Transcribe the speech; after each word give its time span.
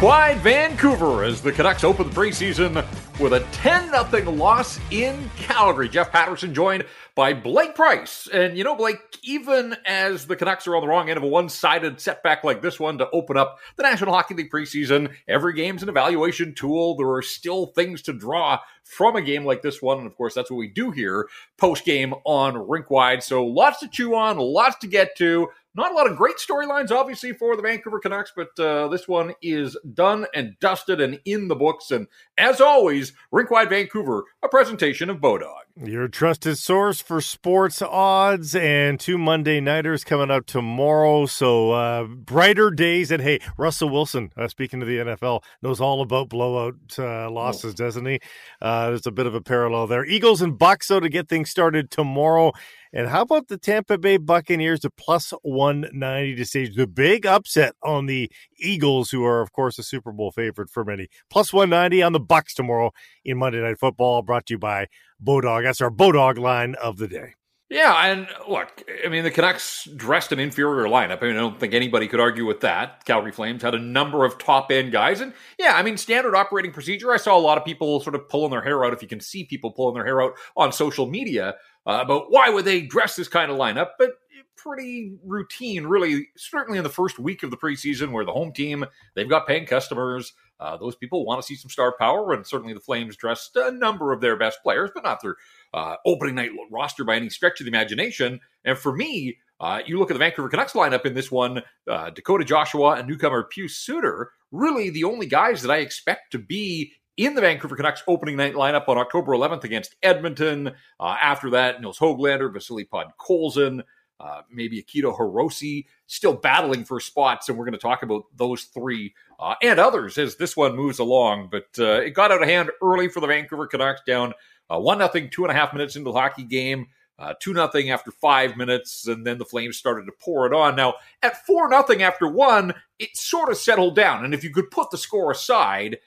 Rink-wide 0.00 0.38
Vancouver 0.38 1.24
as 1.24 1.42
the 1.42 1.52
Canucks 1.52 1.84
open 1.84 2.08
the 2.08 2.14
preseason 2.14 2.86
with 3.20 3.34
a 3.34 3.40
10 3.52 3.90
0 4.10 4.30
loss 4.30 4.80
in 4.90 5.28
Calgary. 5.36 5.90
Jeff 5.90 6.10
Paterson 6.10 6.54
joined 6.54 6.86
by 7.20 7.34
Blake 7.34 7.74
Price. 7.74 8.28
And 8.32 8.56
you 8.56 8.64
know, 8.64 8.74
Blake, 8.74 9.18
even 9.22 9.76
as 9.84 10.26
the 10.26 10.36
Canucks 10.36 10.66
are 10.66 10.74
on 10.74 10.80
the 10.80 10.88
wrong 10.88 11.10
end 11.10 11.18
of 11.18 11.22
a 11.22 11.26
one 11.26 11.50
sided 11.50 12.00
setback 12.00 12.44
like 12.44 12.62
this 12.62 12.80
one 12.80 12.96
to 12.96 13.10
open 13.10 13.36
up 13.36 13.58
the 13.76 13.82
National 13.82 14.14
Hockey 14.14 14.32
League 14.32 14.50
preseason, 14.50 15.12
every 15.28 15.52
game's 15.52 15.82
an 15.82 15.90
evaluation 15.90 16.54
tool. 16.54 16.96
There 16.96 17.10
are 17.10 17.20
still 17.20 17.66
things 17.66 18.00
to 18.02 18.14
draw 18.14 18.60
from 18.84 19.16
a 19.16 19.20
game 19.20 19.44
like 19.44 19.60
this 19.60 19.82
one. 19.82 19.98
And 19.98 20.06
of 20.06 20.16
course, 20.16 20.32
that's 20.32 20.50
what 20.50 20.56
we 20.56 20.68
do 20.68 20.92
here 20.92 21.28
post 21.58 21.84
game 21.84 22.14
on 22.24 22.56
Rink-wide. 22.56 23.22
So 23.22 23.44
lots 23.44 23.80
to 23.80 23.88
chew 23.88 24.14
on, 24.14 24.38
lots 24.38 24.78
to 24.78 24.86
get 24.86 25.14
to. 25.18 25.48
Not 25.74 25.92
a 25.92 25.94
lot 25.94 26.10
of 26.10 26.16
great 26.16 26.36
storylines, 26.36 26.90
obviously, 26.90 27.34
for 27.34 27.54
the 27.54 27.62
Vancouver 27.62 28.00
Canucks, 28.00 28.32
but 28.34 28.58
uh, 28.58 28.88
this 28.88 29.06
one 29.06 29.34
is 29.42 29.76
done 29.92 30.26
and 30.34 30.58
dusted 30.58 31.02
and 31.02 31.20
in 31.26 31.48
the 31.48 31.54
books. 31.54 31.90
And 31.90 32.08
as 32.38 32.62
always, 32.62 33.12
Rink-wide 33.30 33.68
Vancouver, 33.68 34.24
a 34.42 34.48
presentation 34.48 35.10
of 35.10 35.18
Bodog. 35.18 35.69
Your 35.76 36.08
trusted 36.08 36.58
source 36.58 37.00
for 37.00 37.20
sports 37.20 37.80
odds 37.80 38.54
and 38.54 38.98
two 38.98 39.16
Monday 39.16 39.60
Nighters 39.60 40.04
coming 40.04 40.30
up 40.30 40.44
tomorrow. 40.44 41.26
So 41.26 41.70
uh, 41.70 42.04
brighter 42.04 42.70
days. 42.70 43.10
And 43.10 43.22
hey, 43.22 43.40
Russell 43.56 43.88
Wilson, 43.88 44.32
uh, 44.36 44.48
speaking 44.48 44.80
to 44.80 44.86
the 44.86 44.98
NFL, 44.98 45.42
knows 45.62 45.80
all 45.80 46.02
about 46.02 46.28
blowout 46.28 46.74
uh, 46.98 47.30
losses, 47.30 47.72
oh. 47.74 47.84
doesn't 47.84 48.04
he? 48.04 48.20
Uh, 48.60 48.88
there's 48.88 49.06
a 49.06 49.12
bit 49.12 49.26
of 49.26 49.34
a 49.34 49.40
parallel 49.40 49.86
there. 49.86 50.04
Eagles 50.04 50.42
and 50.42 50.58
Bucks, 50.58 50.88
though, 50.88 51.00
to 51.00 51.08
get 51.08 51.28
things 51.28 51.50
started 51.50 51.90
tomorrow. 51.90 52.52
And 52.92 53.08
how 53.08 53.22
about 53.22 53.48
the 53.48 53.56
Tampa 53.56 53.98
Bay 53.98 54.16
Buccaneers 54.16 54.80
to 54.80 54.90
plus 54.90 55.32
190 55.42 56.34
to 56.34 56.44
stage 56.44 56.74
the 56.74 56.86
big 56.86 57.24
upset 57.24 57.74
on 57.82 58.06
the 58.06 58.30
Eagles, 58.58 59.10
who 59.10 59.24
are, 59.24 59.40
of 59.40 59.52
course, 59.52 59.78
a 59.78 59.82
Super 59.82 60.12
Bowl 60.12 60.32
favorite 60.32 60.70
for 60.70 60.84
many. 60.84 61.08
Plus 61.30 61.52
190 61.52 62.02
on 62.02 62.12
the 62.12 62.20
Bucks 62.20 62.54
tomorrow 62.54 62.90
in 63.24 63.38
Monday 63.38 63.60
Night 63.60 63.78
Football, 63.78 64.22
brought 64.22 64.46
to 64.46 64.54
you 64.54 64.58
by 64.58 64.86
Bodog. 65.22 65.62
That's 65.62 65.80
our 65.80 65.90
Bodog 65.90 66.38
line 66.38 66.74
of 66.76 66.96
the 66.96 67.06
day. 67.06 67.34
Yeah, 67.70 67.94
and 68.06 68.26
look, 68.48 68.82
I 69.04 69.08
mean, 69.08 69.22
the 69.22 69.30
Canucks 69.30 69.88
dressed 69.94 70.32
an 70.32 70.40
inferior 70.40 70.88
lineup. 70.88 71.22
I 71.22 71.26
mean, 71.26 71.36
I 71.36 71.40
don't 71.40 71.60
think 71.60 71.72
anybody 71.72 72.08
could 72.08 72.18
argue 72.18 72.44
with 72.44 72.60
that. 72.62 73.04
Calgary 73.04 73.30
Flames 73.30 73.62
had 73.62 73.76
a 73.76 73.78
number 73.78 74.24
of 74.24 74.38
top 74.38 74.72
end 74.72 74.90
guys. 74.90 75.20
And 75.20 75.32
yeah, 75.56 75.74
I 75.74 75.84
mean, 75.84 75.96
standard 75.96 76.34
operating 76.34 76.72
procedure. 76.72 77.12
I 77.12 77.16
saw 77.16 77.36
a 77.36 77.38
lot 77.38 77.58
of 77.58 77.64
people 77.64 78.00
sort 78.00 78.16
of 78.16 78.28
pulling 78.28 78.50
their 78.50 78.60
hair 78.60 78.84
out, 78.84 78.92
if 78.92 79.02
you 79.02 79.08
can 79.08 79.20
see 79.20 79.44
people 79.44 79.70
pulling 79.70 79.94
their 79.94 80.04
hair 80.04 80.20
out 80.20 80.32
on 80.56 80.72
social 80.72 81.06
media 81.06 81.54
uh, 81.86 82.00
about 82.02 82.32
why 82.32 82.50
would 82.50 82.64
they 82.64 82.80
dress 82.80 83.14
this 83.14 83.28
kind 83.28 83.52
of 83.52 83.56
lineup. 83.56 83.90
But 84.00 84.14
pretty 84.56 85.12
routine, 85.24 85.86
really, 85.86 86.28
certainly 86.36 86.76
in 86.76 86.84
the 86.84 86.90
first 86.90 87.18
week 87.18 87.42
of 87.42 87.50
the 87.50 87.56
preseason 87.56 88.12
where 88.12 88.24
the 88.24 88.32
home 88.32 88.52
team, 88.52 88.84
they've 89.14 89.28
got 89.30 89.46
paying 89.46 89.64
customers. 89.64 90.32
Uh, 90.58 90.76
those 90.76 90.94
people 90.96 91.24
want 91.24 91.40
to 91.40 91.46
see 91.46 91.54
some 91.54 91.70
star 91.70 91.94
power, 91.98 92.32
and 92.32 92.46
certainly 92.46 92.74
the 92.74 92.80
Flames 92.80 93.16
dressed 93.16 93.56
a 93.56 93.70
number 93.70 94.12
of 94.12 94.20
their 94.20 94.36
best 94.36 94.58
players, 94.62 94.90
but 94.94 95.04
not 95.04 95.22
their 95.22 95.36
uh, 95.74 95.96
opening 96.06 96.34
night 96.34 96.50
roster 96.70 97.04
by 97.04 97.16
any 97.16 97.28
stretch 97.28 97.60
of 97.60 97.64
the 97.64 97.70
imagination. 97.70 98.40
And 98.64 98.78
for 98.78 98.94
me, 98.94 99.38
uh, 99.60 99.80
you 99.86 99.98
look 99.98 100.10
at 100.10 100.14
the 100.14 100.18
Vancouver 100.18 100.48
Canucks 100.48 100.72
lineup 100.72 101.04
in 101.04 101.14
this 101.14 101.30
one 101.30 101.62
uh, 101.88 102.10
Dakota 102.10 102.44
Joshua 102.44 102.92
and 102.92 103.06
newcomer 103.08 103.48
Pius 103.54 103.76
Suter, 103.76 104.32
really 104.50 104.90
the 104.90 105.04
only 105.04 105.26
guys 105.26 105.62
that 105.62 105.70
I 105.70 105.78
expect 105.78 106.32
to 106.32 106.38
be 106.38 106.92
in 107.16 107.34
the 107.34 107.42
Vancouver 107.42 107.76
Canucks 107.76 108.02
opening 108.08 108.36
night 108.36 108.54
lineup 108.54 108.88
on 108.88 108.96
October 108.96 109.32
11th 109.32 109.64
against 109.64 109.94
Edmonton. 110.02 110.68
Uh, 110.98 111.16
after 111.20 111.50
that, 111.50 111.80
Nils 111.80 111.98
Hoglander, 111.98 112.50
Vasily 112.50 112.86
Podkolzin, 112.86 113.82
uh, 114.18 114.40
maybe 114.50 114.82
Akito 114.82 115.16
Hirose, 115.16 115.84
still 116.06 116.34
battling 116.34 116.84
for 116.84 116.98
spots. 116.98 117.48
And 117.48 117.58
we're 117.58 117.66
going 117.66 117.72
to 117.72 117.78
talk 117.78 118.02
about 118.02 118.24
those 118.34 118.64
three 118.64 119.14
uh, 119.38 119.54
and 119.62 119.78
others 119.78 120.16
as 120.16 120.36
this 120.36 120.56
one 120.56 120.74
moves 120.74 120.98
along. 120.98 121.50
But 121.50 121.68
uh, 121.78 122.00
it 122.00 122.10
got 122.10 122.32
out 122.32 122.42
of 122.42 122.48
hand 122.48 122.70
early 122.82 123.08
for 123.08 123.20
the 123.20 123.26
Vancouver 123.26 123.66
Canucks 123.66 124.00
down 124.06 124.32
one 124.78 124.98
nothing, 124.98 125.30
two 125.30 125.44
and 125.44 125.50
a 125.50 125.54
half 125.54 125.72
minutes 125.72 125.96
into 125.96 126.12
the 126.12 126.18
hockey 126.18 126.44
game. 126.44 126.86
Uh, 127.18 127.34
two 127.38 127.52
nothing 127.52 127.90
after 127.90 128.10
five 128.10 128.56
minutes, 128.56 129.06
and 129.06 129.26
then 129.26 129.36
the 129.36 129.44
Flames 129.44 129.76
started 129.76 130.06
to 130.06 130.12
pour 130.20 130.46
it 130.46 130.54
on. 130.54 130.74
Now 130.74 130.94
at 131.22 131.44
four 131.44 131.68
nothing 131.68 132.02
after 132.02 132.26
one, 132.26 132.72
it 132.98 133.14
sort 133.14 133.50
of 133.50 133.58
settled 133.58 133.94
down. 133.94 134.24
And 134.24 134.32
if 134.32 134.42
you 134.42 134.50
could 134.50 134.70
put 134.70 134.90
the 134.90 134.96
score 134.96 135.30
aside, 135.30 135.98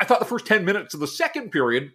I 0.00 0.04
thought 0.04 0.18
the 0.18 0.24
first 0.24 0.46
ten 0.46 0.64
minutes 0.64 0.92
of 0.92 0.98
the 0.98 1.06
second 1.06 1.52
period, 1.52 1.92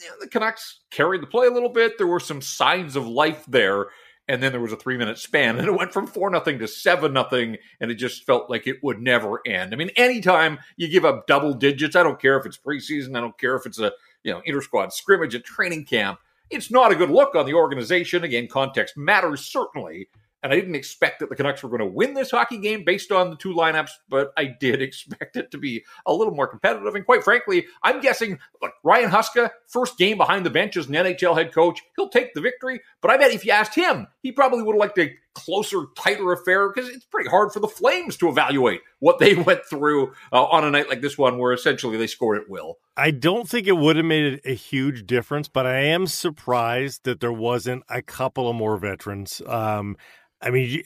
you 0.00 0.08
know, 0.08 0.14
the 0.20 0.26
Canucks 0.26 0.80
carried 0.90 1.22
the 1.22 1.28
play 1.28 1.46
a 1.46 1.52
little 1.52 1.68
bit. 1.68 1.96
There 1.96 2.08
were 2.08 2.18
some 2.18 2.42
signs 2.42 2.96
of 2.96 3.06
life 3.06 3.44
there, 3.46 3.86
and 4.26 4.42
then 4.42 4.50
there 4.50 4.60
was 4.60 4.72
a 4.72 4.76
three 4.76 4.96
minute 4.96 5.18
span, 5.18 5.56
and 5.58 5.68
it 5.68 5.78
went 5.78 5.92
from 5.92 6.08
four 6.08 6.30
nothing 6.30 6.58
to 6.58 6.66
seven 6.66 7.12
nothing, 7.12 7.58
and 7.80 7.88
it 7.90 7.94
just 7.94 8.24
felt 8.24 8.50
like 8.50 8.66
it 8.66 8.82
would 8.82 9.00
never 9.00 9.40
end. 9.46 9.72
I 9.72 9.76
mean, 9.76 9.90
anytime 9.96 10.58
you 10.76 10.88
give 10.88 11.04
up 11.04 11.28
double 11.28 11.54
digits, 11.54 11.94
I 11.94 12.02
don't 12.02 12.20
care 12.20 12.36
if 12.36 12.46
it's 12.46 12.58
preseason, 12.58 13.16
I 13.16 13.20
don't 13.20 13.38
care 13.38 13.54
if 13.54 13.66
it's 13.66 13.78
a 13.78 13.92
you 14.24 14.32
know, 14.32 14.42
inter 14.44 14.60
squad 14.60 14.92
scrimmage 14.92 15.34
at 15.34 15.44
training 15.44 15.84
camp. 15.84 16.18
It's 16.50 16.70
not 16.70 16.92
a 16.92 16.96
good 16.96 17.10
look 17.10 17.34
on 17.34 17.46
the 17.46 17.54
organization. 17.54 18.24
Again, 18.24 18.48
context 18.48 18.96
matters 18.96 19.44
certainly. 19.44 20.08
And 20.42 20.52
I 20.52 20.56
didn't 20.56 20.74
expect 20.74 21.20
that 21.20 21.30
the 21.30 21.36
Canucks 21.36 21.62
were 21.62 21.70
going 21.70 21.80
to 21.80 21.86
win 21.86 22.12
this 22.12 22.30
hockey 22.30 22.58
game 22.58 22.84
based 22.84 23.10
on 23.10 23.30
the 23.30 23.36
two 23.36 23.54
lineups, 23.54 23.92
but 24.10 24.30
I 24.36 24.44
did 24.44 24.82
expect 24.82 25.36
it 25.36 25.50
to 25.52 25.58
be 25.58 25.84
a 26.04 26.12
little 26.12 26.34
more 26.34 26.46
competitive. 26.46 26.94
And 26.94 27.06
quite 27.06 27.24
frankly, 27.24 27.64
I'm 27.82 28.00
guessing 28.00 28.38
Ryan 28.82 29.10
Huska, 29.10 29.50
first 29.66 29.96
game 29.96 30.18
behind 30.18 30.44
the 30.44 30.50
bench 30.50 30.76
as 30.76 30.86
an 30.86 30.94
NHL 30.94 31.34
head 31.34 31.52
coach, 31.52 31.80
he'll 31.96 32.10
take 32.10 32.34
the 32.34 32.42
victory. 32.42 32.80
But 33.00 33.10
I 33.10 33.16
bet 33.16 33.32
if 33.32 33.46
you 33.46 33.52
asked 33.52 33.74
him, 33.74 34.06
he 34.20 34.32
probably 34.32 34.62
would 34.62 34.74
have 34.74 34.80
liked 34.80 34.98
a 34.98 35.14
closer, 35.34 35.86
tighter 35.96 36.32
affair 36.32 36.70
because 36.72 36.88
it's 36.88 37.04
pretty 37.04 37.28
hard 37.28 37.52
for 37.52 37.60
the 37.60 37.68
Flames 37.68 38.16
to 38.18 38.28
evaluate 38.28 38.80
what 39.00 39.18
they 39.18 39.34
went 39.34 39.64
through 39.68 40.12
uh, 40.32 40.44
on 40.44 40.64
a 40.64 40.70
night 40.70 40.88
like 40.88 41.00
this 41.00 41.18
one, 41.18 41.38
where 41.38 41.52
essentially 41.52 41.96
they 41.96 42.06
scored 42.06 42.40
at 42.40 42.48
will. 42.48 42.78
I 42.96 43.10
don't 43.10 43.48
think 43.48 43.66
it 43.66 43.76
would 43.76 43.96
have 43.96 44.04
made 44.04 44.40
a 44.44 44.54
huge 44.54 45.06
difference, 45.06 45.48
but 45.48 45.66
I 45.66 45.80
am 45.80 46.06
surprised 46.06 47.04
that 47.04 47.20
there 47.20 47.32
wasn't 47.32 47.82
a 47.88 48.02
couple 48.02 48.48
of 48.48 48.56
more 48.56 48.76
veterans. 48.76 49.42
Um, 49.46 49.96
I 50.40 50.50
mean, 50.50 50.82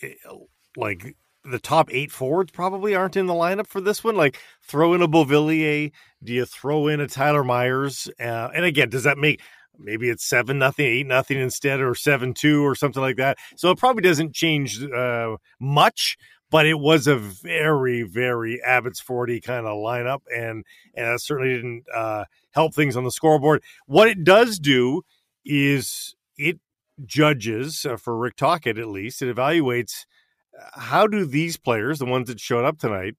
like 0.77 1.17
the 1.45 1.59
top 1.59 1.93
eight 1.93 2.11
forwards 2.11 2.51
probably 2.53 2.95
aren't 2.95 3.17
in 3.17 3.27
the 3.27 3.35
lineup 3.35 3.67
for 3.67 3.81
this 3.81 4.03
one. 4.05 4.17
Like 4.17 4.39
throw 4.63 4.95
in 4.95 5.03
a 5.03 5.09
Beauvillier, 5.09 5.93
do 6.23 6.33
you 6.33 6.45
throw 6.45 6.89
in 6.89 7.01
a 7.01 7.09
Tyler 7.09 7.45
Myers? 7.45 8.09
Uh, 8.21 8.51
and 8.55 8.65
again, 8.65 8.89
does 8.89 9.05
that 9.05 9.19
make 9.19 9.41
maybe 9.79 10.11
it's 10.11 10.25
seven 10.25 10.59
nothing, 10.59 10.87
eight 10.87 11.07
nothing 11.07 11.39
instead, 11.39 11.81
or 11.81 11.95
seven 11.95 12.35
two 12.35 12.65
or 12.65 12.75
something 12.75 13.03
like 13.03 13.17
that? 13.17 13.39
So 13.57 13.71
it 13.71 13.79
probably 13.79 14.03
doesn't 14.03 14.35
change 14.35 14.83
uh, 14.83 15.37
much. 15.61 16.17
But 16.51 16.65
it 16.65 16.79
was 16.79 17.07
a 17.07 17.17
very, 17.17 18.05
very 18.05 18.59
Abbotsfordy 18.67 19.43
kind 19.43 19.67
of 19.67 19.77
lineup, 19.77 20.21
and 20.35 20.65
and 20.95 21.07
that 21.07 21.21
certainly 21.21 21.55
didn't 21.55 21.85
uh, 21.95 22.25
help 22.53 22.75
things 22.75 22.97
on 22.97 23.05
the 23.05 23.11
scoreboard. 23.11 23.63
What 23.85 24.09
it 24.09 24.25
does 24.25 24.59
do 24.59 25.03
is 25.45 26.15
it 26.39 26.59
judges 27.05 27.85
uh, 27.85 27.99
for 27.99 28.17
Rick 28.17 28.37
Tocchet 28.37 28.79
at 28.79 28.89
least. 28.89 29.21
It 29.21 29.35
evaluates 29.37 30.07
uh, 30.59 30.81
how 30.81 31.07
do 31.07 31.27
these 31.27 31.59
players, 31.59 31.99
the 31.99 32.07
ones 32.07 32.29
that 32.29 32.41
showed 32.41 32.65
up 32.65 32.79
tonight 32.79 33.17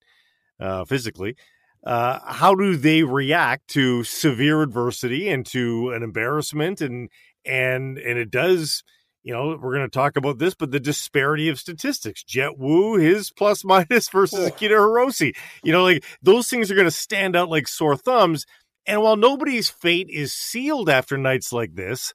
uh, 0.60 0.86
physically, 0.86 1.36
uh, 1.84 2.20
how 2.26 2.56
do 2.56 2.76
they 2.76 3.04
react 3.04 3.68
to 3.70 4.04
severe 4.04 4.62
adversity 4.62 5.30
and 5.30 5.46
to 5.46 5.92
an 5.92 6.04
embarrassment 6.04 6.82
and 6.82 7.10
and 7.46 7.98
and 7.98 8.20
it 8.20 8.30
does 8.30 8.84
you 9.24 9.34
know 9.34 9.58
we're 9.62 9.76
going 9.76 9.86
to 9.86 9.90
talk 9.90 10.18
about 10.18 10.40
this 10.40 10.54
but 10.54 10.72
the 10.72 10.80
disparity 10.80 11.48
of 11.48 11.60
statistics 11.60 12.24
Jett 12.24 12.58
Woo 12.58 12.98
his 12.98 13.32
plus 13.32 13.64
minus 13.64 14.10
versus 14.10 14.40
oh. 14.40 14.50
Akito 14.50 14.72
Hirose 14.72 15.36
you 15.64 15.72
know 15.72 15.84
like 15.84 16.04
those 16.22 16.50
things 16.50 16.70
are 16.70 16.76
going 16.76 16.86
to 16.86 16.92
stand 16.92 17.36
out 17.36 17.50
like 17.50 17.68
sore 17.68 17.96
thumbs 17.96 18.46
and 18.86 19.02
while 19.02 19.16
nobody's 19.16 19.70
fate 19.70 20.10
is 20.10 20.34
sealed 20.34 20.90
after 20.90 21.18
nights 21.18 21.54
like 21.54 21.76
this 21.76 22.14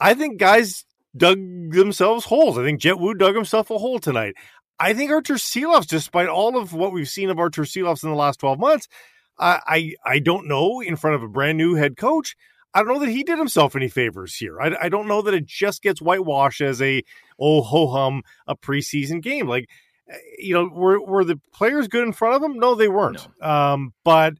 I 0.00 0.14
think 0.14 0.38
guys 0.38 0.84
dug 1.16 1.38
themselves 1.72 2.24
holes. 2.24 2.58
I 2.58 2.64
think 2.64 2.80
Jett 2.80 2.98
Woo 2.98 3.14
dug 3.14 3.34
himself 3.34 3.70
a 3.70 3.78
hole 3.78 3.98
tonight. 3.98 4.34
I 4.78 4.92
think 4.92 5.10
Artur 5.10 5.34
Silovs, 5.34 5.86
despite 5.86 6.28
all 6.28 6.56
of 6.56 6.72
what 6.72 6.92
we've 6.92 7.08
seen 7.08 7.30
of 7.30 7.38
Artur 7.38 7.62
Silovs 7.62 8.02
in 8.02 8.10
the 8.10 8.16
last 8.16 8.40
12 8.40 8.58
months, 8.58 8.88
I, 9.38 9.60
I, 9.66 9.94
I 10.04 10.18
don't 10.18 10.48
know 10.48 10.80
in 10.80 10.96
front 10.96 11.16
of 11.16 11.22
a 11.22 11.28
brand 11.28 11.58
new 11.58 11.74
head 11.74 11.96
coach. 11.96 12.36
I 12.72 12.80
don't 12.80 12.88
know 12.88 13.00
that 13.00 13.08
he 13.08 13.22
did 13.22 13.38
himself 13.38 13.76
any 13.76 13.88
favors 13.88 14.34
here. 14.34 14.60
I, 14.60 14.74
I 14.82 14.88
don't 14.88 15.06
know 15.06 15.22
that 15.22 15.34
it 15.34 15.46
just 15.46 15.82
gets 15.82 16.02
whitewashed 16.02 16.60
as 16.60 16.82
a 16.82 17.02
oh 17.38 17.62
ho 17.62 17.86
hum 17.86 18.22
a 18.48 18.56
preseason 18.56 19.22
game. 19.22 19.46
Like, 19.46 19.68
eh, 20.10 20.16
you 20.38 20.54
know, 20.54 20.66
were 20.66 21.00
were 21.00 21.24
the 21.24 21.40
players 21.52 21.86
good 21.86 22.04
in 22.04 22.12
front 22.12 22.34
of 22.34 22.42
him? 22.42 22.58
No, 22.58 22.74
they 22.74 22.88
weren't. 22.88 23.28
No. 23.40 23.48
Um, 23.48 23.94
but 24.02 24.34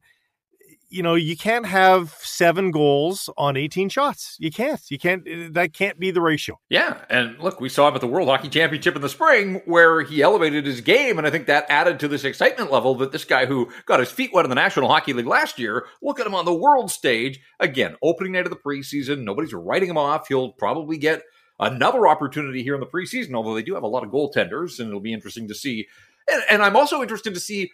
you 0.95 1.03
know, 1.03 1.15
you 1.15 1.35
can't 1.35 1.65
have 1.65 2.15
seven 2.21 2.71
goals 2.71 3.29
on 3.37 3.57
18 3.57 3.89
shots. 3.89 4.37
You 4.39 4.49
can't. 4.49 4.79
You 4.89 4.97
can't. 4.97 5.27
Eh, 5.27 5.49
that 5.51 5.73
can't 5.73 5.99
be 5.99 6.09
the 6.09 6.21
ratio. 6.21 6.57
Yeah. 6.69 7.03
And 7.09 7.37
look, 7.37 7.59
we 7.59 7.67
saw 7.67 7.89
him 7.89 7.95
at 7.95 8.01
the 8.01 8.07
World 8.07 8.29
Hockey 8.29 8.47
Championship 8.47 8.95
in 8.95 9.01
the 9.01 9.09
spring 9.09 9.61
where 9.65 10.03
he 10.03 10.21
elevated 10.21 10.65
his 10.65 10.79
game. 10.79 11.17
And 11.17 11.27
I 11.27 11.31
think 11.31 11.47
that 11.47 11.65
added 11.67 11.99
to 11.99 12.07
this 12.07 12.23
excitement 12.23 12.71
level 12.71 12.95
that 12.95 13.11
this 13.11 13.25
guy 13.25 13.45
who 13.45 13.69
got 13.85 13.99
his 13.99 14.09
feet 14.09 14.31
wet 14.33 14.45
in 14.45 14.49
the 14.49 14.55
National 14.55 14.87
Hockey 14.87 15.11
League 15.11 15.27
last 15.27 15.59
year, 15.59 15.85
look 16.01 16.17
at 16.21 16.25
him 16.25 16.33
on 16.33 16.45
the 16.45 16.53
world 16.53 16.89
stage. 16.89 17.41
Again, 17.59 17.97
opening 18.01 18.31
night 18.31 18.45
of 18.45 18.51
the 18.51 18.55
preseason. 18.55 19.23
Nobody's 19.23 19.53
writing 19.53 19.89
him 19.89 19.97
off. 19.97 20.29
He'll 20.29 20.53
probably 20.53 20.97
get 20.97 21.23
another 21.59 22.07
opportunity 22.07 22.63
here 22.63 22.73
in 22.73 22.79
the 22.79 22.87
preseason, 22.87 23.35
although 23.35 23.53
they 23.53 23.63
do 23.63 23.73
have 23.73 23.83
a 23.83 23.87
lot 23.87 24.05
of 24.05 24.11
goaltenders, 24.11 24.79
and 24.79 24.87
it'll 24.87 25.01
be 25.01 25.13
interesting 25.13 25.49
to 25.49 25.55
see. 25.55 25.87
And, 26.31 26.41
and 26.49 26.61
I'm 26.63 26.77
also 26.77 27.01
interested 27.01 27.33
to 27.33 27.39
see 27.41 27.71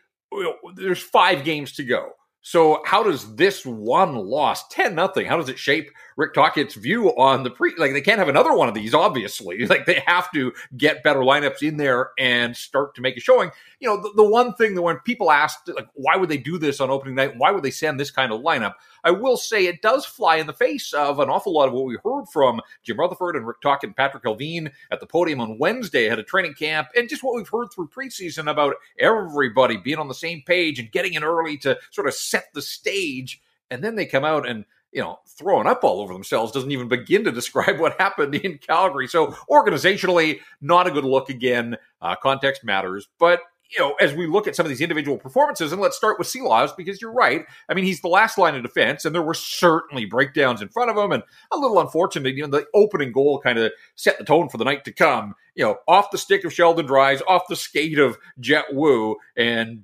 there's 0.76 1.02
five 1.02 1.44
games 1.44 1.74
to 1.74 1.84
go. 1.84 2.14
So 2.44 2.82
how 2.86 3.04
does 3.04 3.36
this 3.36 3.66
one 3.66 4.16
loss, 4.16 4.68
10 4.70 4.96
nothing, 4.96 5.28
how 5.28 5.38
does 5.38 5.50
it 5.50 5.60
shape 5.60 5.92
Rick 6.18 6.34
Tocchet's 6.34 6.74
view 6.74 7.10
on 7.16 7.44
the 7.44 7.52
pre 7.52 7.74
like 7.78 7.94
they 7.94 8.02
can't 8.02 8.20
have 8.20 8.30
another 8.30 8.54
one 8.54 8.68
of 8.68 8.74
these, 8.74 8.94
obviously. 8.94 9.66
Like 9.72 9.86
they 9.86 10.04
have 10.06 10.30
to 10.34 10.52
get 10.76 11.02
better 11.02 11.22
lineups 11.22 11.66
in 11.66 11.78
there 11.78 12.12
and 12.20 12.58
start 12.58 12.94
to 12.96 13.02
make 13.02 13.16
a 13.16 13.22
showing. 13.22 13.52
You 13.80 13.88
know, 13.88 14.02
the, 14.02 14.12
the 14.18 14.30
one 14.30 14.54
thing 14.56 14.76
that 14.76 14.82
when 14.82 14.98
people 15.00 15.32
asked 15.32 15.70
like 15.70 15.88
why 15.94 16.18
would 16.18 16.30
they 16.30 16.38
do 16.38 16.58
this 16.58 16.82
on 16.82 16.90
opening 16.90 17.16
night? 17.16 17.38
Why 17.38 17.52
would 17.52 17.64
they 17.64 17.72
send 17.72 18.00
this 18.00 18.12
kind 18.12 18.34
of 18.34 18.42
lineup? 18.42 18.74
I 19.04 19.12
will 19.12 19.38
say 19.38 19.66
it 19.66 19.82
does 19.82 20.06
fly 20.06 20.38
in 20.38 20.48
the 20.48 20.54
face 20.54 20.94
of 20.94 21.20
an 21.20 21.30
awful 21.30 21.54
lot 21.54 21.68
of 21.68 21.74
what 21.74 21.86
we 21.86 21.98
heard 22.04 22.26
from 22.32 22.62
Jim 22.84 23.00
Rutherford 23.00 23.36
and 23.36 23.48
Rick 23.48 23.62
Tocchet 23.62 23.88
and 23.88 23.96
Patrik 23.96 24.24
Allvin 24.24 24.72
at 24.92 25.00
the 25.00 25.08
podium 25.08 25.42
on 25.42 25.58
Wednesday 25.58 26.10
at 26.10 26.20
a 26.20 26.24
training 26.24 26.54
camp, 26.54 26.90
and 26.96 27.10
just 27.10 27.24
what 27.24 27.36
we've 27.36 27.50
heard 27.50 27.68
through 27.74 27.90
preseason 27.90 28.50
about 28.50 28.76
everybody 29.00 29.78
being 29.78 30.00
on 30.00 30.08
the 30.08 30.14
same 30.14 30.42
page 30.46 30.80
and 30.80 30.92
getting 30.92 31.14
in 31.14 31.24
early 31.24 31.58
to 31.58 31.78
sort 31.92 32.08
of 32.08 32.14
set 32.14 32.54
the 32.54 32.62
stage. 32.62 33.42
And 33.70 33.84
then 33.84 33.96
they 33.96 34.06
come 34.06 34.26
out 34.26 34.48
and 34.48 34.66
you 34.92 35.02
know, 35.02 35.20
throwing 35.26 35.68
up 35.68 35.84
all 35.84 36.02
over 36.02 36.14
themselves 36.14 36.52
doesn't 36.52 36.72
even 36.72 36.88
begin 36.88 37.24
to 37.24 37.32
describe 37.32 37.80
what 37.80 38.00
happened 38.00 38.36
in 38.36 38.58
Calgary. 38.58 39.08
So 39.08 39.28
organizationally, 39.50 40.40
not 40.60 40.88
a 40.88 40.92
good 40.92 41.06
look 41.06 41.30
again. 41.30 41.78
Uh, 42.02 42.16
context 42.16 42.64
matters, 42.64 43.08
but 43.20 43.42
you 43.72 43.80
know, 43.80 43.94
as 44.00 44.14
we 44.14 44.28
look 44.28 44.48
at 44.48 44.56
some 44.56 44.66
of 44.66 44.70
these 44.70 44.82
individual 44.82 45.18
performances, 45.18 45.72
and 45.72 45.82
let's 45.82 45.98
start 45.98 46.20
with 46.20 46.28
Silovs 46.28 46.76
because 46.76 47.02
you're 47.02 47.12
right. 47.12 47.46
I 47.70 47.74
mean, 47.74 47.86
he's 47.86 48.02
the 48.02 48.08
last 48.08 48.38
line 48.38 48.56
of 48.56 48.64
defense, 48.64 49.06
and 49.06 49.16
there 49.16 49.22
were 49.22 49.34
certainly 49.34 50.06
breakdowns 50.06 50.62
in 50.62 50.70
front 50.70 50.92
of 50.92 50.98
him, 50.98 51.12
and 51.12 51.24
a 51.52 51.58
little 51.58 51.80
unfortunate. 51.80 52.36
You 52.36 52.48
know, 52.48 52.60
the 52.60 52.66
opening 52.74 53.12
goal 53.12 53.40
kind 53.40 53.58
of 53.58 53.72
set 53.96 54.18
the 54.18 54.26
tone 54.26 54.50
for 54.50 54.58
the 54.58 54.66
night 54.66 54.86
to 54.86 54.92
come. 54.92 55.36
You 55.56 55.66
know, 55.66 55.78
off 55.88 56.12
the 56.12 56.18
stick 56.18 56.44
of 56.44 56.54
Sheldon 56.54 56.86
Dries, 56.86 57.22
off 57.28 57.44
the 57.50 57.56
skate 57.56 58.00
of 58.00 58.18
Jett 58.40 58.66
Woo, 58.74 59.18
and 59.36 59.84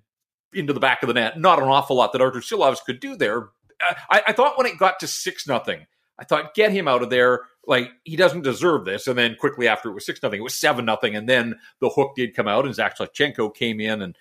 into 0.53 0.73
the 0.73 0.79
back 0.79 1.03
of 1.03 1.07
the 1.07 1.13
net. 1.13 1.39
Not 1.39 1.61
an 1.61 1.67
awful 1.67 1.95
lot 1.95 2.13
that 2.13 2.21
Artur 2.21 2.39
Silovs 2.39 2.83
could 2.83 2.99
do 2.99 3.15
there, 3.15 3.49
I, 3.81 4.23
I 4.27 4.33
thought 4.33 4.57
when 4.57 4.67
it 4.67 4.77
got 4.77 4.99
to 4.99 5.07
six 5.07 5.47
nothing, 5.47 5.85
I 6.19 6.23
thought 6.23 6.55
get 6.55 6.71
him 6.71 6.87
out 6.87 7.03
of 7.03 7.09
there. 7.09 7.41
Like 7.65 7.91
he 8.03 8.15
doesn't 8.15 8.43
deserve 8.43 8.85
this. 8.85 9.07
And 9.07 9.17
then 9.17 9.35
quickly 9.35 9.67
after 9.67 9.89
it 9.89 9.93
was 9.93 10.05
six 10.05 10.21
nothing, 10.23 10.39
it 10.39 10.43
was 10.43 10.53
seven 10.53 10.85
nothing, 10.85 11.15
and 11.15 11.27
then 11.27 11.55
the 11.79 11.89
hook 11.89 12.13
did 12.15 12.35
come 12.35 12.47
out, 12.47 12.65
and 12.65 12.73
Zach 12.73 12.97
Sawchenko 12.97 13.53
came 13.53 13.79
in, 13.79 14.01
and 14.01 14.15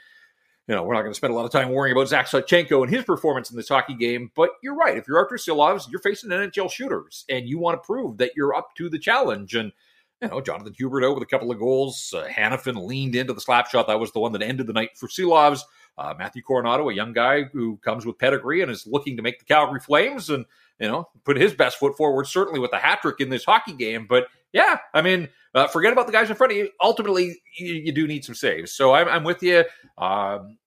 you 0.68 0.74
know 0.74 0.82
we're 0.82 0.94
not 0.94 1.02
going 1.02 1.12
to 1.12 1.16
spend 1.16 1.32
a 1.32 1.36
lot 1.36 1.44
of 1.44 1.52
time 1.52 1.70
worrying 1.70 1.96
about 1.96 2.08
Zach 2.08 2.26
Sawchenko 2.26 2.82
and 2.82 2.92
his 2.92 3.04
performance 3.04 3.50
in 3.50 3.56
this 3.56 3.68
hockey 3.68 3.94
game. 3.94 4.30
But 4.34 4.50
you're 4.62 4.74
right. 4.74 4.96
If 4.96 5.06
you're 5.06 5.18
Artur 5.18 5.36
Silovs, 5.36 5.90
you're 5.90 6.00
facing 6.00 6.30
NHL 6.30 6.70
shooters, 6.70 7.24
and 7.28 7.48
you 7.48 7.58
want 7.58 7.80
to 7.80 7.86
prove 7.86 8.18
that 8.18 8.32
you're 8.36 8.54
up 8.54 8.74
to 8.76 8.88
the 8.88 8.98
challenge. 8.98 9.54
And 9.54 9.72
you 10.20 10.28
know, 10.28 10.40
Jonathan 10.40 10.74
Huberdeau 10.74 11.14
with 11.14 11.22
a 11.22 11.26
couple 11.26 11.50
of 11.50 11.58
goals. 11.58 12.12
Uh, 12.16 12.26
Hanifin 12.26 12.86
leaned 12.86 13.14
into 13.14 13.32
the 13.32 13.40
slap 13.40 13.68
shot. 13.68 13.86
That 13.86 14.00
was 14.00 14.12
the 14.12 14.20
one 14.20 14.32
that 14.32 14.42
ended 14.42 14.66
the 14.66 14.72
night 14.72 14.96
for 14.96 15.08
Silovs. 15.08 15.60
Uh, 15.98 16.14
Matthew 16.18 16.42
Coronato, 16.42 16.90
a 16.90 16.94
young 16.94 17.12
guy 17.12 17.44
who 17.44 17.78
comes 17.78 18.04
with 18.04 18.18
pedigree 18.18 18.60
and 18.60 18.70
is 18.70 18.86
looking 18.86 19.16
to 19.16 19.22
make 19.22 19.38
the 19.38 19.44
Calgary 19.44 19.80
Flames 19.80 20.28
and, 20.30 20.44
you 20.78 20.88
know, 20.88 21.08
put 21.24 21.36
his 21.36 21.54
best 21.54 21.78
foot 21.78 21.96
forward, 21.96 22.26
certainly 22.26 22.60
with 22.60 22.70
the 22.70 22.78
hat 22.78 23.00
trick 23.02 23.20
in 23.20 23.28
this 23.28 23.44
hockey 23.44 23.72
game. 23.72 24.06
But 24.08 24.26
yeah, 24.52 24.78
I 24.94 25.02
mean, 25.02 25.28
uh, 25.54 25.66
forget 25.68 25.92
about 25.92 26.06
the 26.06 26.12
guys 26.12 26.28
in 26.28 26.36
front 26.36 26.52
of 26.52 26.58
you. 26.58 26.70
Ultimately, 26.82 27.40
you, 27.58 27.74
you 27.74 27.92
do 27.92 28.06
need 28.06 28.24
some 28.24 28.34
saves. 28.34 28.72
So 28.72 28.94
I'm, 28.94 29.08
I'm 29.08 29.24
with 29.24 29.42
you. 29.42 29.64
Um, 29.98 30.58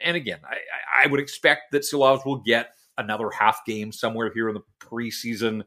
and 0.00 0.16
again, 0.16 0.40
I, 0.44 1.04
I, 1.04 1.06
would 1.08 1.20
expect 1.20 1.72
that 1.72 1.82
Silovs 1.82 2.24
will 2.24 2.38
get 2.38 2.70
another 2.98 3.30
half 3.30 3.64
game 3.66 3.92
somewhere 3.92 4.30
here 4.32 4.48
in 4.48 4.54
the 4.54 4.62
preseason. 4.80 5.64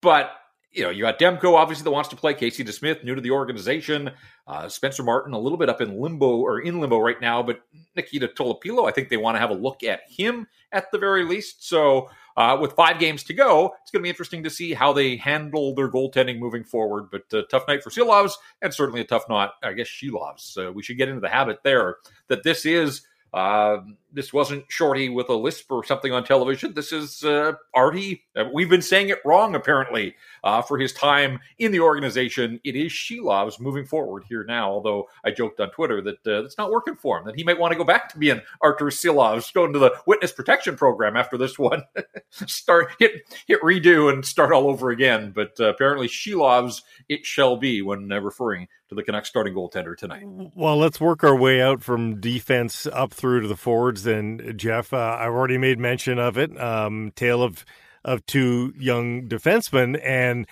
But 0.00 0.32
you 0.72 0.82
know, 0.82 0.90
you 0.90 1.02
got 1.02 1.18
Demko, 1.18 1.54
obviously, 1.54 1.84
that 1.84 1.90
wants 1.90 2.08
to 2.10 2.16
play. 2.16 2.34
Casey 2.34 2.64
DeSmith, 2.64 3.04
new 3.04 3.14
to 3.14 3.20
the 3.20 3.30
organization. 3.30 4.10
Uh, 4.46 4.68
Spencer 4.68 5.02
Martin, 5.02 5.34
a 5.34 5.38
little 5.38 5.58
bit 5.58 5.68
up 5.68 5.80
in 5.80 6.00
limbo 6.00 6.38
or 6.38 6.60
in 6.60 6.80
limbo 6.80 6.98
right 6.98 7.20
now. 7.20 7.42
But 7.42 7.60
Nikita 7.96 8.28
Tolopilo, 8.28 8.88
I 8.88 8.92
think 8.92 9.08
they 9.08 9.16
want 9.16 9.36
to 9.36 9.40
have 9.40 9.50
a 9.50 9.54
look 9.54 9.82
at 9.82 10.00
him 10.08 10.46
at 10.72 10.90
the 10.90 10.98
very 10.98 11.24
least. 11.24 11.68
So, 11.68 12.08
uh, 12.36 12.56
with 12.60 12.72
five 12.72 12.98
games 12.98 13.22
to 13.24 13.34
go, 13.34 13.74
it's 13.82 13.90
going 13.90 14.00
to 14.00 14.04
be 14.04 14.08
interesting 14.08 14.42
to 14.44 14.50
see 14.50 14.72
how 14.72 14.92
they 14.92 15.16
handle 15.16 15.74
their 15.74 15.90
goaltending 15.90 16.38
moving 16.38 16.64
forward. 16.64 17.10
But 17.10 17.24
uh, 17.32 17.42
tough 17.50 17.68
night 17.68 17.82
for 17.82 17.90
Silovs, 17.90 18.32
and 18.62 18.72
certainly 18.72 19.02
a 19.02 19.04
tough 19.04 19.28
night, 19.28 19.50
I 19.62 19.74
guess, 19.74 19.88
Shilovs. 19.88 20.56
Uh, 20.56 20.72
we 20.72 20.82
should 20.82 20.96
get 20.96 21.08
into 21.08 21.20
the 21.20 21.28
habit 21.28 21.58
there 21.62 21.96
that 22.28 22.42
this 22.42 22.64
is 22.64 23.02
uh, 23.34 23.78
this 24.12 24.32
wasn't 24.32 24.64
Shorty 24.68 25.08
with 25.08 25.28
a 25.28 25.34
lisp 25.34 25.70
or 25.70 25.84
something 25.84 26.12
on 26.12 26.24
television. 26.24 26.74
This 26.74 26.92
is 26.92 27.24
uh, 27.24 27.52
Artie. 27.74 28.24
Uh, 28.36 28.44
we've 28.52 28.68
been 28.68 28.82
saying 28.82 29.08
it 29.08 29.18
wrong, 29.24 29.54
apparently, 29.54 30.14
uh, 30.44 30.62
for 30.62 30.78
his 30.78 30.92
time 30.92 31.40
in 31.58 31.72
the 31.72 31.80
organization. 31.80 32.60
It 32.64 32.76
is 32.76 32.92
Shilovs 32.92 33.60
moving 33.60 33.84
forward 33.84 34.24
here 34.28 34.44
now, 34.44 34.70
although 34.70 35.08
I 35.24 35.30
joked 35.30 35.60
on 35.60 35.70
Twitter 35.70 36.02
that 36.02 36.26
uh, 36.26 36.44
it's 36.44 36.58
not 36.58 36.70
working 36.70 36.96
for 36.96 37.18
him, 37.18 37.24
that 37.26 37.36
he 37.36 37.44
might 37.44 37.58
want 37.58 37.72
to 37.72 37.78
go 37.78 37.84
back 37.84 38.08
to 38.10 38.18
being 38.18 38.40
Artur 38.60 38.86
Silovs, 38.86 39.52
go 39.52 39.64
into 39.64 39.78
the 39.78 39.94
witness 40.06 40.32
protection 40.32 40.76
program 40.76 41.16
after 41.16 41.36
this 41.36 41.58
one, 41.58 41.82
start 42.30 42.92
hit, 42.98 43.22
hit 43.46 43.60
redo 43.62 44.12
and 44.12 44.24
start 44.24 44.52
all 44.52 44.68
over 44.68 44.90
again. 44.90 45.32
But 45.34 45.58
uh, 45.58 45.70
apparently, 45.70 46.08
Shilovs 46.08 46.82
it 47.08 47.24
shall 47.24 47.56
be 47.56 47.82
when 47.82 48.10
uh, 48.12 48.20
referring 48.20 48.68
to 48.88 48.94
the 48.94 49.02
Canucks 49.02 49.28
starting 49.28 49.54
goaltender 49.54 49.96
tonight. 49.96 50.22
Well, 50.24 50.76
let's 50.76 51.00
work 51.00 51.24
our 51.24 51.34
way 51.34 51.62
out 51.62 51.82
from 51.82 52.20
defense 52.20 52.86
up 52.86 53.12
through 53.12 53.40
to 53.40 53.48
the 53.48 53.56
forwards. 53.56 54.01
Then, 54.04 54.54
Jeff, 54.56 54.92
uh, 54.92 55.16
I've 55.18 55.32
already 55.32 55.58
made 55.58 55.78
mention 55.78 56.18
of 56.18 56.38
it. 56.38 56.58
Um, 56.60 57.12
tale 57.14 57.42
of 57.42 57.64
of 58.04 58.24
two 58.26 58.72
young 58.76 59.28
defensemen, 59.28 60.00
and 60.04 60.46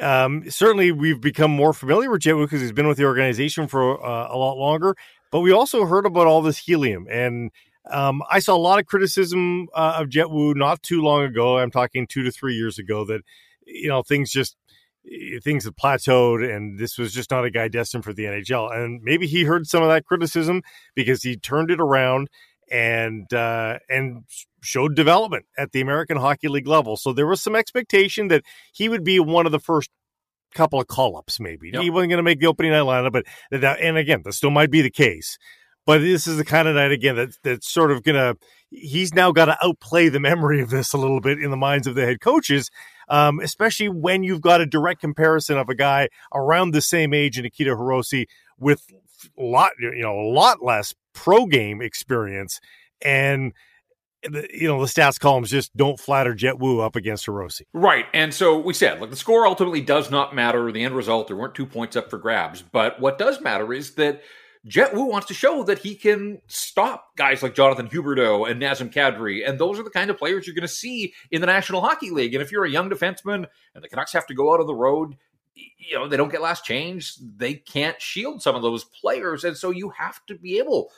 um, 0.00 0.48
certainly 0.50 0.90
we've 0.92 1.20
become 1.20 1.50
more 1.50 1.72
familiar 1.72 2.10
with 2.10 2.26
Woo 2.26 2.44
because 2.44 2.60
he's 2.60 2.72
been 2.72 2.88
with 2.88 2.98
the 2.98 3.04
organization 3.04 3.68
for 3.68 4.04
uh, 4.04 4.28
a 4.30 4.36
lot 4.36 4.56
longer. 4.56 4.96
But 5.30 5.40
we 5.40 5.52
also 5.52 5.86
heard 5.86 6.06
about 6.06 6.26
all 6.26 6.42
this 6.42 6.58
helium, 6.58 7.06
and 7.10 7.50
um, 7.90 8.22
I 8.30 8.40
saw 8.40 8.56
a 8.56 8.58
lot 8.58 8.78
of 8.78 8.86
criticism 8.86 9.68
uh, 9.74 9.98
of 10.00 10.08
Jett 10.08 10.30
Woo 10.30 10.54
not 10.54 10.82
too 10.82 11.00
long 11.00 11.22
ago. 11.22 11.58
I'm 11.58 11.70
talking 11.70 12.06
two 12.06 12.24
to 12.24 12.32
three 12.32 12.54
years 12.54 12.78
ago 12.78 13.04
that 13.04 13.22
you 13.66 13.88
know 13.88 14.02
things 14.02 14.30
just 14.30 14.56
things 15.42 15.64
have 15.64 15.76
plateaued 15.76 16.54
and 16.54 16.78
this 16.78 16.98
was 16.98 17.12
just 17.12 17.30
not 17.30 17.44
a 17.44 17.50
guy 17.50 17.68
destined 17.68 18.04
for 18.04 18.12
the 18.12 18.24
NHL. 18.24 18.74
And 18.74 19.00
maybe 19.02 19.26
he 19.26 19.44
heard 19.44 19.66
some 19.66 19.82
of 19.82 19.88
that 19.88 20.04
criticism 20.04 20.62
because 20.94 21.22
he 21.22 21.36
turned 21.36 21.70
it 21.70 21.80
around 21.80 22.28
and 22.70 23.32
uh, 23.32 23.78
and 23.88 24.24
showed 24.62 24.94
development 24.94 25.46
at 25.56 25.72
the 25.72 25.80
American 25.80 26.16
Hockey 26.16 26.48
League 26.48 26.66
level. 26.66 26.96
So 26.96 27.12
there 27.12 27.26
was 27.26 27.42
some 27.42 27.56
expectation 27.56 28.28
that 28.28 28.42
he 28.72 28.88
would 28.88 29.04
be 29.04 29.20
one 29.20 29.46
of 29.46 29.52
the 29.52 29.60
first 29.60 29.90
couple 30.54 30.80
of 30.80 30.86
call 30.86 31.16
ups. 31.16 31.38
Maybe 31.40 31.70
yep. 31.72 31.82
he 31.82 31.90
wasn't 31.90 32.10
going 32.10 32.18
to 32.18 32.22
make 32.22 32.40
the 32.40 32.46
opening 32.46 32.72
night 32.72 32.82
lineup, 32.82 33.12
but 33.12 33.26
that, 33.50 33.80
and 33.80 33.96
again, 33.96 34.22
that 34.24 34.32
still 34.32 34.50
might 34.50 34.70
be 34.70 34.82
the 34.82 34.90
case. 34.90 35.38
But 35.84 35.98
this 35.98 36.26
is 36.26 36.36
the 36.36 36.44
kind 36.44 36.66
of 36.66 36.74
night 36.74 36.90
again 36.90 37.14
that 37.16 37.36
that's 37.42 37.70
sort 37.70 37.90
of 37.90 38.02
going 38.02 38.16
to. 38.16 38.36
He's 38.70 39.14
now 39.14 39.30
got 39.30 39.44
to 39.44 39.56
outplay 39.64 40.08
the 40.08 40.18
memory 40.18 40.60
of 40.60 40.70
this 40.70 40.92
a 40.92 40.98
little 40.98 41.20
bit 41.20 41.38
in 41.38 41.52
the 41.52 41.56
minds 41.56 41.86
of 41.86 41.94
the 41.94 42.04
head 42.04 42.20
coaches 42.20 42.70
um, 43.08 43.40
especially 43.40 43.88
when 43.88 44.22
you've 44.22 44.40
got 44.40 44.60
a 44.60 44.66
direct 44.66 45.00
comparison 45.00 45.58
of 45.58 45.68
a 45.68 45.74
guy 45.74 46.08
around 46.34 46.72
the 46.72 46.80
same 46.80 47.14
age, 47.14 47.36
and 47.36 47.44
Nikita 47.44 47.70
Hirose, 47.76 48.26
with 48.58 48.82
lot, 49.38 49.72
you 49.80 50.02
know, 50.02 50.18
a 50.18 50.28
lot 50.30 50.62
less 50.62 50.94
pro 51.12 51.46
game 51.46 51.80
experience, 51.80 52.60
and 53.04 53.52
you 54.22 54.66
know 54.66 54.80
the 54.80 54.86
stats 54.86 55.20
columns 55.20 55.50
just 55.50 55.76
don't 55.76 56.00
flatter 56.00 56.34
Jett 56.34 56.58
Woo 56.58 56.80
up 56.80 56.96
against 56.96 57.26
Hirose. 57.26 57.62
Right, 57.72 58.06
and 58.12 58.32
so 58.32 58.58
we 58.58 58.74
said, 58.74 59.00
look, 59.00 59.10
the 59.10 59.16
score 59.16 59.46
ultimately 59.46 59.80
does 59.80 60.10
not 60.10 60.34
matter. 60.34 60.70
The 60.72 60.84
end 60.84 60.94
result, 60.94 61.28
there 61.28 61.36
weren't 61.36 61.54
two 61.54 61.66
points 61.66 61.96
up 61.96 62.10
for 62.10 62.18
grabs, 62.18 62.62
but 62.62 63.00
what 63.00 63.18
does 63.18 63.40
matter 63.40 63.72
is 63.72 63.94
that 63.94 64.22
Jett 64.66 64.94
Woo 64.94 65.04
wants 65.04 65.28
to 65.28 65.34
show 65.34 65.62
that 65.64 65.78
he 65.78 65.94
can 65.94 66.40
stop 66.48 67.16
guys 67.16 67.42
like 67.42 67.54
Jonathan 67.54 67.88
Huberdeau 67.88 68.50
and 68.50 68.60
Nazem 68.60 68.92
Kadri. 68.92 69.48
And 69.48 69.60
those 69.60 69.78
are 69.78 69.84
the 69.84 69.90
kind 69.90 70.10
of 70.10 70.18
players 70.18 70.46
you're 70.46 70.56
going 70.56 70.62
to 70.62 70.68
see 70.68 71.14
in 71.30 71.40
the 71.40 71.46
National 71.46 71.80
Hockey 71.80 72.10
League. 72.10 72.34
And 72.34 72.42
if 72.42 72.50
you're 72.50 72.64
a 72.64 72.70
young 72.70 72.90
defenseman 72.90 73.46
and 73.74 73.84
the 73.84 73.88
Canucks 73.88 74.12
have 74.12 74.26
to 74.26 74.34
go 74.34 74.52
out 74.52 74.60
on 74.60 74.66
the 74.66 74.74
road, 74.74 75.14
you 75.56 75.94
know, 75.94 76.08
they 76.08 76.16
don't 76.16 76.30
get 76.30 76.42
last 76.42 76.64
change. 76.64 77.16
They 77.36 77.54
can't 77.54 78.00
shield 78.00 78.42
some 78.42 78.54
of 78.54 78.62
those 78.62 78.84
players. 78.84 79.44
And 79.44 79.56
so 79.56 79.70
you 79.70 79.90
have 79.90 80.24
to 80.26 80.34
be 80.36 80.58
able 80.58 80.90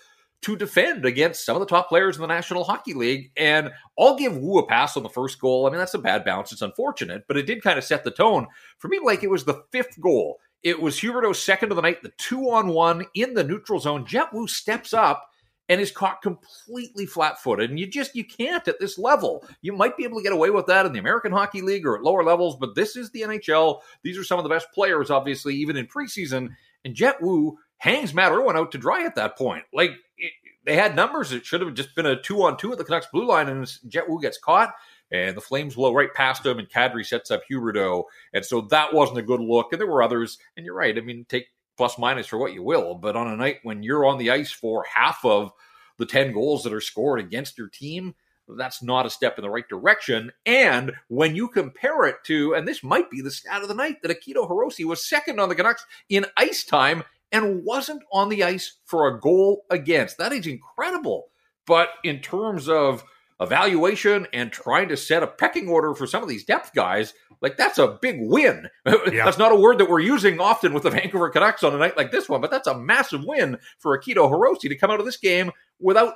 to 0.43 0.57
defend 0.57 1.05
against 1.05 1.45
some 1.45 1.57
of 1.57 1.61
the 1.61 1.67
top 1.67 1.89
players 1.89 2.17
in 2.17 2.23
the 2.23 2.29
National 2.29 2.65
Hockey 2.65 2.95
League. 2.95 3.31
And 3.37 3.71
I'll 3.99 4.17
give 4.17 4.37
Woo 4.37 4.59
a 4.59 4.67
pass 4.67 4.97
on 4.97 5.03
the 5.03 5.09
first 5.09 5.41
goal. 5.41 5.67
I 5.67 5.71
mean, 5.71 5.79
that's 5.79 5.95
a 5.95 5.99
bad 5.99 6.25
bounce. 6.25 6.53
It's 6.53 6.63
unfortunate, 6.63 7.25
but 7.27 7.37
it 7.37 7.47
did 7.47 7.63
kind 7.63 7.79
of 7.79 7.85
set 7.85 8.05
the 8.05 8.11
tone. 8.11 8.47
For 8.79 8.89
me, 8.89 9.01
like 9.03 9.23
it 9.23 9.31
was 9.31 9.45
the 9.45 9.63
fifth 9.73 10.01
goal 10.01 10.39
it 10.63 10.81
was 10.81 10.99
Huberdeau's 10.99 11.41
second 11.41 11.71
of 11.71 11.77
the 11.77 11.83
night, 11.83 12.03
the 12.03 12.13
two 12.19 12.51
on 12.51 12.69
one 12.69 13.07
in 13.15 13.35
the 13.35 13.45
neutral 13.45 13.79
zone. 13.79 14.05
Jett 14.05 14.33
Woo 14.33 14.49
steps 14.49 14.93
up 14.93 15.28
and 15.69 15.81
is 15.81 15.91
caught 15.91 16.23
completely 16.23 17.07
flat 17.07 17.39
footed. 17.41 17.71
And 17.71 17.79
you 17.79 17.87
just, 17.87 18.15
you 18.15 18.25
can't 18.25 18.67
at 18.67 18.81
this 18.81 18.99
level. 18.99 19.45
You 19.61 19.73
might 19.73 19.97
be 19.97 20.05
able 20.05 20.19
to 20.19 20.23
get 20.23 20.33
away 20.33 20.51
with 20.51 20.67
that 20.67 20.87
in 20.87 20.93
the 20.93 20.99
American 20.99 21.33
Hockey 21.33 21.61
League 21.61 21.87
or 21.87 21.97
at 21.97 22.03
lower 22.03 22.25
levels, 22.25 22.57
but 22.57 22.75
this 22.75 22.97
is 22.97 23.11
the 23.11 23.23
NHL. 23.23 23.81
These 24.03 24.19
are 24.19 24.25
some 24.25 24.39
of 24.39 24.45
the 24.45 24.51
best 24.51 24.69
players, 24.73 25.11
obviously, 25.11 25.55
even 25.57 25.77
in 25.77 25.87
preseason. 25.87 26.51
And 26.85 26.95
Jett 26.95 27.21
Woo 27.21 27.59
hangs 27.79 28.15
Matt 28.15 28.33
Irwin 28.33 28.57
out 28.57 28.73
to 28.73 28.79
dry 28.79 29.05
at 29.05 29.17
that 29.17 29.37
point. 29.37 29.65
Like, 29.73 29.91
it, 30.17 30.33
they 30.65 30.75
had 30.75 30.97
numbers. 30.97 31.33
It 31.33 31.47
should 31.47 31.61
have 31.61 31.75
just 31.75 31.95
been 31.95 32.07
a 32.07 32.21
two 32.21 32.43
on 32.43 32.57
two 32.57 32.73
at 32.73 32.79
the 32.79 32.85
Canucks 32.85 33.07
blue 33.13 33.27
line, 33.27 33.49
and 33.49 33.71
Jett 33.89 34.09
Woo 34.09 34.21
gets 34.21 34.39
caught 34.39 34.75
and 35.11 35.37
the 35.37 35.41
Flames 35.41 35.75
blow 35.75 35.95
right 35.95 36.13
past 36.13 36.45
him, 36.45 36.59
and 36.59 36.69
Kadri 36.69 37.05
sets 37.05 37.31
up 37.31 37.43
Huberdeau, 37.51 38.05
and 38.33 38.45
so 38.45 38.63
that 38.63 38.93
wasn't 38.93 39.19
a 39.19 39.23
good 39.23 39.41
look. 39.41 39.73
And 39.73 39.81
there 39.81 39.89
were 39.89 40.03
others, 40.03 40.39
and 40.57 40.67
you're 40.67 40.75
right. 40.75 40.97
I 40.97 41.01
mean, 41.01 41.25
take 41.29 41.47
plus 41.79 41.99
minus 41.99 42.27
for 42.27 42.37
what 42.37 42.53
you 42.53 42.63
will, 42.63 42.95
but 42.95 43.17
on 43.17 43.29
a 43.29 43.37
night 43.37 43.61
when 43.63 43.83
you're 43.83 44.05
on 44.05 44.19
the 44.19 44.31
ice 44.31 44.51
for 44.51 44.85
half 44.93 45.25
of 45.25 45.53
the 45.97 46.05
10 46.05 46.33
goals 46.33 46.65
that 46.65 46.75
are 46.75 46.81
scored 46.81 47.21
against 47.21 47.57
your 47.57 47.69
team, 47.69 48.15
that's 48.49 48.83
not 48.83 49.07
a 49.07 49.11
step 49.11 49.39
in 49.39 49.43
the 49.43 49.51
right 49.51 49.69
direction. 49.69 50.33
And 50.45 50.93
when 51.09 51.37
you 51.37 51.49
compare 51.49 52.05
it 52.05 52.17
to, 52.25 52.55
and 52.55 52.67
this 52.67 52.83
might 52.83 53.11
be 53.11 53.21
the 53.21 53.31
stat 53.31 53.63
of 53.63 53.69
the 53.69 53.75
night, 53.75 54.03
that 54.03 54.11
Akito 54.11 54.49
Hirose 54.49 54.85
was 54.85 55.09
second 55.09 55.39
on 55.39 55.49
the 55.49 55.55
Canucks 55.55 55.87
in 56.09 56.27
ice 56.37 56.65
time 56.65 57.05
and 57.31 57.65
wasn't 57.65 58.03
on 58.13 58.29
the 58.29 58.43
ice 58.43 58.79
for 58.85 59.07
a 59.07 59.21
goal 59.21 59.65
against. 59.71 60.19
That 60.19 60.33
is 60.33 60.47
incredible. 60.47 61.27
But 61.67 61.91
in 62.03 62.21
terms 62.21 62.69
of 62.69 63.05
evaluation 63.41 64.27
and 64.33 64.51
trying 64.53 64.89
to 64.89 64.97
set 64.97 65.23
a 65.23 65.27
pecking 65.27 65.69
order 65.69 65.95
for 65.95 66.07
some 66.07 66.23
of 66.23 66.29
these 66.29 66.45
depth 66.45 66.75
guys, 66.75 67.15
like 67.41 67.57
that's 67.57 67.79
a 67.79 67.99
big 68.01 68.17
win. 68.21 68.69
Yeah. 68.87 69.25
that's 69.25 69.39
not 69.39 69.53
a 69.53 69.57
word 69.57 69.79
that 69.79 69.89
we're 69.89 70.01
using 70.01 70.41
often 70.41 70.73
with 70.73 70.83
the 70.83 70.91
Vancouver 70.91 71.31
Canucks 71.31 71.63
on 71.63 71.75
a 71.75 71.79
night 71.79 71.97
like 71.97 72.11
this 72.11 72.29
one, 72.29 72.41
but 72.41 72.51
that's 72.51 72.67
a 72.67 72.79
massive 72.79 73.25
win 73.25 73.59
for 73.79 73.99
Akito 73.99 74.31
Hirose 74.31 74.61
to 74.61 74.77
come 74.77 74.91
out 74.91 75.01
of 75.01 75.07
this 75.07 75.17
game 75.17 75.51
without 75.79 76.15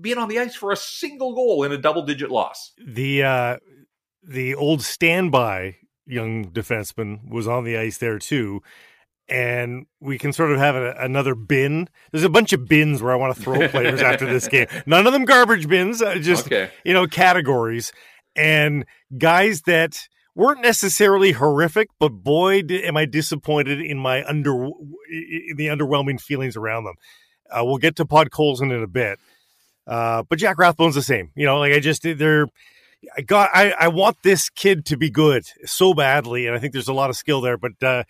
being 0.00 0.18
on 0.18 0.28
the 0.28 0.38
ice 0.38 0.54
for 0.54 0.70
a 0.70 0.76
single 0.76 1.34
goal 1.34 1.64
in 1.64 1.72
a 1.72 1.78
double 1.78 2.02
digit 2.02 2.30
loss. 2.30 2.72
The 2.84 3.22
uh 3.22 3.56
the 4.22 4.54
old 4.54 4.82
standby 4.82 5.76
young 6.06 6.50
defenseman 6.50 7.28
was 7.28 7.48
on 7.48 7.64
the 7.64 7.76
ice 7.76 7.98
there 7.98 8.18
too 8.18 8.62
and 9.30 9.86
we 10.00 10.18
can 10.18 10.32
sort 10.32 10.50
of 10.50 10.58
have 10.58 10.74
a, 10.74 10.92
another 10.98 11.34
bin. 11.34 11.88
There's 12.10 12.24
a 12.24 12.28
bunch 12.28 12.52
of 12.52 12.66
bins 12.68 13.00
where 13.00 13.12
I 13.12 13.16
want 13.16 13.34
to 13.36 13.40
throw 13.40 13.68
players 13.68 14.02
after 14.02 14.26
this 14.26 14.48
game. 14.48 14.66
None 14.86 15.06
of 15.06 15.12
them 15.12 15.24
garbage 15.24 15.68
bins, 15.68 16.02
uh, 16.02 16.16
just 16.16 16.46
okay. 16.46 16.70
you 16.84 16.92
know 16.92 17.06
categories 17.06 17.92
and 18.36 18.84
guys 19.16 19.62
that 19.62 20.08
weren't 20.34 20.62
necessarily 20.62 21.32
horrific, 21.32 21.88
but 21.98 22.08
boy, 22.08 22.62
am 22.70 22.96
I 22.96 23.04
disappointed 23.04 23.80
in 23.80 23.98
my 23.98 24.24
under 24.24 24.64
in 24.64 25.56
the 25.56 25.66
underwhelming 25.66 26.20
feelings 26.20 26.56
around 26.56 26.84
them. 26.84 26.94
Uh, 27.50 27.64
we'll 27.64 27.78
get 27.78 27.96
to 27.96 28.04
Podkolzin 28.04 28.72
in 28.74 28.82
a 28.82 28.86
bit, 28.86 29.18
uh, 29.86 30.22
but 30.28 30.38
Jack 30.38 30.56
Rathbone's 30.56 30.94
the 30.94 31.02
same. 31.02 31.30
You 31.34 31.46
know, 31.46 31.58
like 31.58 31.72
I 31.72 31.80
just 31.80 32.02
they're. 32.02 32.46
I 33.16 33.22
got. 33.22 33.50
I, 33.54 33.70
I 33.72 33.88
want 33.88 34.18
this 34.22 34.50
kid 34.50 34.84
to 34.86 34.96
be 34.96 35.10
good 35.10 35.44
so 35.64 35.94
badly, 35.94 36.46
and 36.46 36.54
I 36.54 36.58
think 36.58 36.74
there's 36.74 36.86
a 36.86 36.92
lot 36.92 37.10
of 37.10 37.16
skill 37.16 37.40
there. 37.40 37.56
But 37.56 37.82
uh, 37.82 38.04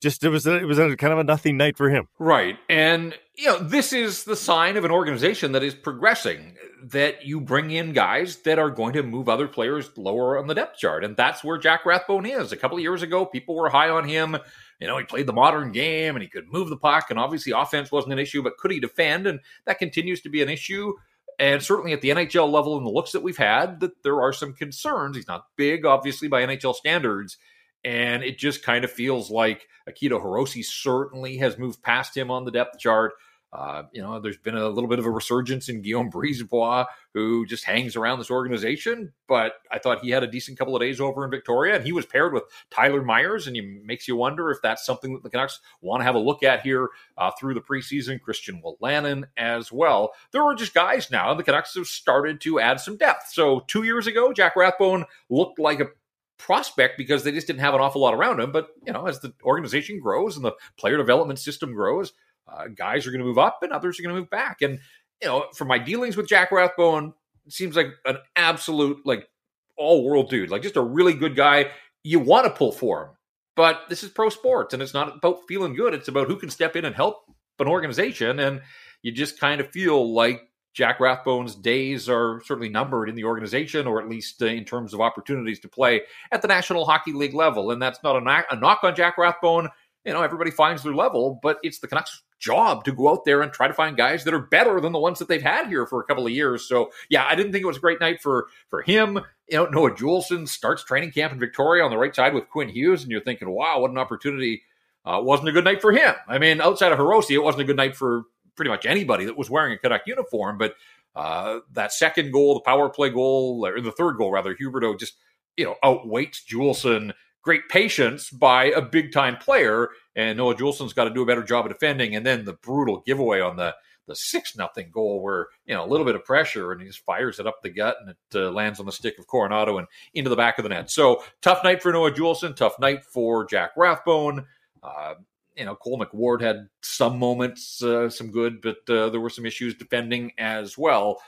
just 0.00 0.22
it 0.24 0.28
was 0.28 0.46
a, 0.46 0.56
it 0.56 0.64
was 0.64 0.78
a 0.78 0.96
kind 0.96 1.12
of 1.12 1.18
a 1.18 1.24
nothing 1.24 1.56
night 1.56 1.76
for 1.76 1.90
him. 1.90 2.08
Right. 2.18 2.58
And 2.68 3.14
you 3.36 3.46
know, 3.46 3.58
this 3.58 3.92
is 3.92 4.24
the 4.24 4.36
sign 4.36 4.76
of 4.76 4.84
an 4.84 4.90
organization 4.90 5.52
that 5.52 5.64
is 5.64 5.74
progressing 5.74 6.56
that 6.84 7.24
you 7.26 7.40
bring 7.40 7.70
in 7.70 7.92
guys 7.92 8.36
that 8.42 8.58
are 8.58 8.70
going 8.70 8.92
to 8.92 9.02
move 9.02 9.28
other 9.28 9.48
players 9.48 9.90
lower 9.96 10.38
on 10.38 10.46
the 10.46 10.54
depth 10.54 10.78
chart. 10.78 11.04
And 11.04 11.16
that's 11.16 11.42
where 11.42 11.58
Jack 11.58 11.84
Rathbone 11.84 12.26
is. 12.26 12.52
A 12.52 12.56
couple 12.56 12.76
of 12.76 12.82
years 12.82 13.02
ago, 13.02 13.26
people 13.26 13.56
were 13.56 13.70
high 13.70 13.88
on 13.88 14.06
him. 14.06 14.36
You 14.78 14.86
know, 14.86 14.98
he 14.98 15.04
played 15.04 15.26
the 15.26 15.32
modern 15.32 15.72
game 15.72 16.14
and 16.14 16.22
he 16.22 16.28
could 16.28 16.46
move 16.52 16.68
the 16.68 16.76
puck 16.76 17.06
and 17.10 17.18
obviously 17.18 17.52
offense 17.52 17.90
wasn't 17.90 18.12
an 18.12 18.18
issue, 18.18 18.42
but 18.42 18.58
could 18.58 18.70
he 18.70 18.78
defend? 18.78 19.26
And 19.26 19.40
that 19.66 19.78
continues 19.78 20.20
to 20.22 20.28
be 20.28 20.42
an 20.42 20.48
issue. 20.48 20.94
And 21.38 21.62
certainly 21.62 21.92
at 21.92 22.02
the 22.02 22.10
NHL 22.10 22.52
level 22.52 22.76
and 22.76 22.86
the 22.86 22.90
looks 22.90 23.12
that 23.12 23.22
we've 23.22 23.36
had, 23.36 23.80
that 23.80 24.02
there 24.04 24.20
are 24.20 24.32
some 24.32 24.52
concerns. 24.52 25.16
He's 25.16 25.26
not 25.26 25.46
big, 25.56 25.84
obviously, 25.84 26.28
by 26.28 26.46
NHL 26.46 26.74
standards 26.74 27.38
and 27.84 28.22
it 28.22 28.38
just 28.38 28.62
kind 28.62 28.84
of 28.84 28.90
feels 28.90 29.30
like 29.30 29.68
Akito 29.88 30.22
Hirose 30.22 30.64
certainly 30.64 31.36
has 31.38 31.58
moved 31.58 31.82
past 31.82 32.16
him 32.16 32.30
on 32.30 32.44
the 32.44 32.50
depth 32.50 32.78
chart. 32.78 33.12
Uh, 33.54 33.84
you 33.92 34.02
know, 34.02 34.18
there's 34.18 34.36
been 34.36 34.56
a 34.56 34.68
little 34.68 34.88
bit 34.88 34.98
of 34.98 35.06
a 35.06 35.10
resurgence 35.10 35.68
in 35.68 35.80
Guillaume 35.80 36.10
Brisebois, 36.10 36.86
who 37.12 37.46
just 37.46 37.64
hangs 37.64 37.94
around 37.94 38.18
this 38.18 38.30
organization. 38.30 39.12
But 39.28 39.52
I 39.70 39.78
thought 39.78 40.00
he 40.00 40.10
had 40.10 40.24
a 40.24 40.26
decent 40.26 40.58
couple 40.58 40.74
of 40.74 40.80
days 40.80 41.00
over 41.00 41.24
in 41.24 41.30
Victoria, 41.30 41.76
and 41.76 41.84
he 41.84 41.92
was 41.92 42.04
paired 42.04 42.32
with 42.32 42.42
Tyler 42.70 43.02
Myers, 43.02 43.46
and 43.46 43.56
it 43.56 43.64
makes 43.84 44.08
you 44.08 44.16
wonder 44.16 44.50
if 44.50 44.58
that's 44.60 44.84
something 44.84 45.12
that 45.12 45.22
the 45.22 45.30
Canucks 45.30 45.60
want 45.80 46.00
to 46.00 46.04
have 46.04 46.16
a 46.16 46.18
look 46.18 46.42
at 46.42 46.62
here 46.62 46.88
uh, 47.16 47.30
through 47.38 47.54
the 47.54 47.60
preseason. 47.60 48.20
Christian 48.20 48.60
Wolanin 48.60 49.22
as 49.36 49.70
well. 49.70 50.14
There 50.32 50.42
are 50.42 50.56
just 50.56 50.74
guys 50.74 51.12
now. 51.12 51.30
And 51.30 51.38
the 51.38 51.44
Canucks 51.44 51.76
have 51.76 51.86
started 51.86 52.40
to 52.40 52.58
add 52.58 52.80
some 52.80 52.96
depth. 52.96 53.28
So 53.28 53.60
two 53.68 53.84
years 53.84 54.08
ago, 54.08 54.32
Jack 54.32 54.56
Rathbone 54.56 55.04
looked 55.28 55.60
like 55.60 55.78
a 55.78 55.90
prospect 56.38 56.98
because 56.98 57.24
they 57.24 57.32
just 57.32 57.46
didn't 57.46 57.60
have 57.60 57.74
an 57.74 57.80
awful 57.80 58.00
lot 58.00 58.14
around 58.14 58.40
him. 58.40 58.52
But 58.52 58.68
you 58.86 58.92
know, 58.92 59.06
as 59.06 59.20
the 59.20 59.32
organization 59.42 60.00
grows 60.00 60.36
and 60.36 60.44
the 60.44 60.52
player 60.76 60.96
development 60.96 61.38
system 61.38 61.72
grows, 61.72 62.12
uh, 62.48 62.66
guys 62.68 63.06
are 63.06 63.10
going 63.10 63.20
to 63.20 63.26
move 63.26 63.38
up 63.38 63.58
and 63.62 63.72
others 63.72 63.98
are 63.98 64.02
going 64.02 64.14
to 64.14 64.20
move 64.20 64.30
back. 64.30 64.62
And 64.62 64.78
you 65.22 65.28
know, 65.28 65.46
from 65.54 65.68
my 65.68 65.78
dealings 65.78 66.16
with 66.16 66.28
Jack 66.28 66.52
Rathbone, 66.52 67.14
seems 67.48 67.76
like 67.76 67.88
an 68.04 68.18
absolute 68.36 69.04
like 69.04 69.28
all 69.76 70.04
world 70.04 70.30
dude, 70.30 70.50
like 70.50 70.62
just 70.62 70.76
a 70.76 70.82
really 70.82 71.14
good 71.14 71.36
guy. 71.36 71.70
You 72.02 72.20
want 72.20 72.46
to 72.46 72.50
pull 72.50 72.72
for 72.72 73.02
him, 73.02 73.08
but 73.56 73.82
this 73.88 74.02
is 74.02 74.10
pro 74.10 74.28
sports, 74.28 74.74
and 74.74 74.82
it's 74.82 74.94
not 74.94 75.16
about 75.16 75.46
feeling 75.48 75.74
good. 75.74 75.94
It's 75.94 76.08
about 76.08 76.28
who 76.28 76.36
can 76.36 76.50
step 76.50 76.76
in 76.76 76.84
and 76.84 76.94
help 76.94 77.24
an 77.58 77.68
organization, 77.68 78.38
and 78.40 78.60
you 79.02 79.12
just 79.12 79.40
kind 79.40 79.60
of 79.60 79.70
feel 79.70 80.12
like 80.12 80.42
Jack 80.74 80.98
Rathbone's 80.98 81.54
days 81.54 82.08
are 82.08 82.42
certainly 82.44 82.68
numbered 82.68 83.08
in 83.08 83.14
the 83.14 83.24
organization, 83.24 83.86
or 83.86 84.00
at 84.00 84.08
least 84.08 84.42
uh, 84.42 84.46
in 84.46 84.64
terms 84.64 84.92
of 84.92 85.00
opportunities 85.00 85.60
to 85.60 85.68
play 85.68 86.02
at 86.32 86.42
the 86.42 86.48
National 86.48 86.84
Hockey 86.84 87.12
League 87.12 87.32
level. 87.32 87.70
And 87.70 87.80
that's 87.80 88.02
not 88.02 88.16
a, 88.16 88.20
knock, 88.20 88.46
a 88.50 88.56
knock 88.56 88.80
on 88.82 88.94
Jack 88.94 89.16
Rathbone. 89.16 89.68
You 90.04 90.12
know, 90.12 90.22
everybody 90.22 90.50
finds 90.50 90.82
their 90.82 90.94
level, 90.94 91.38
but 91.42 91.58
it's 91.62 91.78
the 91.78 91.86
Canucks' 91.86 92.22
job 92.38 92.84
to 92.84 92.92
go 92.92 93.08
out 93.08 93.24
there 93.24 93.40
and 93.40 93.52
try 93.52 93.68
to 93.68 93.72
find 93.72 93.96
guys 93.96 94.24
that 94.24 94.34
are 94.34 94.40
better 94.40 94.80
than 94.80 94.92
the 94.92 94.98
ones 94.98 95.18
that 95.20 95.28
they've 95.28 95.40
had 95.40 95.68
here 95.68 95.86
for 95.86 96.00
a 96.00 96.04
couple 96.04 96.26
of 96.26 96.32
years. 96.32 96.68
So, 96.68 96.90
yeah, 97.08 97.24
I 97.24 97.36
didn't 97.36 97.52
think 97.52 97.62
it 97.62 97.68
was 97.68 97.78
a 97.78 97.80
great 97.80 98.00
night 98.00 98.20
for 98.20 98.48
for 98.68 98.82
him. 98.82 99.20
You 99.48 99.58
know, 99.58 99.66
Noah 99.66 99.92
Juulsen 99.92 100.46
starts 100.46 100.84
training 100.84 101.12
camp 101.12 101.32
in 101.32 101.38
Victoria 101.38 101.84
on 101.84 101.90
the 101.90 101.96
right 101.96 102.14
side 102.14 102.34
with 102.34 102.50
Quinn 102.50 102.68
Hughes, 102.68 103.02
and 103.02 103.10
you're 103.10 103.22
thinking, 103.22 103.48
wow, 103.48 103.80
what 103.80 103.90
an 103.90 103.98
opportunity. 103.98 104.62
Uh, 105.06 105.20
wasn't 105.22 105.48
a 105.48 105.52
good 105.52 105.64
night 105.64 105.82
for 105.82 105.92
him. 105.92 106.14
I 106.26 106.38
mean, 106.38 106.62
outside 106.62 106.90
of 106.90 106.98
Hirose, 106.98 107.30
it 107.30 107.38
wasn't 107.38 107.62
a 107.62 107.66
good 107.66 107.76
night 107.76 107.94
for 107.94 108.24
pretty 108.56 108.70
much 108.70 108.86
anybody 108.86 109.24
that 109.24 109.36
was 109.36 109.50
wearing 109.50 109.72
a 109.72 109.78
Canuck 109.78 110.02
uniform. 110.06 110.58
But 110.58 110.74
uh, 111.14 111.60
that 111.72 111.92
second 111.92 112.32
goal, 112.32 112.54
the 112.54 112.60
power 112.60 112.88
play 112.88 113.10
goal, 113.10 113.64
or 113.64 113.80
the 113.80 113.92
third 113.92 114.16
goal 114.16 114.32
rather, 114.32 114.54
Huberdeau 114.54 114.98
just 114.98 115.14
you 115.56 115.64
know 115.64 115.76
outweights 115.82 116.44
Juulsen. 116.44 117.12
Great 117.42 117.68
patience 117.68 118.30
by 118.30 118.64
a 118.66 118.80
big 118.80 119.12
time 119.12 119.36
player, 119.36 119.90
and 120.16 120.38
Noah 120.38 120.54
Juulsen's 120.54 120.94
got 120.94 121.04
to 121.04 121.12
do 121.12 121.22
a 121.22 121.26
better 121.26 121.42
job 121.42 121.66
of 121.66 121.72
defending. 121.72 122.16
And 122.16 122.24
then 122.24 122.46
the 122.46 122.54
brutal 122.54 123.02
giveaway 123.04 123.40
on 123.40 123.56
the 123.56 123.74
the 124.06 124.14
six 124.14 124.56
nothing 124.56 124.90
goal, 124.90 125.22
where 125.22 125.48
you 125.66 125.74
know 125.74 125.84
a 125.84 125.88
little 125.88 126.06
bit 126.06 126.14
of 126.14 126.24
pressure, 126.24 126.72
and 126.72 126.80
he 126.80 126.86
just 126.86 127.04
fires 127.04 127.38
it 127.38 127.46
up 127.46 127.62
the 127.62 127.70
gut, 127.70 127.96
and 128.00 128.10
it 128.10 128.16
uh, 128.34 128.50
lands 128.50 128.80
on 128.80 128.86
the 128.86 128.92
stick 128.92 129.18
of 129.18 129.26
Coronato 129.26 129.78
and 129.78 129.86
into 130.14 130.30
the 130.30 130.36
back 130.36 130.58
of 130.58 130.62
the 130.62 130.68
net. 130.70 130.90
So 130.90 131.22
tough 131.42 131.62
night 131.64 131.82
for 131.82 131.92
Noah 131.92 132.12
Juulsen, 132.12 132.56
tough 132.56 132.78
night 132.78 133.04
for 133.04 133.44
Jack 133.44 133.72
Rathbone. 133.76 134.46
Uh, 134.82 135.14
you 135.56 135.64
know, 135.64 135.74
Cole 135.74 135.98
McWard 135.98 136.40
had 136.40 136.68
some 136.82 137.18
moments, 137.18 137.82
uh, 137.82 138.10
some 138.10 138.30
good, 138.30 138.60
but 138.60 138.78
uh, 138.88 139.08
there 139.10 139.20
were 139.20 139.30
some 139.30 139.46
issues 139.46 139.74
defending 139.74 140.32
as 140.38 140.76
well. 140.76 141.22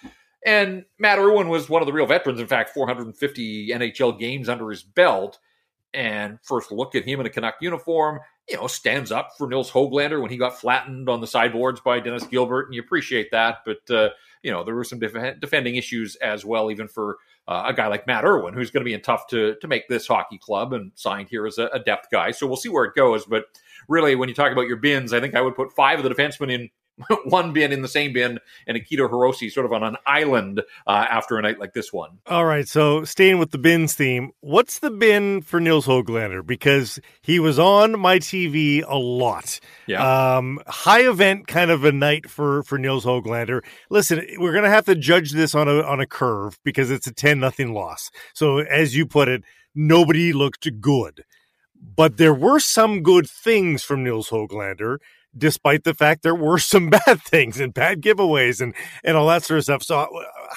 And 0.44 0.84
Matt 0.98 1.18
Irwin 1.18 1.48
was 1.48 1.68
one 1.68 1.82
of 1.82 1.86
the 1.86 1.92
real 1.92 2.06
veterans. 2.06 2.40
In 2.40 2.46
fact, 2.46 2.70
450 2.70 3.70
NHL 3.70 4.18
games 4.18 4.48
under 4.48 4.70
his 4.70 4.82
belt. 4.82 5.38
And 5.92 6.38
first 6.42 6.70
look 6.70 6.94
at 6.94 7.04
him 7.04 7.20
in 7.20 7.26
a 7.26 7.30
Canuck 7.30 7.54
uniform, 7.60 8.20
you 8.48 8.56
know, 8.56 8.66
stands 8.66 9.10
up 9.10 9.30
for 9.38 9.48
Nils 9.48 9.70
Hoglander 9.70 10.20
when 10.20 10.30
he 10.30 10.36
got 10.36 10.58
flattened 10.58 11.08
on 11.08 11.20
the 11.20 11.26
sideboards 11.26 11.80
by 11.80 12.00
Dennis 12.00 12.26
Gilbert, 12.26 12.66
and 12.66 12.74
you 12.74 12.80
appreciate 12.80 13.30
that. 13.32 13.58
But 13.64 13.90
uh, 13.90 14.10
you 14.42 14.52
know, 14.52 14.62
there 14.62 14.74
were 14.74 14.84
some 14.84 14.98
def- 14.98 15.40
defending 15.40 15.76
issues 15.76 16.14
as 16.16 16.44
well, 16.44 16.70
even 16.70 16.86
for 16.86 17.16
uh, 17.48 17.64
a 17.66 17.72
guy 17.72 17.86
like 17.86 18.06
Matt 18.06 18.24
Irwin, 18.24 18.54
who's 18.54 18.70
going 18.70 18.82
to 18.82 18.84
be 18.84 18.94
in 18.94 19.02
tough 19.02 19.26
to 19.28 19.54
to 19.60 19.68
make 19.68 19.88
this 19.88 20.06
hockey 20.06 20.38
club 20.38 20.72
and 20.72 20.92
signed 20.94 21.28
here 21.28 21.46
as 21.46 21.58
a, 21.58 21.66
a 21.66 21.78
depth 21.78 22.08
guy. 22.10 22.30
So 22.30 22.46
we'll 22.46 22.56
see 22.56 22.68
where 22.68 22.84
it 22.84 22.94
goes. 22.94 23.24
But 23.24 23.46
really, 23.88 24.14
when 24.16 24.28
you 24.28 24.34
talk 24.34 24.52
about 24.52 24.66
your 24.66 24.76
bins, 24.76 25.12
I 25.12 25.20
think 25.20 25.34
I 25.34 25.40
would 25.40 25.54
put 25.54 25.72
five 25.72 25.98
of 25.98 26.04
the 26.04 26.10
defensemen 26.10 26.52
in 26.52 26.70
one 27.24 27.52
bin 27.52 27.72
in 27.72 27.82
the 27.82 27.88
same 27.88 28.12
bin 28.12 28.38
and 28.66 28.76
Akito 28.76 29.10
Hirose 29.10 29.50
sort 29.50 29.66
of 29.66 29.72
on 29.72 29.82
an 29.82 29.96
island 30.06 30.62
uh, 30.86 31.06
after 31.08 31.36
a 31.36 31.42
night 31.42 31.58
like 31.58 31.74
this 31.74 31.92
one. 31.92 32.18
All 32.26 32.44
right, 32.44 32.66
so 32.66 33.04
staying 33.04 33.38
with 33.38 33.50
the 33.50 33.58
bins 33.58 33.94
theme, 33.94 34.32
what's 34.40 34.78
the 34.78 34.90
bin 34.90 35.42
for 35.42 35.60
Nils 35.60 35.86
Hoglander? 35.86 36.44
Because 36.44 36.98
he 37.22 37.38
was 37.38 37.58
on 37.58 37.98
my 37.98 38.18
TV 38.18 38.82
a 38.86 38.96
lot. 38.96 39.60
Yeah. 39.86 40.36
Um, 40.36 40.60
high 40.66 41.08
event 41.08 41.46
kind 41.46 41.70
of 41.70 41.84
a 41.84 41.92
night 41.92 42.28
for 42.28 42.62
for 42.62 42.78
Nils 42.78 43.04
Hoglander. 43.04 43.62
Listen, 43.90 44.24
we're 44.38 44.54
gonna 44.54 44.70
have 44.70 44.86
to 44.86 44.94
judge 44.94 45.32
this 45.32 45.54
on 45.54 45.68
a 45.68 45.82
on 45.82 46.00
a 46.00 46.06
curve 46.06 46.58
because 46.64 46.90
it's 46.90 47.06
a 47.06 47.12
ten 47.12 47.40
nothing 47.40 47.72
loss. 47.74 48.10
So 48.34 48.58
as 48.58 48.96
you 48.96 49.06
put 49.06 49.28
it, 49.28 49.42
nobody 49.74 50.32
looked 50.32 50.68
good. 50.80 51.24
But 51.94 52.16
there 52.16 52.34
were 52.34 52.58
some 52.58 53.02
good 53.02 53.28
things 53.28 53.82
from 53.82 54.02
Nils 54.02 54.30
Hoglander, 54.30 54.98
despite 55.36 55.84
the 55.84 55.94
fact 55.94 56.22
there 56.22 56.34
were 56.34 56.58
some 56.58 56.90
bad 57.06 57.22
things 57.22 57.60
and 57.60 57.74
bad 57.74 58.02
giveaways 58.02 58.60
and, 58.60 58.74
and 59.04 59.16
all 59.16 59.26
that 59.28 59.44
sort 59.44 59.58
of 59.58 59.64
stuff. 59.64 59.82
So, 59.82 59.98
uh, 59.98 60.08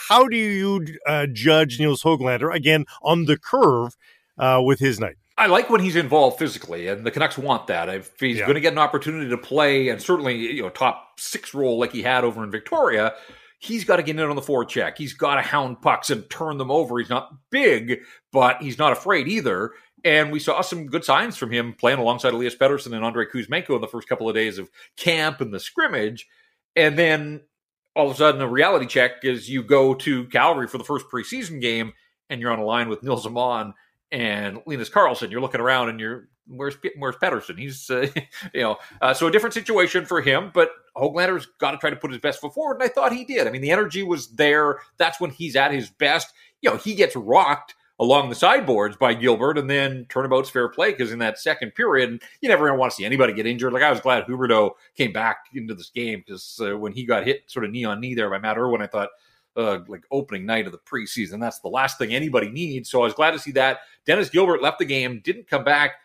how 0.09 0.27
do 0.27 0.38
you 0.38 0.86
uh, 1.07 1.27
judge 1.31 1.79
Nils 1.79 2.03
Hoglander 2.03 2.53
again 2.53 2.86
on 3.01 3.25
the 3.25 3.38
curve 3.38 3.95
uh, 4.38 4.62
with 4.63 4.79
his 4.79 5.00
night? 5.00 5.15
I 5.38 5.45
like 5.45 5.69
when 5.69 5.79
he's 5.79 5.95
involved 5.95 6.38
physically, 6.38 6.88
and 6.88 7.05
the 7.05 7.12
Canucks 7.12 7.38
want 7.38 7.67
that. 7.67 7.88
If 7.88 8.19
he's 8.19 8.39
yeah. 8.39 8.43
going 8.43 8.55
to 8.55 8.62
get 8.62 8.74
an 8.74 8.79
opportunity 8.79 9.29
to 9.29 9.38
play, 9.38 9.88
and 9.88 10.01
certainly 10.01 10.36
you 10.36 10.62
know 10.62 10.69
top 10.69 11.17
six 11.17 11.53
role 11.53 11.79
like 11.79 11.93
he 11.93 12.01
had 12.01 12.25
over 12.25 12.43
in 12.43 12.51
Victoria, 12.51 13.13
he's 13.59 13.86
got 13.86 13.98
to 13.98 14.03
get 14.03 14.19
in 14.19 14.29
on 14.29 14.36
the 14.36 14.41
forecheck. 14.41 14.98
He's 14.98 15.13
got 15.13 15.36
to 15.36 15.41
hound 15.41 15.81
pucks 15.81 16.09
and 16.09 16.29
turn 16.29 16.57
them 16.57 16.69
over. 16.69 17.00
He's 17.00 17.09
not 17.09 17.31
big, 17.51 18.01
but 18.33 18.62
he's 18.62 18.77
not 18.77 18.91
afraid 18.91 19.29
either. 19.29 19.71
And 20.03 20.31
we 20.31 20.39
saw 20.39 20.61
some 20.61 20.87
good 20.87 21.03
signs 21.03 21.37
from 21.37 21.51
him 21.51 21.73
playing 21.73 21.99
alongside 21.99 22.33
Elias 22.33 22.55
Pettersson 22.55 22.93
and 22.93 23.03
Andrei 23.03 23.25
Kuzmenko 23.25 23.75
in 23.75 23.81
the 23.81 23.87
first 23.87 24.07
couple 24.07 24.29
of 24.29 24.35
days 24.35 24.57
of 24.57 24.69
camp 24.95 25.41
and 25.41 25.53
the 25.53 25.59
scrimmage. 25.59 26.27
And 26.75 26.97
then 26.97 27.41
all 27.95 28.07
of 28.09 28.13
a 28.13 28.17
sudden, 28.17 28.41
a 28.41 28.47
reality 28.47 28.85
check 28.85 29.23
is 29.23 29.49
you 29.49 29.63
go 29.63 29.93
to 29.95 30.25
Calgary 30.25 30.67
for 30.67 30.77
the 30.77 30.83
first 30.83 31.07
preseason 31.11 31.59
game 31.59 31.93
and 32.29 32.39
you're 32.39 32.51
on 32.51 32.59
a 32.59 32.65
line 32.65 32.89
with 32.89 33.03
Nils 33.03 33.25
Aman 33.25 33.73
and 34.11 34.59
Linus 34.65 34.89
Karlsson. 34.89 35.31
You're 35.31 35.41
looking 35.41 35.61
around 35.61 35.89
and 35.89 35.99
you're 35.99 36.29
where's 36.49 36.75
where's 36.97 37.15
Pettersson? 37.15 37.57
He's 37.57 37.89
uh, 37.89 38.07
you 38.53 38.61
know 38.61 38.77
uh, 39.01 39.13
so 39.13 39.27
a 39.27 39.31
different 39.31 39.53
situation 39.53 40.05
for 40.05 40.21
him. 40.21 40.51
But 40.53 40.71
Hoglander's 40.95 41.47
got 41.59 41.71
to 41.71 41.77
try 41.77 41.89
to 41.89 41.95
put 41.95 42.11
his 42.11 42.19
best 42.19 42.41
foot 42.41 42.53
forward, 42.53 42.75
and 42.75 42.83
I 42.83 42.87
thought 42.87 43.13
he 43.13 43.23
did. 43.23 43.47
I 43.47 43.51
mean, 43.51 43.61
the 43.61 43.71
energy 43.71 44.03
was 44.03 44.27
there. 44.29 44.79
That's 44.97 45.19
when 45.19 45.31
he's 45.31 45.55
at 45.55 45.71
his 45.71 45.89
best. 45.89 46.33
You 46.61 46.71
know, 46.71 46.77
he 46.77 46.95
gets 46.95 47.15
rocked 47.15 47.75
along 47.99 48.29
the 48.29 48.35
sideboards 48.35 48.95
by 48.95 49.13
Gilbert, 49.13 49.57
and 49.57 49.69
then 49.69 50.05
turnabout's 50.09 50.49
fair 50.49 50.69
play 50.69 50.91
because 50.91 51.11
in 51.11 51.19
that 51.19 51.37
second 51.37 51.75
period, 51.75 52.21
you 52.41 52.49
never 52.49 52.73
want 52.75 52.91
to 52.91 52.95
see 52.95 53.05
anybody 53.05 53.33
get 53.33 53.45
injured. 53.45 53.73
Like 53.73 53.83
I 53.83 53.91
was 53.91 53.99
glad 53.99 54.25
Huberdeau 54.25 54.71
came 54.95 55.11
back 55.11 55.45
into 55.53 55.75
this 55.75 55.89
game 55.89 56.23
because 56.25 56.59
uh, 56.61 56.77
when 56.77 56.93
he 56.93 57.05
got 57.05 57.25
hit 57.25 57.43
sort 57.47 57.65
of 57.65 57.71
knee 57.71 57.83
on 57.83 57.99
knee 57.99 58.15
there 58.15 58.29
by 58.29 58.39
Matt 58.39 58.57
Irwin, 58.57 58.81
I 58.81 58.87
thought. 58.87 59.09
Uh, 59.57 59.79
like 59.89 60.03
opening 60.11 60.45
night 60.45 60.67
of 60.67 60.71
the 60.71 60.77
preseason. 60.77 61.37
That's 61.41 61.59
the 61.59 61.67
last 61.67 61.97
thing 61.97 62.13
anybody 62.13 62.49
needs. 62.49 62.89
So 62.89 63.01
I 63.01 63.05
was 63.05 63.15
glad 63.15 63.31
to 63.31 63.39
see 63.39 63.51
that. 63.53 63.79
Dennis 64.05 64.29
Gilbert 64.29 64.61
left 64.61 64.79
the 64.79 64.85
game, 64.85 65.21
didn't 65.21 65.49
come 65.49 65.65
back. 65.65 65.95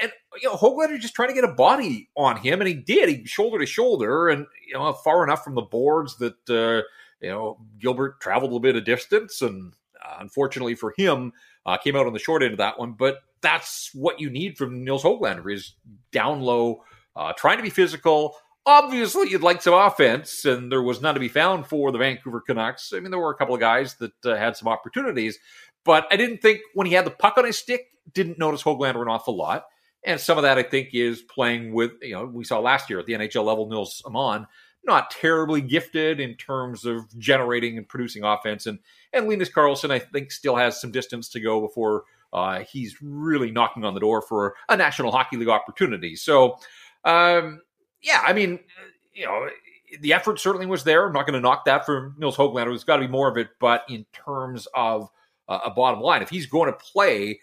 And 0.00 0.12
you 0.42 0.48
know, 0.48 0.56
Hoglander 0.56 0.98
just 0.98 1.14
trying 1.14 1.28
to 1.28 1.34
get 1.34 1.44
a 1.44 1.54
body 1.54 2.10
on 2.16 2.36
him, 2.36 2.60
and 2.60 2.68
he 2.68 2.74
did. 2.74 3.08
He 3.08 3.24
shoulder 3.24 3.58
to 3.60 3.66
shoulder, 3.66 4.28
and 4.28 4.46
you 4.66 4.74
know, 4.74 4.92
far 4.92 5.24
enough 5.24 5.44
from 5.44 5.54
the 5.54 5.62
boards 5.62 6.16
that 6.16 6.34
uh, 6.50 6.82
you 7.20 7.30
know 7.30 7.58
Gilbert 7.78 8.20
traveled 8.20 8.52
a 8.52 8.60
bit 8.60 8.76
of 8.76 8.84
distance, 8.84 9.40
and 9.40 9.72
unfortunately 10.20 10.74
for 10.74 10.94
him, 10.96 11.32
uh, 11.66 11.76
came 11.76 11.96
out 11.96 12.06
on 12.06 12.12
the 12.12 12.18
short 12.18 12.42
end 12.42 12.52
of 12.52 12.58
that 12.58 12.78
one. 12.78 12.92
But 12.92 13.18
that's 13.40 13.90
what 13.94 14.20
you 14.20 14.30
need 14.30 14.56
from 14.56 14.84
Nils 14.84 15.02
Hoglander 15.02 15.52
is 15.52 15.74
down 16.12 16.40
low, 16.40 16.84
uh, 17.16 17.32
trying 17.36 17.58
to 17.58 17.62
be 17.62 17.70
physical. 17.70 18.36
Obviously, 18.64 19.30
you'd 19.30 19.42
like 19.42 19.60
some 19.60 19.74
offense, 19.74 20.44
and 20.44 20.70
there 20.70 20.82
was 20.82 21.02
none 21.02 21.14
to 21.14 21.20
be 21.20 21.28
found 21.28 21.66
for 21.66 21.90
the 21.90 21.98
Vancouver 21.98 22.40
Canucks. 22.40 22.92
I 22.92 23.00
mean, 23.00 23.10
there 23.10 23.18
were 23.18 23.32
a 23.32 23.36
couple 23.36 23.54
of 23.54 23.60
guys 23.60 23.94
that 23.96 24.12
uh, 24.24 24.36
had 24.36 24.56
some 24.56 24.68
opportunities, 24.68 25.38
but 25.84 26.06
I 26.10 26.16
didn't 26.16 26.42
think 26.42 26.60
when 26.74 26.86
he 26.86 26.92
had 26.92 27.04
the 27.04 27.10
puck 27.10 27.38
on 27.38 27.44
his 27.44 27.58
stick, 27.58 27.86
didn't 28.12 28.38
notice 28.38 28.62
Hoglander 28.62 29.02
an 29.02 29.08
awful 29.08 29.36
lot. 29.36 29.64
And 30.04 30.20
some 30.20 30.36
of 30.36 30.42
that, 30.42 30.58
I 30.58 30.62
think, 30.62 30.90
is 30.92 31.22
playing 31.22 31.72
with, 31.72 31.92
you 32.02 32.14
know, 32.14 32.24
we 32.24 32.44
saw 32.44 32.58
last 32.58 32.90
year 32.90 32.98
at 32.98 33.06
the 33.06 33.12
NHL 33.12 33.44
level, 33.44 33.68
Nils 33.68 34.02
Aman, 34.04 34.46
not 34.84 35.10
terribly 35.10 35.60
gifted 35.60 36.20
in 36.20 36.34
terms 36.34 36.84
of 36.84 37.16
generating 37.18 37.78
and 37.78 37.88
producing 37.88 38.24
offense. 38.24 38.66
And, 38.66 38.78
and 39.12 39.28
Linus 39.28 39.50
Karlsson, 39.50 39.90
I 39.90 39.98
think, 39.98 40.32
still 40.32 40.56
has 40.56 40.80
some 40.80 40.90
distance 40.90 41.28
to 41.30 41.40
go 41.40 41.60
before 41.60 42.04
uh, 42.32 42.60
he's 42.60 42.96
really 43.02 43.50
knocking 43.50 43.84
on 43.84 43.94
the 43.94 44.00
door 44.00 44.22
for 44.22 44.54
a 44.68 44.76
National 44.76 45.12
Hockey 45.12 45.36
League 45.36 45.48
opportunity. 45.48 46.16
So, 46.16 46.58
um, 47.04 47.60
yeah, 48.02 48.22
I 48.24 48.32
mean, 48.32 48.58
you 49.14 49.26
know, 49.26 49.48
the 50.00 50.12
effort 50.12 50.40
certainly 50.40 50.66
was 50.66 50.84
there. 50.84 51.06
I'm 51.06 51.12
not 51.12 51.26
going 51.26 51.34
to 51.34 51.40
knock 51.40 51.64
that 51.66 51.84
from 51.84 52.14
Nils 52.18 52.36
Hoglander. 52.36 52.66
There's 52.66 52.84
got 52.84 52.96
to 52.96 53.02
be 53.02 53.08
more 53.08 53.28
of 53.28 53.36
it. 53.36 53.48
But 53.60 53.84
in 53.88 54.06
terms 54.12 54.66
of 54.74 55.10
uh, 55.48 55.60
a 55.64 55.70
bottom 55.70 56.00
line, 56.00 56.22
if 56.22 56.30
he's 56.30 56.46
going 56.46 56.72
to 56.72 56.78
play 56.78 57.38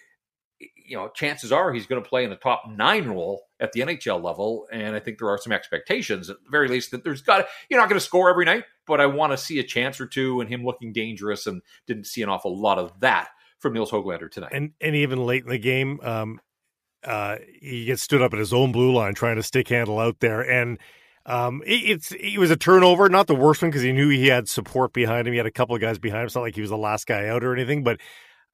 you 0.59 0.97
know, 0.97 1.09
chances 1.09 1.51
are 1.51 1.71
he's 1.71 1.85
going 1.85 2.01
to 2.01 2.07
play 2.07 2.23
in 2.23 2.29
the 2.29 2.35
top 2.35 2.63
nine 2.69 3.07
role 3.07 3.43
at 3.59 3.71
the 3.71 3.81
NHL 3.81 4.21
level. 4.23 4.67
And 4.71 4.95
I 4.95 4.99
think 4.99 5.19
there 5.19 5.29
are 5.29 5.37
some 5.37 5.53
expectations, 5.53 6.29
at 6.29 6.37
the 6.43 6.49
very 6.49 6.67
least, 6.67 6.91
that 6.91 7.03
there's 7.03 7.21
got 7.21 7.37
to, 7.37 7.47
you're 7.69 7.79
not 7.79 7.89
going 7.89 7.99
to 7.99 8.05
score 8.05 8.29
every 8.29 8.45
night, 8.45 8.65
but 8.85 8.99
I 8.99 9.05
want 9.05 9.31
to 9.31 9.37
see 9.37 9.59
a 9.59 9.63
chance 9.63 10.01
or 10.01 10.05
two 10.05 10.41
and 10.41 10.49
him 10.49 10.63
looking 10.63 10.91
dangerous. 10.91 11.47
And 11.47 11.61
didn't 11.87 12.07
see 12.07 12.21
an 12.21 12.29
awful 12.29 12.59
lot 12.59 12.77
of 12.77 12.99
that 13.01 13.29
from 13.59 13.73
Nils 13.73 13.91
Hoglander 13.91 14.29
tonight. 14.29 14.51
And 14.53 14.71
and 14.81 14.95
even 14.95 15.25
late 15.25 15.43
in 15.43 15.49
the 15.49 15.59
game, 15.59 15.99
um, 16.01 16.41
uh, 17.03 17.37
he 17.61 17.85
gets 17.85 18.01
stood 18.01 18.21
up 18.21 18.33
at 18.33 18.39
his 18.39 18.53
own 18.53 18.71
blue 18.71 18.93
line 18.93 19.13
trying 19.13 19.37
to 19.37 19.43
stick 19.43 19.67
handle 19.69 19.99
out 19.99 20.19
there 20.19 20.41
and. 20.41 20.79
Um, 21.25 21.61
it, 21.63 21.81
it's 21.83 22.11
it 22.13 22.39
was 22.39 22.49
a 22.49 22.55
turnover, 22.55 23.07
not 23.07 23.27
the 23.27 23.35
worst 23.35 23.61
one 23.61 23.69
because 23.69 23.83
he 23.83 23.91
knew 23.91 24.09
he 24.09 24.27
had 24.27 24.49
support 24.49 24.93
behind 24.93 25.27
him. 25.27 25.33
He 25.33 25.37
had 25.37 25.45
a 25.45 25.51
couple 25.51 25.75
of 25.75 25.81
guys 25.81 25.99
behind 25.99 26.21
him. 26.21 26.25
It's 26.25 26.33
not 26.33 26.41
like 26.41 26.55
he 26.55 26.61
was 26.61 26.71
the 26.71 26.77
last 26.77 27.05
guy 27.05 27.27
out 27.27 27.43
or 27.43 27.53
anything, 27.53 27.83
but 27.83 27.99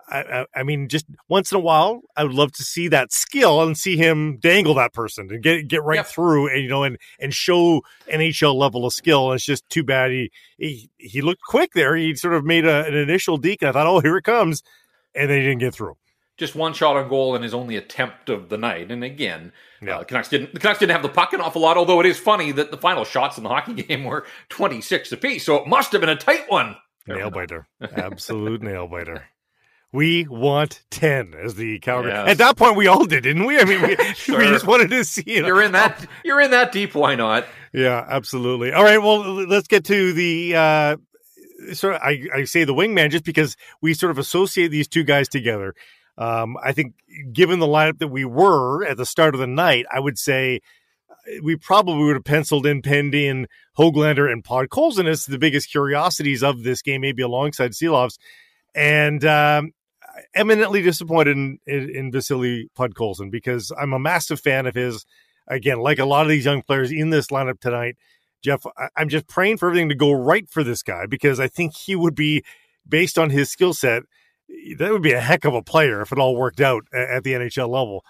I, 0.08 0.46
I, 0.56 0.64
mean, 0.64 0.88
just 0.88 1.06
once 1.30 1.52
in 1.52 1.56
a 1.56 1.62
while, 1.62 2.02
I 2.16 2.24
would 2.24 2.34
love 2.34 2.52
to 2.54 2.64
see 2.64 2.88
that 2.90 3.12
skill 3.12 3.62
and 3.62 3.76
see 3.76 3.98
him 3.98 4.38
dangle 4.38 4.76
that 4.76 4.94
person 4.94 5.28
and 5.32 5.42
get 5.42 5.68
get 5.68 5.84
right 5.84 5.98
yep. 5.98 6.08
through 6.08 6.50
and 6.50 6.62
you 6.62 6.70
know 6.70 6.84
and 6.84 6.98
and 7.20 7.34
show 7.34 7.82
NHL 8.08 8.54
level 8.54 8.86
of 8.86 8.94
skill. 8.94 9.32
And 9.32 9.38
it's 9.38 9.46
just 9.46 9.68
too 9.70 9.84
bad 9.84 10.12
he 10.12 10.32
he, 10.58 10.90
he 10.98 11.22
looked 11.22 11.42
quick 11.42 11.74
there. 11.74 11.96
He 11.96 12.14
sort 12.16 12.36
of 12.36 12.46
made 12.46 12.66
a, 12.66 12.86
an 12.86 12.94
initial 12.94 13.38
deke. 13.38 13.64
I 13.64 13.72
thought, 13.72 13.88
oh, 13.88 14.00
here 14.00 14.18
it 14.18 14.24
comes, 14.24 14.62
and 15.16 15.30
then 15.30 15.38
he 15.40 15.44
didn't 15.44 15.62
get 15.62 15.74
through. 15.74 15.98
Just 16.38 16.54
one 16.54 16.74
shot 16.74 16.98
on 16.98 17.08
goal 17.08 17.36
in 17.36 17.42
his 17.42 17.54
only 17.54 17.76
attempt 17.76 18.30
of 18.30 18.50
the 18.50 18.58
night. 18.58 18.92
And 18.92 19.04
again, 19.04 19.54
yeah. 19.82 19.96
uh, 19.96 20.00
the 20.00 20.06
Canucks 20.06 20.30
didn't 20.30 20.54
the 20.54 20.60
Canucks 20.60 20.80
didn't 20.80 20.92
have 20.92 21.04
the 21.04 21.10
puck 21.10 21.34
an 21.34 21.42
awful 21.42 21.64
lot. 21.64 21.78
Although 21.78 22.00
it 22.00 22.06
is 22.06 22.20
funny 22.20 22.52
that 22.52 22.70
the 22.70 22.78
final 22.78 23.06
shots 23.06 23.38
in 23.38 23.44
the 23.44 23.50
hockey 23.50 23.74
game 23.82 24.04
were 24.04 24.28
twenty 24.50 24.82
six 24.82 25.12
apiece, 25.12 25.46
so 25.46 25.56
it 25.56 25.68
must 25.68 25.92
have 25.94 26.02
been 26.02 26.12
a 26.12 26.16
tight 26.16 26.48
one. 26.48 26.76
Nail 27.08 27.32
biter, 27.32 27.68
absolute 27.82 28.62
nail 28.64 28.88
biter 28.88 29.26
we 29.96 30.28
want 30.28 30.84
10 30.92 31.34
as 31.42 31.56
the 31.56 31.80
Calgary. 31.80 32.12
Yes. 32.12 32.30
At 32.30 32.38
that 32.40 32.58
point, 32.58 32.76
we 32.76 32.88
all 32.88 33.06
did, 33.06 33.24
didn't 33.24 33.46
we? 33.46 33.58
I 33.58 33.64
mean, 33.64 33.82
we, 33.82 33.96
sure. 34.14 34.38
we 34.40 34.46
just 34.46 34.68
wanted 34.68 34.90
to 34.90 35.04
see 35.04 35.22
it. 35.22 35.46
You're 35.46 35.62
in 35.62 35.72
that, 35.72 36.06
you're 36.24 36.42
in 36.42 36.52
that 36.52 36.72
deep. 36.72 36.94
Why 36.94 37.16
not? 37.16 37.46
Yeah, 37.74 38.06
absolutely. 38.08 38.72
All 38.74 38.84
right. 38.84 38.98
Well, 38.98 39.20
let's 39.48 39.68
get 39.68 39.86
to 39.86 40.14
the, 40.14 40.56
uh, 40.56 40.98
sort 41.74 41.96
of, 41.96 42.02
I, 42.02 42.28
I 42.34 42.44
say 42.44 42.66
the 42.66 42.74
wingman 42.74 43.10
just 43.10 43.24
because 43.24 43.56
we 43.82 43.94
sort 43.94 44.12
of 44.12 44.18
associate 44.18 44.68
these 44.68 44.88
two 44.88 45.04
guys 45.04 45.28
together. 45.28 45.74
Um, 46.18 46.58
I 46.64 46.72
think 46.72 46.94
given 47.32 47.60
the 47.60 47.68
lineup 47.68 48.00
that 48.00 48.08
we 48.08 48.26
were 48.26 48.86
at 48.86 48.98
the 48.98 49.06
start 49.06 49.34
of 49.34 49.40
the 49.40 49.48
night, 49.48 49.86
I 49.92 50.00
would 50.00 50.18
say 50.18 50.62
we 51.44 51.56
probably 51.56 52.04
would 52.06 52.16
have 52.16 52.24
penciled 52.24 52.66
in 52.66 52.82
Pendy 52.82 53.30
and 53.30 53.48
Hoglander 53.78 54.32
and 54.32 54.44
Podkolzin 54.44 55.08
as 55.08 55.26
the 55.26 55.40
biggest 55.40 55.72
curiosities 55.72 56.44
of 56.44 56.64
this 56.64 56.82
game, 56.82 57.02
maybe 57.02 57.24
alongside 57.24 57.72
Silovs. 57.72 58.18
And 58.74 59.24
um, 59.26 59.72
eminently 60.34 60.82
disappointed 60.82 61.38
in, 61.38 61.60
in, 61.66 61.90
in 61.90 62.12
Vasily 62.12 62.70
Podkolzin 62.78 63.32
because 63.32 63.72
I'm 63.78 63.94
a 63.94 64.00
massive 64.00 64.40
fan 64.40 64.66
of 64.66 64.76
his. 64.76 65.06
Again, 65.48 65.78
like 65.80 66.00
a 66.00 66.06
lot 66.06 66.24
of 66.24 66.30
these 66.30 66.46
young 66.46 66.64
players 66.64 66.92
in 66.92 67.12
this 67.12 67.28
lineup 67.28 67.60
tonight, 67.60 67.98
Jeff, 68.42 68.66
I, 68.78 68.88
I'm 68.98 69.10
just 69.10 69.28
praying 69.28 69.58
for 69.58 69.68
everything 69.68 69.90
to 69.90 69.96
go 69.96 70.12
right 70.12 70.50
for 70.50 70.64
this 70.64 70.82
guy 70.82 71.06
because 71.06 71.40
I 71.40 71.48
think 71.48 71.76
he 71.76 71.96
would 71.96 72.16
be, 72.16 72.44
based 72.88 73.20
on 73.20 73.30
his 73.30 73.52
skill 73.52 73.74
set, 73.74 74.04
that 74.78 74.92
would 74.92 75.02
be 75.02 75.12
a 75.12 75.20
heck 75.20 75.46
of 75.46 75.54
a 75.54 75.62
player 75.62 76.02
if 76.02 76.12
it 76.12 76.20
all 76.20 76.36
worked 76.36 76.62
out 76.62 76.86
at 76.94 77.24
the 77.24 77.34
NHL 77.34 77.70
level. 77.70 78.04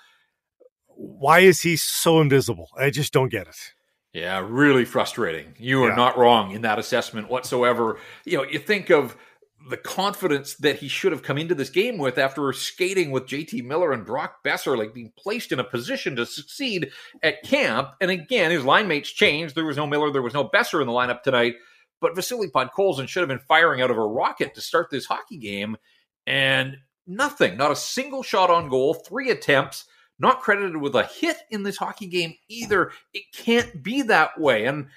Why 0.87 1.39
is 1.39 1.61
he 1.61 1.75
so 1.75 2.21
invisible? 2.21 2.69
I 2.77 2.89
just 2.89 3.11
don't 3.11 3.29
get 3.29 3.47
it. 3.47 3.73
Yeah, 4.13 4.45
really 4.47 4.85
frustrating. 4.85 5.55
You 5.57 5.83
are 5.83 5.89
yeah. 5.89 5.95
not 5.95 6.17
wrong 6.17 6.51
in 6.51 6.61
that 6.61 6.79
assessment 6.79 7.29
whatsoever. 7.29 7.99
You 8.23 8.37
know, 8.37 8.43
you 8.43 8.59
think 8.59 8.89
of 8.89 9.17
the 9.69 9.77
confidence 9.77 10.55
that 10.55 10.77
he 10.77 10.87
should 10.87 11.11
have 11.11 11.23
come 11.23 11.37
into 11.37 11.55
this 11.55 11.69
game 11.69 11.97
with 11.97 12.17
after 12.17 12.51
skating 12.53 13.11
with 13.11 13.25
JT 13.25 13.63
Miller 13.63 13.93
and 13.93 14.05
Brock 14.05 14.43
Boeser, 14.45 14.77
like 14.77 14.93
being 14.93 15.11
placed 15.17 15.51
in 15.51 15.59
a 15.59 15.63
position 15.63 16.15
to 16.15 16.25
succeed 16.25 16.91
at 17.23 17.43
camp. 17.43 17.89
And 17.99 18.11
again, 18.11 18.51
his 18.51 18.63
line 18.63 18.87
mates 18.87 19.09
changed. 19.09 19.55
There 19.55 19.65
was 19.65 19.77
no 19.77 19.87
Miller, 19.87 20.11
there 20.11 20.21
was 20.21 20.33
no 20.33 20.47
Boeser 20.47 20.81
in 20.81 20.87
the 20.87 20.93
lineup 20.93 21.23
tonight. 21.23 21.55
But 21.99 22.15
Vasily 22.15 22.49
Podkolzin 22.49 23.07
should 23.07 23.21
have 23.21 23.29
been 23.29 23.39
firing 23.39 23.81
out 23.81 23.89
of 23.89 23.97
a 23.97 24.05
rocket 24.05 24.53
to 24.55 24.61
start 24.61 24.89
this 24.91 25.05
hockey 25.05 25.37
game. 25.37 25.77
And 26.27 26.77
nothing, 27.07 27.57
not 27.57 27.71
a 27.71 27.75
single 27.75 28.21
shot 28.21 28.49
on 28.49 28.69
goal, 28.69 28.93
three 28.93 29.31
attempts, 29.31 29.85
not 30.19 30.41
credited 30.41 30.77
with 30.77 30.95
a 30.95 31.03
hit 31.03 31.37
in 31.49 31.63
this 31.63 31.77
hockey 31.77 32.07
game 32.07 32.35
either. 32.47 32.91
It 33.13 33.23
can't 33.33 33.81
be 33.81 34.03
that 34.03 34.39
way. 34.39 34.65
And 34.65 34.87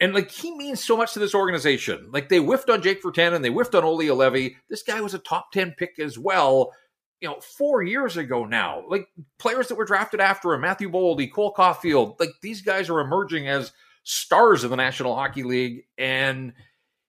and 0.00 0.14
like 0.14 0.30
he 0.30 0.56
means 0.56 0.82
so 0.82 0.96
much 0.96 1.12
to 1.12 1.18
this 1.18 1.34
organization. 1.34 2.08
Like 2.10 2.28
they 2.28 2.38
whiffed 2.38 2.70
on 2.70 2.82
Jake 2.82 3.02
Virtanen 3.02 3.34
and 3.34 3.44
they 3.44 3.50
whiffed 3.50 3.74
on 3.74 3.84
Olli 3.84 4.06
Juolevi. 4.06 4.56
This 4.68 4.82
guy 4.82 5.00
was 5.00 5.14
a 5.14 5.18
top 5.18 5.52
10 5.52 5.74
pick 5.76 5.98
as 5.98 6.18
well, 6.18 6.72
you 7.20 7.28
know, 7.28 7.38
four 7.40 7.82
years 7.82 8.16
ago 8.16 8.46
now. 8.46 8.82
Like 8.88 9.06
players 9.38 9.68
that 9.68 9.74
were 9.74 9.84
drafted 9.84 10.20
after 10.20 10.54
him, 10.54 10.62
Matthew 10.62 10.90
Boldy, 10.90 11.30
Cole 11.30 11.52
Caufield, 11.54 12.18
like 12.18 12.30
these 12.40 12.62
guys 12.62 12.88
are 12.88 13.00
emerging 13.00 13.46
as 13.46 13.72
stars 14.02 14.64
of 14.64 14.70
the 14.70 14.76
National 14.76 15.14
Hockey 15.14 15.42
League. 15.42 15.84
And 15.98 16.54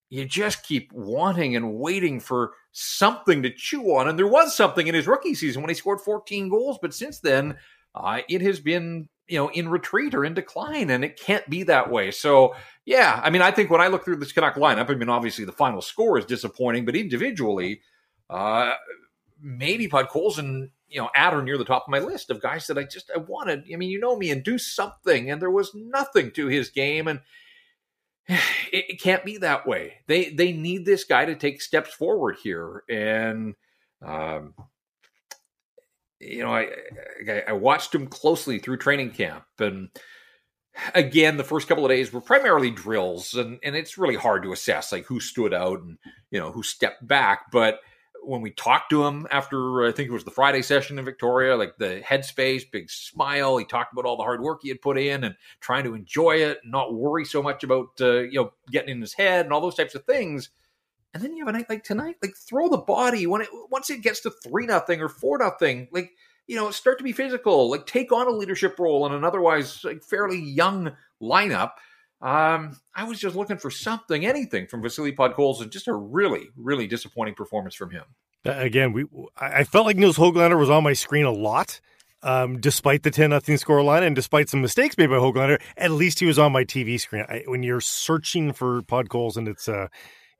you 0.09 0.25
just 0.25 0.63
keep 0.63 0.91
wanting 0.91 1.55
and 1.55 1.75
waiting 1.75 2.19
for 2.19 2.51
something 2.73 3.43
to 3.43 3.53
chew 3.55 3.83
on. 3.95 4.09
And 4.09 4.19
there 4.19 4.27
was 4.27 4.53
something 4.53 4.85
in 4.85 4.95
his 4.95 5.07
rookie 5.07 5.35
season 5.35 5.61
when 5.61 5.69
he 5.69 5.75
scored 5.75 6.01
14 6.01 6.49
goals. 6.49 6.77
But 6.81 6.93
since 6.93 7.19
then, 7.19 7.57
uh, 7.95 8.19
it 8.27 8.41
has 8.41 8.59
been 8.59 9.07
you 9.27 9.37
know 9.37 9.49
in 9.49 9.69
retreat 9.69 10.13
or 10.13 10.25
in 10.25 10.33
decline 10.33 10.89
and 10.89 11.03
it 11.03 11.19
can't 11.19 11.49
be 11.49 11.63
that 11.63 11.89
way. 11.89 12.11
So 12.11 12.55
yeah 12.85 13.19
i 13.23 13.29
mean 13.29 13.41
i 13.41 13.51
think 13.51 13.69
when 13.69 13.81
i 13.81 13.87
look 13.87 14.03
through 14.03 14.15
this 14.15 14.31
canuck 14.31 14.55
lineup 14.55 14.89
i 14.89 14.95
mean 14.95 15.09
obviously 15.09 15.45
the 15.45 15.51
final 15.51 15.81
score 15.81 16.17
is 16.17 16.25
disappointing 16.25 16.85
but 16.85 16.95
individually 16.95 17.81
uh 18.29 18.73
maybe 19.39 19.87
Podkolzin, 19.87 20.69
you 20.87 21.01
know 21.01 21.09
at 21.15 21.33
or 21.33 21.41
near 21.41 21.57
the 21.57 21.65
top 21.65 21.83
of 21.87 21.91
my 21.91 21.99
list 21.99 22.29
of 22.29 22.41
guys 22.41 22.67
that 22.67 22.77
i 22.77 22.83
just 22.83 23.11
i 23.15 23.17
wanted. 23.17 23.63
I 23.71 23.75
mean 23.75 23.89
you 23.89 23.99
know 23.99 24.17
me 24.17 24.31
and 24.31 24.43
do 24.43 24.57
something 24.57 25.29
and 25.29 25.41
there 25.41 25.51
was 25.51 25.71
nothing 25.73 26.31
to 26.31 26.47
his 26.47 26.69
game 26.69 27.07
and 27.07 27.21
it, 28.27 28.85
it 28.89 29.01
can't 29.01 29.25
be 29.25 29.37
that 29.37 29.67
way. 29.67 29.95
They 30.07 30.29
they 30.29 30.51
need 30.51 30.85
this 30.85 31.03
guy 31.03 31.25
to 31.25 31.35
take 31.35 31.61
steps 31.61 31.93
forward 31.93 32.37
here 32.43 32.83
and 32.89 33.55
um 34.05 34.53
you 36.21 36.43
know, 36.43 36.53
I, 36.53 36.69
I, 37.27 37.43
I 37.49 37.53
watched 37.53 37.93
him 37.93 38.07
closely 38.07 38.59
through 38.59 38.77
training 38.77 39.11
camp, 39.11 39.43
and 39.59 39.89
again, 40.93 41.37
the 41.37 41.43
first 41.43 41.67
couple 41.67 41.85
of 41.85 41.89
days 41.89 42.13
were 42.13 42.21
primarily 42.21 42.71
drills, 42.71 43.33
and 43.33 43.59
and 43.63 43.75
it's 43.75 43.97
really 43.97 44.15
hard 44.15 44.43
to 44.43 44.53
assess 44.53 44.91
like 44.91 45.05
who 45.05 45.19
stood 45.19 45.53
out 45.53 45.81
and 45.81 45.97
you 46.29 46.39
know 46.39 46.51
who 46.51 46.63
stepped 46.63 47.05
back. 47.07 47.51
But 47.51 47.79
when 48.23 48.41
we 48.41 48.51
talked 48.51 48.91
to 48.91 49.03
him 49.03 49.27
after 49.31 49.83
I 49.83 49.91
think 49.91 50.09
it 50.09 50.13
was 50.13 50.23
the 50.23 50.31
Friday 50.31 50.61
session 50.61 50.99
in 50.99 51.05
Victoria, 51.05 51.55
like 51.55 51.77
the 51.77 52.01
headspace, 52.05 52.69
big 52.71 52.89
smile. 52.89 53.57
He 53.57 53.65
talked 53.65 53.93
about 53.93 54.05
all 54.05 54.17
the 54.17 54.23
hard 54.23 54.41
work 54.41 54.59
he 54.61 54.69
had 54.69 54.81
put 54.81 54.97
in 54.97 55.23
and 55.23 55.35
trying 55.59 55.83
to 55.85 55.95
enjoy 55.95 56.35
it, 56.37 56.59
not 56.63 56.93
worry 56.93 57.25
so 57.25 57.41
much 57.41 57.63
about 57.63 57.89
uh, 57.99 58.19
you 58.19 58.39
know 58.39 58.53
getting 58.71 58.89
in 58.89 59.01
his 59.01 59.13
head 59.13 59.45
and 59.45 59.53
all 59.53 59.61
those 59.61 59.75
types 59.75 59.95
of 59.95 60.05
things. 60.05 60.49
And 61.13 61.21
then 61.21 61.35
you 61.35 61.45
have 61.45 61.53
a 61.53 61.57
night 61.57 61.69
like 61.69 61.83
tonight, 61.83 62.15
like 62.21 62.35
throw 62.35 62.69
the 62.69 62.77
body 62.77 63.27
when 63.27 63.41
it 63.41 63.49
once 63.69 63.89
it 63.89 64.01
gets 64.01 64.21
to 64.21 64.31
three 64.31 64.65
nothing 64.65 65.01
or 65.01 65.09
four 65.09 65.37
nothing, 65.37 65.87
like 65.91 66.11
you 66.47 66.55
know, 66.55 66.71
start 66.71 66.97
to 66.97 67.03
be 67.03 67.11
physical, 67.11 67.69
like 67.69 67.85
take 67.85 68.11
on 68.11 68.27
a 68.27 68.31
leadership 68.31 68.77
role 68.79 69.05
in 69.05 69.13
an 69.13 69.23
otherwise 69.23 69.83
like, 69.83 70.03
fairly 70.03 70.39
young 70.39 70.91
lineup. 71.21 71.71
Um, 72.21 72.77
I 72.93 73.03
was 73.05 73.19
just 73.19 73.35
looking 73.35 73.57
for 73.57 73.71
something, 73.71 74.25
anything 74.25 74.67
from 74.67 74.81
Vasily 74.81 75.11
Podkolzin. 75.11 75.69
Just 75.69 75.87
a 75.87 75.93
really, 75.93 76.49
really 76.55 76.87
disappointing 76.87 77.35
performance 77.35 77.73
from 77.73 77.91
him. 77.91 78.03
Again, 78.45 78.93
we 78.93 79.05
I 79.37 79.63
felt 79.63 79.85
like 79.85 79.97
Nils 79.97 80.17
Hoglander 80.17 80.57
was 80.57 80.69
on 80.69 80.83
my 80.83 80.93
screen 80.93 81.25
a 81.25 81.31
lot, 81.31 81.79
um, 82.23 82.59
despite 82.59 83.03
the 83.03 83.11
ten 83.11 83.31
nothing 83.31 83.57
score 83.57 83.83
line 83.83 84.03
and 84.03 84.15
despite 84.15 84.49
some 84.49 84.61
mistakes 84.61 84.97
made 84.97 85.07
by 85.07 85.15
Hoglander. 85.15 85.61
At 85.77 85.91
least 85.91 86.19
he 86.19 86.25
was 86.25 86.39
on 86.39 86.51
my 86.51 86.63
TV 86.63 86.99
screen. 86.99 87.25
I, 87.27 87.43
when 87.45 87.63
you're 87.63 87.81
searching 87.81 88.51
for 88.51 88.81
Podkolzin, 88.81 89.47
it's 89.47 89.67
a 89.67 89.89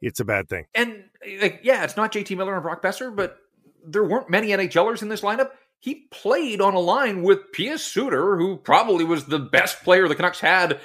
it's 0.02 0.20
a 0.20 0.26
bad 0.26 0.50
thing. 0.50 0.66
And 0.76 1.04
like, 1.42 1.62
yeah, 1.64 1.84
it's 1.84 1.98
not 1.98 2.12
JT 2.12 2.36
Miller 2.36 2.54
and 2.54 2.64
Brock 2.64 2.82
Boeser, 2.82 3.16
but 3.16 3.38
there 3.86 4.04
weren't 4.04 4.30
many 4.30 4.50
NHLers 4.50 5.02
in 5.02 5.10
this 5.10 5.22
lineup 5.22 5.52
he 5.82 5.96
played 6.12 6.62
on 6.62 6.76
a 6.76 6.80
line 6.80 7.24
with 7.24 7.52
Pius 7.54 7.84
Suter, 7.84 8.38
who 8.38 8.58
probably 8.58 9.04
was 9.04 9.26
the 9.26 9.40
best 9.40 9.84
player 9.84 10.08
the 10.08 10.16
Canucks 10.16 10.40
had, 10.40 10.80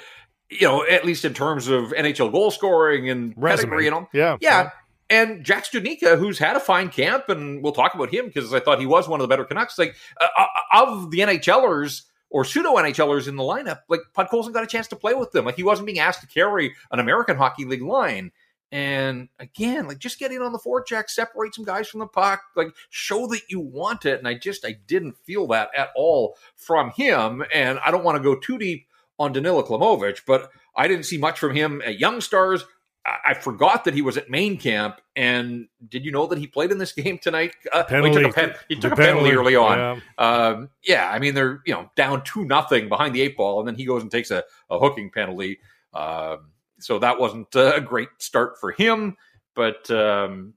you 0.49 0.67
know, 0.67 0.83
at 0.83 1.05
least 1.05 1.23
in 1.23 1.35
terms 1.35 1.67
of 1.67 1.91
NHL 1.91 2.31
goal 2.31 2.49
scoring 2.49 3.07
and 3.07 3.33
Resume. 3.37 3.69
pedigree 3.69 3.85
and 3.85 3.95
all. 3.95 4.09
Yeah, 4.11 4.37
yeah. 4.41 4.63
yeah. 4.63 4.69
And 5.09 5.45
Jack 5.45 5.65
Studnicka, 5.65 6.17
who's 6.17 6.39
had 6.39 6.57
a 6.57 6.59
fine 6.59 6.89
camp, 6.89 7.29
and 7.29 7.63
we'll 7.63 7.73
talk 7.73 7.93
about 7.93 8.09
him 8.09 8.25
because 8.25 8.51
I 8.53 8.59
thought 8.59 8.79
he 8.79 8.87
was 8.87 9.07
one 9.07 9.21
of 9.21 9.23
the 9.23 9.29
better 9.29 9.45
Canucks. 9.45 9.77
Like 9.77 9.95
uh, 10.19 10.27
uh 10.37 10.47
of 10.83 11.11
the 11.11 11.19
NHLers 11.19 12.01
or 12.31 12.43
pseudo 12.43 12.75
NHLers 12.75 13.27
in 13.27 13.35
the 13.35 13.43
lineup, 13.43 13.81
like 13.89 14.01
Podkolzin 14.17 14.51
got 14.51 14.63
a 14.63 14.67
chance 14.67 14.87
to 14.87 14.95
play 14.95 15.13
with 15.13 15.31
them. 15.31 15.45
Like 15.45 15.55
he 15.55 15.63
wasn't 15.63 15.85
being 15.85 15.99
asked 15.99 16.21
to 16.21 16.27
carry 16.27 16.73
an 16.91 16.99
American 16.99 17.37
Hockey 17.37 17.65
League 17.65 17.83
line. 17.83 18.31
And 18.71 19.29
again, 19.39 19.87
like 19.87 19.99
just 19.99 20.19
getting 20.19 20.41
on 20.41 20.51
the 20.51 20.59
forecheck, 20.59 21.09
separate 21.09 21.55
some 21.55 21.63
guys 21.63 21.87
from 21.87 22.01
the 22.01 22.07
puck, 22.07 22.41
like 22.55 22.73
show 22.89 23.25
that 23.27 23.41
you 23.49 23.59
want 23.59 24.05
it. 24.05 24.19
And 24.19 24.27
I 24.27 24.33
just 24.33 24.65
I 24.65 24.77
didn't 24.87 25.17
feel 25.23 25.47
that 25.47 25.69
at 25.75 25.89
all 25.95 26.37
from 26.55 26.91
him. 26.91 27.43
And 27.53 27.79
I 27.79 27.91
don't 27.91 28.03
want 28.03 28.17
to 28.17 28.23
go 28.23 28.35
too 28.35 28.57
deep 28.57 28.87
on 29.19 29.33
Danila 29.33 29.65
Klimovich, 29.65 30.21
but 30.27 30.51
I 30.75 30.87
didn't 30.87 31.05
see 31.05 31.17
much 31.17 31.39
from 31.39 31.55
him 31.55 31.81
at 31.85 31.97
Young 31.97 32.19
Stars. 32.19 32.65
I, 33.05 33.17
I 33.27 33.33
forgot 33.35 33.85
that 33.85 33.93
he 33.93 34.01
was 34.01 34.17
at 34.17 34.29
main 34.29 34.57
camp. 34.57 34.99
And 35.15 35.67
did 35.87 36.03
you 36.03 36.11
know 36.11 36.27
that 36.27 36.37
he 36.37 36.45
played 36.45 36.71
in 36.71 36.77
this 36.77 36.91
game 36.93 37.17
tonight? 37.17 37.55
Uh, 37.71 37.83
penalty. 37.83 38.09
he 38.09 38.23
took 38.23 38.31
a, 38.31 38.33
pen, 38.33 38.53
he 38.67 38.75
took 38.75 38.93
a 38.93 38.95
penalty, 38.97 39.31
early 39.31 39.55
on. 39.55 39.77
Yeah. 39.77 39.99
Um, 40.17 40.69
yeah. 40.83 41.09
I 41.09 41.19
mean 41.19 41.33
they're 41.35 41.61
you 41.65 41.73
know 41.73 41.89
down 41.95 42.23
two 42.25 42.43
nothing 42.43 42.89
behind 42.89 43.15
the 43.15 43.21
eight 43.21 43.37
ball, 43.37 43.59
and 43.59 43.67
then 43.67 43.75
he 43.75 43.85
goes 43.85 44.01
and 44.01 44.11
takes 44.11 44.29
a, 44.29 44.43
a 44.69 44.77
hooking 44.77 45.09
penalty. 45.09 45.59
Um, 45.93 46.51
so 46.79 46.99
that 46.99 47.19
wasn't 47.19 47.55
a 47.55 47.81
great 47.81 48.09
start 48.19 48.59
for 48.59 48.71
him. 48.71 49.17
But 49.55 49.89
um, 49.89 50.53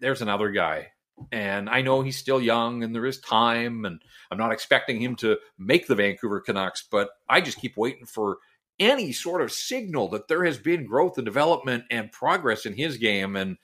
there's 0.00 0.22
another 0.22 0.50
guy. 0.50 0.88
And 1.32 1.70
I 1.70 1.80
know 1.80 2.02
he's 2.02 2.18
still 2.18 2.40
young 2.42 2.82
and 2.82 2.94
there 2.94 3.06
is 3.06 3.20
time, 3.20 3.86
and 3.86 4.02
I'm 4.30 4.36
not 4.36 4.52
expecting 4.52 5.00
him 5.00 5.16
to 5.16 5.38
make 5.58 5.86
the 5.86 5.94
Vancouver 5.94 6.40
Canucks, 6.40 6.86
but 6.90 7.08
I 7.28 7.40
just 7.40 7.58
keep 7.58 7.76
waiting 7.76 8.04
for 8.04 8.38
any 8.78 9.12
sort 9.12 9.40
of 9.40 9.50
signal 9.50 10.08
that 10.08 10.28
there 10.28 10.44
has 10.44 10.58
been 10.58 10.86
growth 10.86 11.16
and 11.16 11.24
development 11.24 11.84
and 11.90 12.12
progress 12.12 12.66
in 12.66 12.74
his 12.74 12.98
game. 12.98 13.34
And 13.34 13.56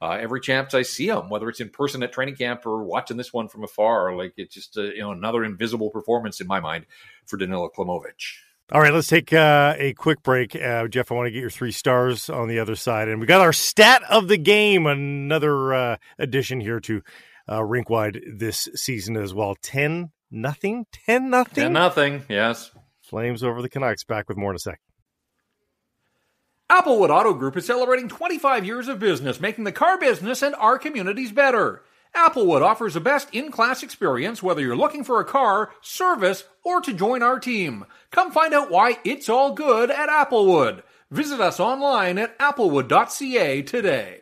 uh, 0.00 0.18
every 0.20 0.40
chance 0.40 0.74
I 0.74 0.82
see 0.82 1.08
him, 1.08 1.28
whether 1.28 1.48
it's 1.48 1.60
in 1.60 1.70
person 1.70 2.02
at 2.02 2.12
training 2.12 2.36
camp 2.36 2.66
or 2.66 2.84
watching 2.84 3.16
this 3.16 3.32
one 3.32 3.48
from 3.48 3.64
afar, 3.64 4.16
like 4.16 4.34
it's 4.36 4.54
just 4.54 4.76
a, 4.76 4.94
you 4.94 5.00
know 5.00 5.12
another 5.12 5.44
invisible 5.44 5.90
performance 5.90 6.40
in 6.40 6.46
my 6.46 6.60
mind 6.60 6.86
for 7.26 7.38
Danila 7.38 7.70
Klimovich. 7.72 8.38
All 8.72 8.80
right, 8.80 8.94
let's 8.94 9.08
take 9.08 9.34
uh, 9.34 9.74
a 9.76 9.92
quick 9.92 10.22
break. 10.22 10.56
Uh, 10.56 10.88
Jeff, 10.88 11.12
I 11.12 11.14
want 11.14 11.26
to 11.26 11.30
get 11.30 11.40
your 11.40 11.50
three 11.50 11.72
stars 11.72 12.30
on 12.30 12.48
the 12.48 12.58
other 12.58 12.74
side. 12.74 13.06
And 13.06 13.20
we 13.20 13.26
got 13.26 13.42
our 13.42 13.52
stat 13.52 14.02
of 14.08 14.28
the 14.28 14.38
game, 14.38 14.86
another 14.86 15.74
uh, 15.74 15.96
addition 16.18 16.58
here 16.58 16.80
to 16.80 17.02
uh, 17.46 17.58
Rinkwide 17.58 18.38
this 18.38 18.70
season 18.74 19.18
as 19.18 19.34
well. 19.34 19.56
10 19.60 20.10
nothing, 20.30 20.86
10 21.04 21.28
nothing? 21.28 21.64
10 21.64 21.72
nothing, 21.74 22.24
yes. 22.30 22.70
Flames 23.02 23.42
over 23.42 23.60
the 23.60 23.68
Canucks. 23.68 24.04
Back 24.04 24.30
with 24.30 24.38
more 24.38 24.52
in 24.52 24.56
a 24.56 24.58
sec. 24.58 24.80
Applewood 26.70 27.10
Auto 27.10 27.34
Group 27.34 27.58
is 27.58 27.66
celebrating 27.66 28.08
25 28.08 28.64
years 28.64 28.88
of 28.88 28.98
business, 28.98 29.38
making 29.38 29.64
the 29.64 29.72
car 29.72 29.98
business 29.98 30.40
and 30.40 30.54
our 30.54 30.78
communities 30.78 31.30
better. 31.30 31.82
Applewood 32.14 32.62
offers 32.62 32.94
the 32.94 33.00
best 33.00 33.28
in 33.32 33.50
class 33.50 33.82
experience 33.82 34.42
whether 34.42 34.60
you're 34.60 34.76
looking 34.76 35.04
for 35.04 35.20
a 35.20 35.24
car, 35.24 35.70
service, 35.80 36.44
or 36.62 36.80
to 36.80 36.92
join 36.92 37.22
our 37.22 37.38
team. 37.38 37.86
Come 38.10 38.30
find 38.30 38.52
out 38.52 38.70
why 38.70 38.98
it's 39.04 39.28
all 39.28 39.54
good 39.54 39.90
at 39.90 40.08
Applewood. 40.08 40.82
Visit 41.10 41.40
us 41.40 41.60
online 41.60 42.18
at 42.18 42.38
applewood.ca 42.38 43.62
today. 43.62 44.21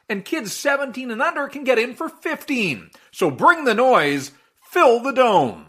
and 0.11 0.25
kids 0.25 0.51
17 0.53 1.09
and 1.09 1.21
under 1.21 1.47
can 1.47 1.63
get 1.63 1.79
in 1.79 1.95
for 1.95 2.09
15. 2.09 2.91
So 3.11 3.31
bring 3.31 3.63
the 3.63 3.73
noise, 3.73 4.31
fill 4.61 4.99
the 4.99 5.13
dome. 5.13 5.67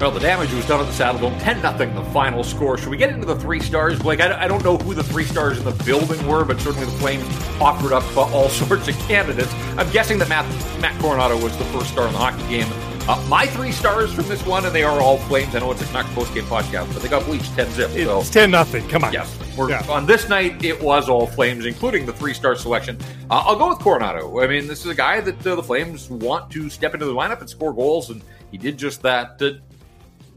Well, 0.00 0.10
the 0.10 0.18
damage 0.18 0.50
was 0.54 0.66
done 0.66 0.80
at 0.80 0.86
the 0.86 1.04
Saddledome. 1.04 1.38
10 1.42 1.60
nothing. 1.60 1.94
the 1.94 2.02
final 2.04 2.42
score. 2.42 2.78
Should 2.78 2.88
we 2.88 2.96
get 2.96 3.10
into 3.10 3.26
the 3.26 3.36
three 3.36 3.60
stars, 3.60 3.98
Blake? 3.98 4.20
I, 4.20 4.48
don't 4.48 4.64
know 4.64 4.78
who 4.78 4.94
the 4.94 5.04
three 5.04 5.24
stars 5.24 5.58
in 5.58 5.64
the 5.64 5.84
building 5.84 6.26
were, 6.26 6.42
but 6.42 6.58
certainly 6.58 6.86
the 6.86 6.98
Flames 6.98 7.26
offered 7.60 7.92
up 7.92 8.04
uh, 8.16 8.22
all 8.22 8.48
sorts 8.48 8.88
of 8.88 8.98
candidates. 9.00 9.52
I'm 9.76 9.90
guessing 9.90 10.18
that 10.18 10.28
Matt, 10.30 10.46
Matt 10.80 10.98
Coronato 11.02 11.40
was 11.40 11.56
the 11.58 11.66
first 11.66 11.90
star 11.90 12.06
in 12.06 12.14
the 12.14 12.18
hockey 12.18 12.48
game. 12.48 12.89
Uh, 13.10 13.20
my 13.26 13.44
three 13.44 13.72
stars 13.72 14.12
from 14.12 14.28
this 14.28 14.46
one, 14.46 14.64
and 14.64 14.72
they 14.72 14.84
are 14.84 15.00
all 15.00 15.18
Flames. 15.18 15.56
I 15.56 15.58
know 15.58 15.72
it's 15.72 15.82
a 15.82 15.84
Canucks 15.86 16.14
post-game 16.14 16.44
podcast, 16.44 16.94
but 16.94 17.02
they 17.02 17.08
got 17.08 17.24
bleached 17.24 17.52
10 17.56 17.68
zip. 17.72 17.90
So. 17.90 18.20
It's 18.20 18.30
10 18.30 18.52
nothing. 18.52 18.86
Come 18.88 19.02
on. 19.02 19.12
Yes. 19.12 19.36
Yeah. 19.58 19.84
On 19.88 20.06
this 20.06 20.28
night, 20.28 20.64
it 20.64 20.80
was 20.80 21.08
all 21.08 21.26
Flames, 21.26 21.66
including 21.66 22.06
the 22.06 22.12
three-star 22.12 22.54
selection. 22.54 22.96
Uh, 23.28 23.42
I'll 23.44 23.56
go 23.56 23.68
with 23.68 23.78
Coronato. 23.78 24.44
I 24.44 24.46
mean, 24.46 24.68
this 24.68 24.84
is 24.84 24.92
a 24.92 24.94
guy 24.94 25.20
that 25.22 25.44
uh, 25.44 25.56
the 25.56 25.62
Flames 25.62 26.08
want 26.08 26.52
to 26.52 26.70
step 26.70 26.94
into 26.94 27.04
the 27.04 27.12
lineup 27.12 27.40
and 27.40 27.50
score 27.50 27.72
goals, 27.72 28.10
and 28.10 28.22
he 28.52 28.58
did 28.58 28.78
just 28.78 29.02
that. 29.02 29.40
you 29.40 29.58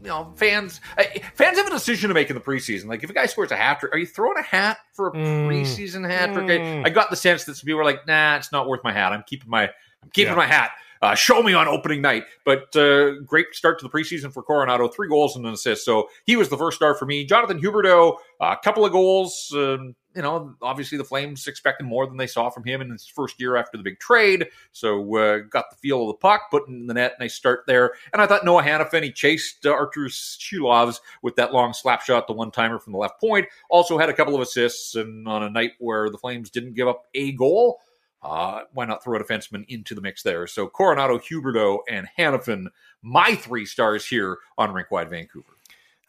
know, 0.02 0.32
fans 0.34 0.80
uh, 0.98 1.04
fans 1.34 1.58
have 1.58 1.68
a 1.68 1.70
decision 1.70 2.08
to 2.08 2.14
make 2.14 2.28
in 2.28 2.34
the 2.34 2.42
preseason. 2.42 2.86
Like, 2.86 3.04
if 3.04 3.10
a 3.10 3.12
guy 3.12 3.26
scores 3.26 3.52
a 3.52 3.56
hat 3.56 3.78
trick, 3.78 3.94
are 3.94 3.98
you 3.98 4.06
throwing 4.06 4.36
a 4.36 4.42
hat 4.42 4.78
for 4.94 5.10
a 5.10 5.12
mm. 5.12 5.46
preseason 5.46 6.10
hat 6.10 6.34
trick? 6.34 6.46
Mm. 6.46 6.82
I, 6.82 6.88
I, 6.88 6.90
got 6.90 7.10
the 7.10 7.16
sense 7.16 7.44
that 7.44 7.54
some 7.54 7.66
people 7.66 7.78
were 7.78 7.84
like, 7.84 8.04
"Nah, 8.08 8.34
it's 8.34 8.50
not 8.50 8.66
worth 8.66 8.82
my 8.82 8.92
hat. 8.92 9.12
I'm 9.12 9.22
keeping 9.24 9.48
my 9.48 9.68
I'm 10.02 10.10
keeping 10.12 10.32
yeah. 10.32 10.38
my 10.38 10.46
hat." 10.46 10.72
Uh, 11.04 11.14
show 11.14 11.42
me 11.42 11.52
on 11.52 11.68
opening 11.68 12.00
night. 12.00 12.24
But 12.46 12.74
uh, 12.74 13.20
great 13.26 13.48
start 13.52 13.78
to 13.78 13.82
the 13.82 13.90
preseason 13.90 14.32
for 14.32 14.42
Coronato. 14.42 14.92
three 14.92 15.06
goals 15.06 15.36
and 15.36 15.44
an 15.44 15.52
assist. 15.52 15.84
So 15.84 16.08
he 16.24 16.34
was 16.34 16.48
the 16.48 16.56
first 16.56 16.78
star 16.78 16.94
for 16.94 17.04
me. 17.04 17.26
Jonathan 17.26 17.60
Huberdeau, 17.60 18.16
a 18.40 18.56
couple 18.56 18.86
of 18.86 18.92
goals. 18.92 19.52
Um, 19.54 19.94
you 20.16 20.22
know, 20.22 20.54
obviously 20.62 20.96
the 20.96 21.04
Flames 21.04 21.46
expected 21.46 21.84
more 21.84 22.06
than 22.06 22.16
they 22.16 22.26
saw 22.26 22.48
from 22.48 22.64
him 22.64 22.80
in 22.80 22.90
his 22.90 23.06
first 23.06 23.38
year 23.38 23.56
after 23.56 23.76
the 23.76 23.82
big 23.82 23.98
trade. 23.98 24.46
So 24.72 25.14
uh, 25.16 25.38
got 25.50 25.68
the 25.68 25.76
feel 25.76 26.02
of 26.02 26.06
the 26.06 26.14
puck, 26.14 26.50
put 26.50 26.68
in 26.68 26.86
the 26.86 26.94
net, 26.94 27.16
nice 27.20 27.34
start 27.34 27.64
there. 27.66 27.92
And 28.14 28.22
I 28.22 28.26
thought 28.26 28.44
Noah 28.46 28.62
Hanifin, 28.62 29.02
he 29.02 29.12
chased 29.12 29.66
uh, 29.66 29.72
Artur 29.72 30.08
Silovs 30.08 31.00
with 31.20 31.36
that 31.36 31.52
long 31.52 31.74
slap 31.74 32.00
shot, 32.00 32.26
the 32.26 32.32
one 32.32 32.50
timer 32.50 32.78
from 32.78 32.94
the 32.94 32.98
left 32.98 33.20
point. 33.20 33.46
Also 33.68 33.98
had 33.98 34.08
a 34.08 34.14
couple 34.14 34.34
of 34.34 34.40
assists, 34.40 34.94
and 34.94 35.28
on 35.28 35.42
a 35.42 35.50
night 35.50 35.72
where 35.80 36.08
the 36.08 36.16
Flames 36.16 36.48
didn't 36.48 36.72
give 36.72 36.88
up 36.88 37.04
a 37.12 37.32
goal, 37.32 37.80
uh, 38.24 38.62
why 38.72 38.86
not 38.86 39.04
throw 39.04 39.20
a 39.20 39.22
defenseman 39.22 39.64
into 39.68 39.94
the 39.94 40.00
mix 40.00 40.22
there? 40.22 40.46
So 40.46 40.66
Coronato, 40.66 41.20
Huberdeau, 41.20 41.80
and 41.88 42.08
Hanifin, 42.18 42.66
my 43.02 43.34
three 43.36 43.66
stars 43.66 44.06
here 44.06 44.38
on 44.58 44.70
Rinkwide 44.70 45.10
Vancouver. 45.10 45.52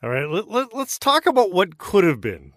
All 0.01 0.09
right, 0.09 0.27
let, 0.27 0.47
let, 0.49 0.73
let's 0.73 0.97
talk 0.97 1.25
about 1.25 1.51
what 1.51 1.77
could 1.77 2.03
have 2.03 2.21
been. 2.21 2.53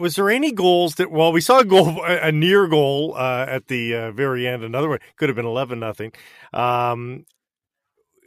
was 0.00 0.16
there 0.16 0.30
any 0.30 0.50
goals 0.50 0.96
that? 0.96 1.10
Well, 1.10 1.32
we 1.32 1.40
saw 1.40 1.60
a 1.60 1.64
goal, 1.64 2.02
a 2.04 2.32
near 2.32 2.66
goal 2.66 3.14
uh, 3.16 3.46
at 3.48 3.68
the 3.68 3.94
uh, 3.94 4.12
very 4.12 4.46
end. 4.48 4.64
Another 4.64 4.88
one 4.88 4.98
could 5.16 5.28
have 5.28 5.36
been 5.36 5.46
eleven 5.46 5.78
nothing. 5.78 6.12
Um, 6.52 7.26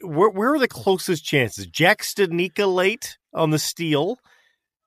where, 0.02 0.30
where 0.30 0.54
are 0.54 0.60
the 0.60 0.68
closest 0.68 1.26
chances? 1.26 1.66
Jack 1.66 2.02
Studnicka 2.04 2.72
late 2.74 3.18
on 3.34 3.50
the 3.50 3.60
steal. 3.60 4.20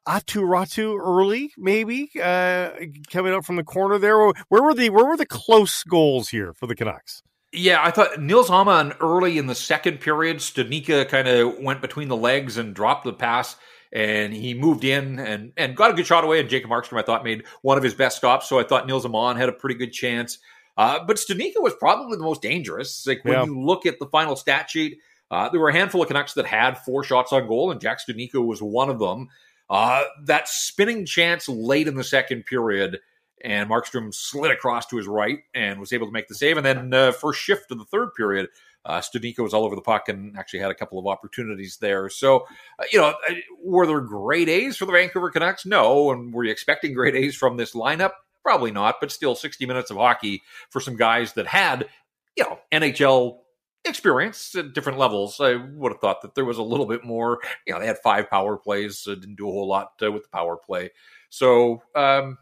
Aatu 0.07 0.43
Räty 0.43 0.99
early, 0.99 1.53
maybe 1.57 2.11
uh, 2.23 2.71
coming 3.11 3.33
up 3.33 3.45
from 3.45 3.57
the 3.57 3.65
corner 3.65 3.99
there. 3.99 4.19
Where 4.49 4.63
were 4.63 4.75
the 4.75 4.91
where 4.91 5.05
were 5.05 5.17
the 5.17 5.27
close 5.27 5.83
goals 5.83 6.29
here 6.29 6.53
for 6.53 6.67
the 6.67 6.75
Canucks? 6.75 7.23
Yeah, 7.53 7.83
I 7.83 7.91
thought 7.91 8.21
Nils 8.21 8.49
Åman 8.49 8.97
early 9.01 9.39
in 9.39 9.47
the 9.47 9.55
second 9.55 10.01
period, 10.01 10.39
Studnicka 10.39 11.09
kind 11.09 11.27
of 11.27 11.59
went 11.59 11.81
between 11.81 12.09
the 12.09 12.17
legs 12.17 12.57
and 12.57 12.75
dropped 12.75 13.05
the 13.05 13.13
pass, 13.13 13.57
and 13.93 14.33
he 14.33 14.53
moved 14.55 14.85
in 14.85 15.19
and 15.19 15.53
and 15.57 15.77
got 15.77 15.91
a 15.91 15.95
good 15.95 16.07
shot 16.07 16.25
away. 16.25 16.41
And 16.41 16.49
Jacob 16.49 16.71
Markstrom, 16.71 16.99
I 16.99 17.03
thought, 17.03 17.25
made 17.25 17.45
one 17.63 17.79
of 17.79 17.85
his 17.85 17.95
best 17.95 18.19
stops. 18.19 18.49
So 18.49 18.59
I 18.59 18.63
thought 18.63 18.87
Nils 18.87 19.07
Åman 19.07 19.37
had 19.37 19.49
a 19.49 19.53
pretty 19.53 19.77
good 19.77 19.93
chance. 19.93 20.39
Uh, 20.77 21.03
but 21.05 21.17
Studnicka 21.17 21.63
was 21.63 21.75
probably 21.75 22.17
the 22.17 22.23
most 22.23 22.43
dangerous. 22.43 23.07
Like 23.07 23.25
when 23.25 23.35
yeah. 23.35 23.45
you 23.45 23.59
look 23.59 23.87
at 23.87 23.99
the 23.99 24.07
final 24.07 24.37
stat 24.37 24.69
sheet, 24.69 24.99
uh, 25.31 25.49
there 25.49 25.61
were 25.61 25.71
a 25.71 25.73
handful 25.73 26.03
of 26.03 26.09
Canucks 26.09 26.35
that 26.35 26.47
had 26.47 26.79
four 26.79 27.03
shots 27.03 27.33
on 27.33 27.47
goal, 27.49 27.71
and 27.71 27.81
Jack 27.81 27.99
Studnicka 28.07 28.45
was 28.45 28.61
one 28.63 28.91
of 28.91 28.99
them. 28.99 29.29
Uh, 29.69 30.05
that 30.25 30.49
spinning 30.49 31.05
chance 31.05 31.49
late 31.49 31.89
in 31.89 31.97
the 31.97 32.05
second 32.05 32.47
period, 32.47 33.01
and 33.45 33.69
Markstrom 33.69 34.15
slid 34.15 34.51
across 34.51 34.87
to 34.87 34.97
his 34.97 35.07
right 35.07 35.41
and 35.55 35.81
was 35.81 35.93
able 35.93 36.07
to 36.07 36.13
make 36.13 36.29
the 36.29 36.35
save. 36.35 36.57
And 36.57 36.65
then 36.65 36.95
uh, 36.95 37.13
first 37.13 37.41
shift 37.41 37.71
of 37.71 37.79
the 37.79 37.85
third 37.85 38.11
period, 38.17 38.49
uh, 38.87 39.03
was 39.39 39.53
all 39.53 39.65
over 39.65 39.75
the 39.75 39.83
puck 39.83 40.09
and 40.09 40.37
actually 40.39 40.61
had 40.61 40.71
a 40.71 40.75
couple 40.75 40.99
of 40.99 41.07
opportunities 41.07 41.77
there. 41.79 42.09
So, 42.09 42.47
uh, 42.79 42.85
you 42.93 43.01
know, 43.01 43.15
uh, 43.29 43.35
were 43.63 43.87
there 43.87 44.01
great 44.01 44.49
A's 44.49 44.77
for 44.77 44.87
the 44.87 44.93
Vancouver 44.93 45.31
Canucks? 45.31 45.67
No. 45.67 46.13
And 46.13 46.33
were 46.33 46.45
you 46.45 46.53
expecting 46.53 46.95
great 46.95 47.17
A's 47.17 47.35
from 47.35 47.57
this 47.57 47.75
lineup? 47.75 48.13
Probably 48.45 48.71
not, 48.71 48.97
but 49.01 49.11
still 49.11 49.35
60 49.35 49.67
minutes 49.67 49.91
of 49.91 49.97
hockey 49.97 50.43
for 50.71 50.81
some 50.81 50.97
guys 50.97 51.33
that 51.33 51.49
had, 51.49 51.89
you 52.37 52.45
know, 52.45 52.61
NHL 52.73 53.39
experience 53.87 54.55
at 54.55 54.73
different 54.73 54.99
levels. 54.99 55.41
I 55.41 55.55
would 55.57 55.93
have 55.93 56.01
thought 56.01 56.23
that 56.23 56.35
there 56.35 56.45
was 56.45 56.59
a 56.59 56.63
little 56.63 56.87
bit 56.87 57.05
more. 57.05 57.39
You 57.67 57.75
know, 57.75 57.81
they 57.81 57.87
had 57.87 57.99
five 57.99 58.29
power 58.31 58.57
plays, 58.57 59.07
uh, 59.07 59.15
didn't 59.15 59.37
do 59.37 59.49
a 59.49 59.53
whole 59.53 59.69
lot 59.69 59.93
uh, 60.03 60.13
with 60.13 60.25
the 60.25 60.29
power 60.29 60.57
play. 60.57 60.91
So, 61.29 61.83
um, 61.95 62.39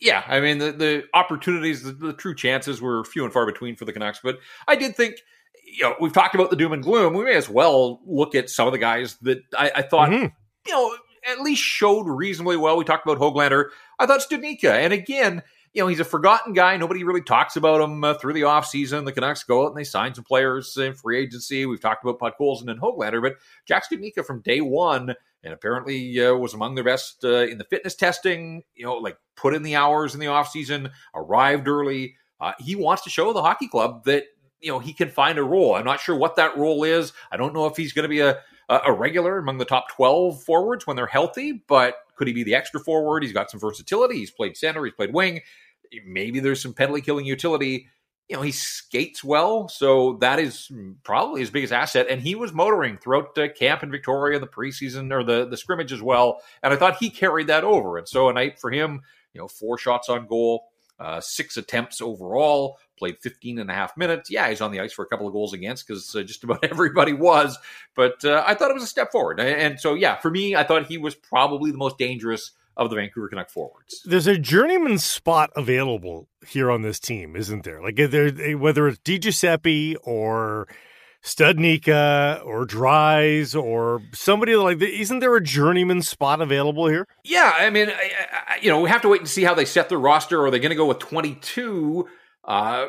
yeah, 0.00 0.22
I 0.26 0.40
mean, 0.40 0.58
the, 0.58 0.72
the 0.72 1.04
opportunities, 1.14 1.82
the, 1.82 1.92
the, 1.92 2.12
true 2.12 2.34
chances 2.34 2.80
were 2.80 3.04
few 3.04 3.24
and 3.24 3.32
far 3.32 3.46
between 3.46 3.76
for 3.76 3.84
the 3.84 3.92
Canucks. 3.92 4.20
But 4.22 4.38
I 4.66 4.76
did 4.76 4.96
think, 4.96 5.16
you 5.64 5.84
know, 5.84 5.96
we've 6.00 6.12
talked 6.12 6.34
about 6.34 6.50
the 6.50 6.56
doom 6.56 6.72
and 6.72 6.82
gloom. 6.82 7.14
We 7.14 7.24
may 7.24 7.34
as 7.34 7.48
well 7.48 8.00
look 8.06 8.34
at 8.34 8.48
some 8.48 8.66
of 8.66 8.72
the 8.72 8.78
guys 8.78 9.16
that 9.22 9.42
I, 9.56 9.72
I 9.76 9.82
thought, 9.82 10.10
mm-hmm. 10.10 10.26
you 10.66 10.72
know, 10.72 10.96
at 11.28 11.40
least 11.40 11.62
showed 11.62 12.06
reasonably 12.06 12.56
well. 12.56 12.76
We 12.76 12.84
talked 12.84 13.06
about 13.06 13.18
Hoglander. 13.18 13.66
I 13.98 14.06
thought 14.06 14.20
Studnicka. 14.20 14.70
And 14.70 14.92
again, 14.92 15.42
you 15.72 15.82
know, 15.82 15.88
he's 15.88 16.00
a 16.00 16.04
forgotten 16.04 16.52
guy. 16.52 16.76
Nobody 16.76 17.04
really 17.04 17.22
talks 17.22 17.56
about 17.56 17.80
him 17.80 18.02
uh, 18.02 18.14
through 18.14 18.32
the 18.32 18.42
offseason. 18.42 19.04
The 19.04 19.12
Canucks 19.12 19.44
go 19.44 19.64
out 19.64 19.68
and 19.68 19.76
they 19.76 19.84
sign 19.84 20.14
some 20.14 20.24
players 20.24 20.76
in 20.76 20.94
free 20.94 21.18
agency. 21.18 21.66
We've 21.66 21.80
talked 21.80 22.04
about 22.04 22.18
Podkolzin 22.18 22.70
and 22.70 22.80
Hoglander, 22.80 23.22
but 23.22 23.36
Jack 23.66 23.84
Studnicka 23.88 24.24
from 24.24 24.40
day 24.40 24.60
one, 24.60 25.14
and 25.44 25.52
apparently 25.52 26.24
uh, 26.24 26.34
was 26.34 26.54
among 26.54 26.74
the 26.74 26.82
best 26.82 27.24
uh, 27.24 27.46
in 27.46 27.58
the 27.58 27.64
fitness 27.64 27.94
testing, 27.94 28.62
you 28.74 28.84
know, 28.84 28.94
like 28.94 29.18
put 29.36 29.54
in 29.54 29.62
the 29.62 29.76
hours 29.76 30.14
in 30.14 30.20
the 30.20 30.26
offseason, 30.26 30.90
arrived 31.14 31.68
early. 31.68 32.16
Uh, 32.40 32.52
he 32.58 32.74
wants 32.74 33.02
to 33.02 33.10
show 33.10 33.32
the 33.32 33.42
hockey 33.42 33.68
club 33.68 34.04
that, 34.04 34.24
you 34.60 34.72
know, 34.72 34.78
he 34.78 34.92
can 34.92 35.10
find 35.10 35.38
a 35.38 35.44
role. 35.44 35.74
I'm 35.74 35.84
not 35.84 36.00
sure 36.00 36.16
what 36.16 36.36
that 36.36 36.56
role 36.56 36.82
is. 36.82 37.12
I 37.30 37.36
don't 37.36 37.54
know 37.54 37.66
if 37.66 37.76
he's 37.76 37.92
going 37.92 38.04
to 38.04 38.08
be 38.08 38.20
a, 38.20 38.38
a 38.68 38.92
regular 38.92 39.38
among 39.38 39.58
the 39.58 39.64
top 39.64 39.88
12 39.90 40.42
forwards 40.42 40.86
when 40.86 40.96
they're 40.96 41.06
healthy, 41.06 41.62
but 41.68 41.94
could 42.16 42.26
he 42.28 42.34
be 42.34 42.44
the 42.44 42.54
extra 42.54 42.80
forward? 42.80 43.22
He's 43.22 43.32
got 43.32 43.50
some 43.50 43.60
versatility. 43.60 44.16
He's 44.16 44.30
played 44.30 44.56
center, 44.56 44.84
he's 44.84 44.94
played 44.94 45.14
wing. 45.14 45.40
Maybe 46.04 46.40
there's 46.40 46.60
some 46.60 46.74
penalty 46.74 47.00
killing 47.00 47.24
utility. 47.24 47.88
You 48.28 48.36
know, 48.36 48.42
he 48.42 48.52
skates 48.52 49.24
well, 49.24 49.70
so 49.70 50.18
that 50.20 50.38
is 50.38 50.70
probably 51.02 51.40
his 51.40 51.48
biggest 51.48 51.72
asset. 51.72 52.08
And 52.10 52.20
he 52.20 52.34
was 52.34 52.52
motoring 52.52 52.98
throughout 52.98 53.38
uh, 53.38 53.48
camp 53.48 53.82
in 53.82 53.90
Victoria, 53.90 54.38
the 54.38 54.46
preseason 54.46 55.10
or 55.12 55.24
the, 55.24 55.48
the 55.48 55.56
scrimmage 55.56 55.94
as 55.94 56.02
well. 56.02 56.42
And 56.62 56.74
I 56.74 56.76
thought 56.76 56.98
he 57.00 57.08
carried 57.08 57.46
that 57.46 57.64
over. 57.64 57.96
And 57.96 58.06
so 58.06 58.28
a 58.28 58.34
night 58.34 58.60
for 58.60 58.70
him, 58.70 59.00
you 59.32 59.40
know, 59.40 59.48
four 59.48 59.78
shots 59.78 60.10
on 60.10 60.26
goal, 60.26 60.64
uh, 60.98 61.20
six 61.20 61.56
attempts 61.56 62.00
overall, 62.00 62.78
played 62.98 63.18
15 63.20 63.58
and 63.58 63.70
a 63.70 63.74
half 63.74 63.96
minutes. 63.96 64.30
Yeah, 64.30 64.48
he's 64.48 64.60
on 64.60 64.72
the 64.72 64.80
ice 64.80 64.92
for 64.92 65.04
a 65.04 65.06
couple 65.06 65.26
of 65.26 65.32
goals 65.32 65.52
against 65.52 65.86
because 65.86 66.14
uh, 66.14 66.22
just 66.22 66.44
about 66.44 66.64
everybody 66.70 67.12
was. 67.12 67.56
But 67.94 68.24
uh, 68.24 68.42
I 68.46 68.54
thought 68.54 68.70
it 68.70 68.74
was 68.74 68.82
a 68.82 68.88
step 68.88 69.12
forward. 69.12 69.40
And 69.40 69.78
so, 69.78 69.94
yeah, 69.94 70.16
for 70.16 70.30
me, 70.30 70.56
I 70.56 70.64
thought 70.64 70.86
he 70.86 70.98
was 70.98 71.14
probably 71.14 71.70
the 71.70 71.78
most 71.78 71.98
dangerous 71.98 72.52
of 72.76 72.90
the 72.90 72.96
Vancouver 72.96 73.28
Canuck 73.28 73.50
forwards. 73.50 74.02
There's 74.04 74.28
a 74.28 74.38
journeyman 74.38 74.98
spot 74.98 75.50
available 75.56 76.28
here 76.46 76.70
on 76.70 76.82
this 76.82 77.00
team, 77.00 77.34
isn't 77.34 77.64
there? 77.64 77.82
Like 77.82 77.96
there, 77.96 78.56
whether 78.56 78.86
it's 78.86 78.98
Di 78.98 79.18
Giuseppe 79.18 79.96
or 79.96 80.68
Studnicka 81.28 82.44
or 82.44 82.64
Dries 82.64 83.54
or 83.54 84.02
somebody 84.12 84.56
like 84.56 84.78
that. 84.78 84.88
Isn't 84.88 85.18
there 85.18 85.36
a 85.36 85.42
journeyman 85.42 86.02
spot 86.02 86.40
available 86.40 86.88
here? 86.88 87.06
Yeah, 87.24 87.52
I 87.56 87.70
mean, 87.70 87.90
I, 87.90 88.10
I, 88.48 88.58
you 88.62 88.70
know, 88.70 88.80
we 88.80 88.88
have 88.88 89.02
to 89.02 89.08
wait 89.08 89.20
and 89.20 89.28
see 89.28 89.44
how 89.44 89.54
they 89.54 89.64
set 89.64 89.88
their 89.88 89.98
roster. 89.98 90.44
Are 90.44 90.50
they 90.50 90.58
going 90.58 90.70
to 90.70 90.76
go 90.76 90.86
with 90.86 90.98
22? 90.98 92.08
Uh, 92.44 92.86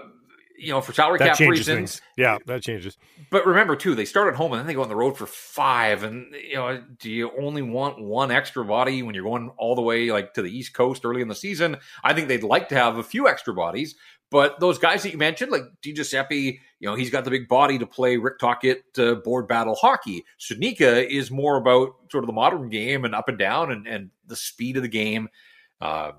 you 0.60 0.72
know, 0.72 0.82
for 0.82 0.94
salary 0.94 1.20
that 1.20 1.38
cap 1.38 1.50
reasons. 1.50 1.66
Things. 1.66 2.02
Yeah, 2.18 2.38
that 2.46 2.62
changes. 2.62 2.98
But 3.32 3.46
remember, 3.46 3.76
too, 3.76 3.96
they 3.96 4.06
start 4.06 4.28
at 4.28 4.36
home 4.36 4.52
and 4.52 4.60
then 4.60 4.68
they 4.68 4.74
go 4.74 4.84
on 4.84 4.90
the 4.90 4.96
road 4.96 5.18
for 5.18 5.26
five. 5.26 6.04
And 6.04 6.34
you 6.34 6.56
know, 6.56 6.84
do 7.00 7.10
you 7.10 7.32
only 7.40 7.62
want 7.62 8.02
one 8.02 8.32
extra 8.32 8.66
body 8.66 9.02
when 9.02 9.16
you're 9.16 9.24
going 9.24 9.50
all 9.58 9.76
the 9.76 9.82
way 9.82 10.12
like 10.12 10.34
to 10.34 10.42
the 10.42 10.56
East 10.56 10.74
Coast 10.74 11.06
early 11.06 11.22
in 11.22 11.30
the 11.30 11.36
season? 11.36 11.78
I 12.04 12.14
think 12.14 12.28
they'd 12.28 12.44
like 12.44 12.70
to 12.70 12.76
have 12.76 12.98
a 12.98 13.04
few 13.04 13.28
extra 13.28 13.54
bodies. 13.54 13.96
But 14.32 14.60
those 14.60 14.78
guys 14.78 15.04
that 15.04 15.12
you 15.12 15.18
mentioned, 15.18 15.52
like 15.52 15.64
Di 15.82 15.94
Giuseppe, 15.94 16.62
you 16.80 16.88
know, 16.88 16.96
he's 16.96 17.10
got 17.10 17.26
the 17.26 17.32
big 17.32 17.48
body 17.48 17.80
to 17.80 17.88
play 17.88 18.18
Rick 18.18 18.38
Tocchet 18.40 18.84
uh, 18.98 19.16
board 19.16 19.48
battle 19.48 19.76
hockey. 19.76 20.24
Studnicka 20.40 21.08
is 21.10 21.32
more 21.32 21.58
about 21.58 21.96
sort 22.12 22.24
of 22.24 22.28
the 22.28 22.34
modern 22.34 22.70
game 22.70 23.06
and 23.06 23.16
up 23.16 23.28
and 23.28 23.40
down 23.40 23.72
and, 23.72 23.88
and 23.88 24.12
the 24.28 24.36
speed 24.36 24.78
of 24.78 24.84
the 24.84 24.90
game. 24.90 25.30
Uh, 25.82 26.12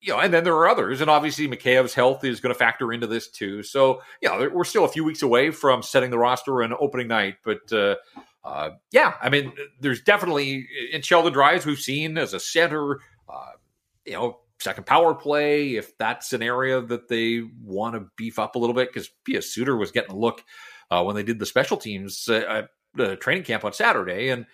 you 0.00 0.12
know, 0.12 0.20
and 0.20 0.32
then 0.32 0.44
there 0.44 0.54
are 0.54 0.68
others, 0.68 1.00
and 1.00 1.08
obviously 1.08 1.48
Mikheyev's 1.48 1.94
health 1.94 2.24
is 2.24 2.40
going 2.40 2.54
to 2.54 2.58
factor 2.58 2.92
into 2.92 3.06
this 3.06 3.28
too. 3.30 3.62
So, 3.62 4.02
you 4.20 4.28
know, 4.28 4.50
we're 4.52 4.64
still 4.64 4.84
a 4.84 4.88
few 4.88 5.02
weeks 5.02 5.22
away 5.22 5.50
from 5.50 5.82
setting 5.82 6.10
the 6.10 6.18
roster 6.18 6.60
and 6.60 6.74
opening 6.74 7.08
night, 7.08 7.36
but 7.42 7.72
uh, 7.72 7.96
uh, 8.44 8.70
yeah, 8.92 9.14
I 9.22 9.30
mean, 9.30 9.52
there's 9.80 10.02
definitely 10.02 10.68
in 10.92 11.00
Sheldon 11.00 11.32
Dries, 11.32 11.64
we've 11.64 11.78
seen 11.78 12.18
as 12.18 12.34
a 12.34 12.40
center, 12.40 13.00
uh, 13.32 13.52
you 14.04 14.12
know, 14.12 14.40
second 14.60 14.86
power 14.86 15.14
play 15.14 15.76
if 15.76 15.96
that's 15.98 16.32
an 16.32 16.42
area 16.42 16.80
that 16.80 17.08
they 17.08 17.42
want 17.62 17.94
to 17.94 18.06
beef 18.16 18.38
up 18.38 18.54
a 18.54 18.58
little 18.58 18.74
bit 18.74 18.88
because 18.88 19.10
Pius 19.26 19.52
Suter 19.52 19.76
was 19.76 19.90
getting 19.90 20.12
a 20.12 20.18
look 20.18 20.42
uh, 20.90 21.02
when 21.02 21.16
they 21.16 21.22
did 21.22 21.38
the 21.38 21.46
special 21.46 21.76
teams 21.76 22.28
uh, 22.28 22.62
training 23.20 23.44
camp 23.44 23.64
on 23.64 23.72
Saturday, 23.72 24.28
and 24.28 24.46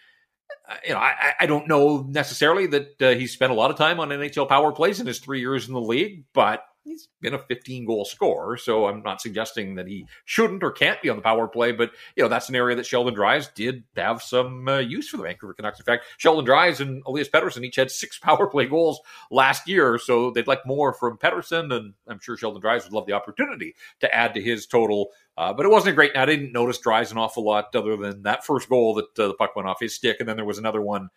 you 0.84 0.94
know, 0.94 0.98
I, 0.98 1.34
I 1.40 1.46
don't 1.46 1.68
know 1.68 2.06
necessarily 2.08 2.66
that 2.68 3.02
uh, 3.02 3.10
he's 3.10 3.32
spent 3.32 3.52
a 3.52 3.54
lot 3.54 3.70
of 3.70 3.76
time 3.76 4.00
on 4.00 4.08
NHL 4.08 4.48
power 4.48 4.72
plays 4.72 5.00
in 5.00 5.06
his 5.06 5.18
three 5.18 5.40
years 5.40 5.68
in 5.68 5.74
the 5.74 5.80
league, 5.80 6.24
but 6.32 6.62
he's 6.84 7.08
been 7.20 7.34
a 7.34 7.38
15 7.38 7.84
goal 7.84 8.04
scorer. 8.04 8.56
So 8.56 8.86
I'm 8.86 9.02
not 9.02 9.20
suggesting 9.20 9.74
that 9.76 9.86
he 9.86 10.06
shouldn't 10.24 10.62
or 10.62 10.70
can't 10.70 11.00
be 11.02 11.08
on 11.08 11.16
the 11.16 11.22
power 11.22 11.46
play, 11.48 11.72
but 11.72 11.90
you 12.16 12.22
know 12.22 12.28
that's 12.28 12.48
an 12.48 12.56
area 12.56 12.76
that 12.76 12.86
Sheldon 12.86 13.14
Dries 13.14 13.48
did 13.48 13.84
have 13.96 14.22
some 14.22 14.68
uh, 14.68 14.78
use 14.78 15.08
for 15.08 15.16
the 15.16 15.22
Vancouver 15.24 15.54
Canucks. 15.54 15.78
In 15.78 15.84
fact, 15.84 16.04
Sheldon 16.18 16.44
Dries 16.44 16.80
and 16.80 17.02
Elias 17.06 17.28
Pettersson 17.28 17.64
each 17.64 17.76
had 17.76 17.90
six 17.90 18.18
power 18.22 18.46
play 18.46 18.66
goals 18.66 19.00
last 19.30 19.68
year, 19.68 19.98
so 19.98 20.30
they'd 20.30 20.46
like 20.46 20.66
more 20.66 20.92
from 20.92 21.18
Pettersson, 21.18 21.74
and 21.74 21.94
I'm 22.08 22.20
sure 22.20 22.36
Sheldon 22.36 22.60
Dries 22.60 22.84
would 22.84 22.92
love 22.92 23.06
the 23.06 23.12
opportunity 23.12 23.74
to 24.00 24.14
add 24.14 24.34
to 24.34 24.42
his 24.42 24.66
total. 24.66 25.10
Uh, 25.36 25.52
but 25.52 25.64
it 25.64 25.70
wasn't 25.70 25.96
great. 25.96 26.16
I 26.16 26.26
didn't 26.26 26.52
notice 26.52 26.78
Dries 26.78 27.12
an 27.12 27.18
awful 27.18 27.44
lot 27.44 27.74
other 27.74 27.96
than 27.96 28.22
that 28.22 28.44
first 28.44 28.68
goal 28.68 28.94
that 28.94 29.18
uh, 29.18 29.28
the 29.28 29.34
puck 29.34 29.56
went 29.56 29.68
off 29.68 29.80
his 29.80 29.94
stick, 29.94 30.16
and 30.20 30.28
then 30.28 30.36
there 30.36 30.44
was 30.44 30.58
another 30.58 30.82
one 30.82 31.08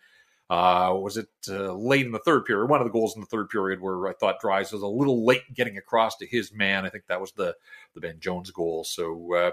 uh, 0.50 0.92
was 0.94 1.16
it 1.16 1.28
uh, 1.48 1.72
late 1.72 2.04
in 2.04 2.12
the 2.12 2.18
third 2.18 2.44
period? 2.44 2.68
One 2.68 2.80
of 2.80 2.86
the 2.86 2.92
goals 2.92 3.14
in 3.14 3.20
the 3.20 3.26
third 3.26 3.48
period 3.48 3.80
where 3.80 4.06
I 4.08 4.12
thought 4.12 4.40
Dries 4.40 4.72
was 4.72 4.82
a 4.82 4.86
little 4.86 5.24
late 5.24 5.42
getting 5.54 5.78
across 5.78 6.16
to 6.16 6.26
his 6.26 6.52
man. 6.52 6.84
I 6.84 6.90
think 6.90 7.04
that 7.08 7.20
was 7.20 7.32
the 7.32 7.56
the 7.94 8.00
Ben 8.00 8.20
Jones 8.20 8.50
goal. 8.50 8.84
So 8.84 9.34
uh, 9.34 9.50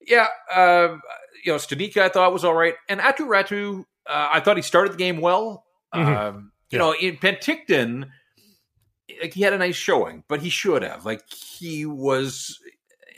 yeah, 0.00 0.28
uh, 0.54 0.96
you 1.44 1.52
know, 1.52 1.58
Studnicka 1.58 1.98
I 1.98 2.08
thought 2.08 2.32
was 2.32 2.44
all 2.44 2.54
right, 2.54 2.74
and 2.88 3.00
Aatu 3.00 3.26
Räty 3.26 3.84
uh, 4.08 4.28
I 4.32 4.40
thought 4.40 4.56
he 4.56 4.62
started 4.62 4.92
the 4.92 4.98
game 4.98 5.20
well. 5.20 5.64
Mm-hmm. 5.94 6.16
Um, 6.16 6.52
you 6.70 6.78
yeah. 6.78 6.84
know, 6.84 6.94
in 6.94 7.16
Penticton, 7.16 8.08
like 9.20 9.34
he 9.34 9.42
had 9.42 9.52
a 9.52 9.58
nice 9.58 9.76
showing, 9.76 10.22
but 10.28 10.40
he 10.40 10.50
should 10.50 10.82
have. 10.82 11.04
Like 11.04 11.22
he 11.32 11.86
was 11.86 12.58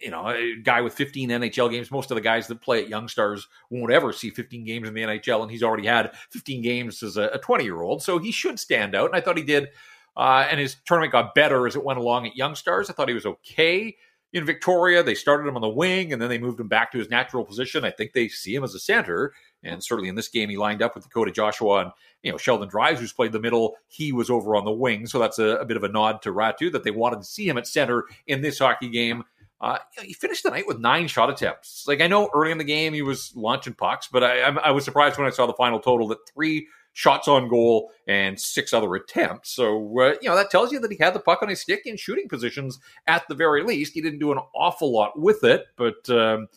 you 0.02 0.10
know, 0.10 0.28
a 0.28 0.56
guy 0.56 0.80
with 0.80 0.94
15 0.94 1.28
NHL 1.28 1.70
games. 1.70 1.90
Most 1.90 2.10
of 2.10 2.14
the 2.14 2.20
guys 2.20 2.46
that 2.46 2.60
play 2.60 2.82
at 2.82 2.88
Young 2.88 3.08
Stars 3.08 3.48
won't 3.70 3.92
ever 3.92 4.12
see 4.12 4.30
15 4.30 4.64
games 4.64 4.88
in 4.88 4.94
the 4.94 5.02
NHL, 5.02 5.42
and 5.42 5.50
he's 5.50 5.62
already 5.62 5.86
had 5.86 6.12
15 6.30 6.62
games 6.62 7.02
as 7.02 7.16
a 7.16 7.38
20 7.38 7.64
year 7.64 7.80
old. 7.80 8.02
So 8.02 8.18
he 8.18 8.32
should 8.32 8.58
stand 8.58 8.94
out, 8.94 9.06
and 9.06 9.16
I 9.16 9.20
thought 9.20 9.38
he 9.38 9.44
did. 9.44 9.68
Uh, 10.16 10.46
and 10.50 10.60
his 10.60 10.76
tournament 10.84 11.12
got 11.12 11.34
better 11.34 11.66
as 11.66 11.76
it 11.76 11.84
went 11.84 11.98
along 11.98 12.26
at 12.26 12.36
Young 12.36 12.54
Stars. 12.54 12.90
I 12.90 12.92
thought 12.92 13.08
he 13.08 13.14
was 13.14 13.26
okay. 13.26 13.96
in 14.32 14.44
Victoria. 14.44 15.02
They 15.02 15.14
started 15.14 15.48
him 15.48 15.56
on 15.56 15.62
the 15.62 15.68
wing 15.68 16.12
and 16.12 16.20
then 16.20 16.28
they 16.28 16.38
moved 16.38 16.60
him 16.60 16.68
back 16.68 16.92
to 16.92 16.98
his 16.98 17.08
natural 17.08 17.44
position. 17.44 17.84
I 17.84 17.90
think 17.90 18.12
they 18.12 18.28
see 18.28 18.54
him 18.54 18.64
as 18.64 18.74
a 18.74 18.80
center. 18.80 19.32
And 19.62 19.82
certainly 19.82 20.08
in 20.08 20.14
this 20.14 20.28
game, 20.28 20.48
he 20.48 20.56
lined 20.56 20.82
up 20.82 20.94
with 20.94 21.04
Dakota 21.04 21.32
Joshua 21.32 21.82
and 21.82 21.92
you 22.22 22.32
know 22.32 22.38
Sheldon 22.38 22.68
Dries, 22.68 22.98
who's 22.98 23.12
played 23.12 23.32
the 23.32 23.40
middle. 23.40 23.76
He 23.88 24.12
was 24.12 24.30
over 24.30 24.56
on 24.56 24.64
the 24.64 24.70
wing, 24.70 25.06
so 25.06 25.18
that's 25.18 25.38
a, 25.38 25.56
a 25.56 25.64
bit 25.64 25.76
of 25.76 25.84
a 25.84 25.88
nod 25.88 26.22
to 26.22 26.32
Räty 26.32 26.70
that 26.72 26.84
they 26.84 26.90
wanted 26.90 27.20
to 27.20 27.24
see 27.24 27.48
him 27.48 27.58
at 27.58 27.66
center 27.66 28.04
in 28.26 28.40
this 28.40 28.58
hockey 28.58 28.88
game. 28.88 29.24
Uh, 29.60 29.78
he 30.02 30.14
finished 30.14 30.42
the 30.42 30.50
night 30.50 30.66
with 30.66 30.78
nine 30.78 31.06
shot 31.06 31.28
attempts. 31.28 31.84
Like 31.86 32.00
I 32.00 32.06
know 32.06 32.30
early 32.34 32.50
in 32.50 32.58
the 32.58 32.64
game 32.64 32.94
he 32.94 33.02
was 33.02 33.32
launching 33.34 33.74
pucks, 33.74 34.08
but 34.10 34.24
I, 34.24 34.40
I 34.40 34.70
was 34.70 34.84
surprised 34.84 35.18
when 35.18 35.26
I 35.26 35.30
saw 35.30 35.46
the 35.46 35.52
final 35.52 35.80
total 35.80 36.08
that 36.08 36.18
three 36.32 36.66
shots 36.92 37.28
on 37.28 37.48
goal 37.48 37.90
and 38.08 38.40
six 38.40 38.72
other 38.72 38.94
attempts. 38.94 39.50
So 39.50 39.76
uh, 40.00 40.14
you 40.22 40.28
know 40.28 40.36
that 40.36 40.50
tells 40.50 40.72
you 40.72 40.80
that 40.80 40.90
he 40.90 40.96
had 40.98 41.14
the 41.14 41.20
puck 41.20 41.42
on 41.42 41.50
his 41.50 41.60
stick 41.60 41.82
in 41.84 41.96
shooting 41.96 42.28
positions 42.28 42.78
at 43.06 43.28
the 43.28 43.34
very 43.34 43.62
least. 43.62 43.92
He 43.92 44.00
didn't 44.00 44.18
do 44.18 44.32
an 44.32 44.38
awful 44.54 44.92
lot 44.92 45.18
with 45.18 45.44
it, 45.44 45.66
but 45.76 46.08
um, 46.08 46.48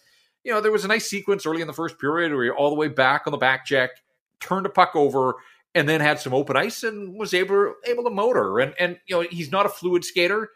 you 0.43 0.51
know, 0.51 0.61
there 0.61 0.71
was 0.71 0.85
a 0.85 0.89
nice 0.89 1.09
sequence 1.09 1.45
early 1.45 1.61
in 1.61 1.67
the 1.67 1.73
first 1.73 1.99
period 1.99 2.33
where 2.33 2.43
he 2.43 2.49
all 2.49 2.69
the 2.69 2.75
way 2.75 2.87
back 2.87 3.23
on 3.25 3.31
the 3.31 3.37
back 3.37 3.65
check, 3.65 3.91
turned 4.39 4.65
a 4.65 4.69
puck 4.69 4.91
over, 4.95 5.35
and 5.75 5.87
then 5.87 6.01
had 6.01 6.19
some 6.19 6.33
open 6.33 6.57
ice 6.57 6.83
and 6.83 7.17
was 7.17 7.33
able 7.33 7.73
able 7.85 8.03
to 8.03 8.09
motor. 8.09 8.59
And 8.59 8.73
and 8.79 8.99
you 9.07 9.15
know, 9.15 9.27
he's 9.29 9.51
not 9.51 9.65
a 9.65 9.69
fluid 9.69 10.03
skater. 10.03 10.49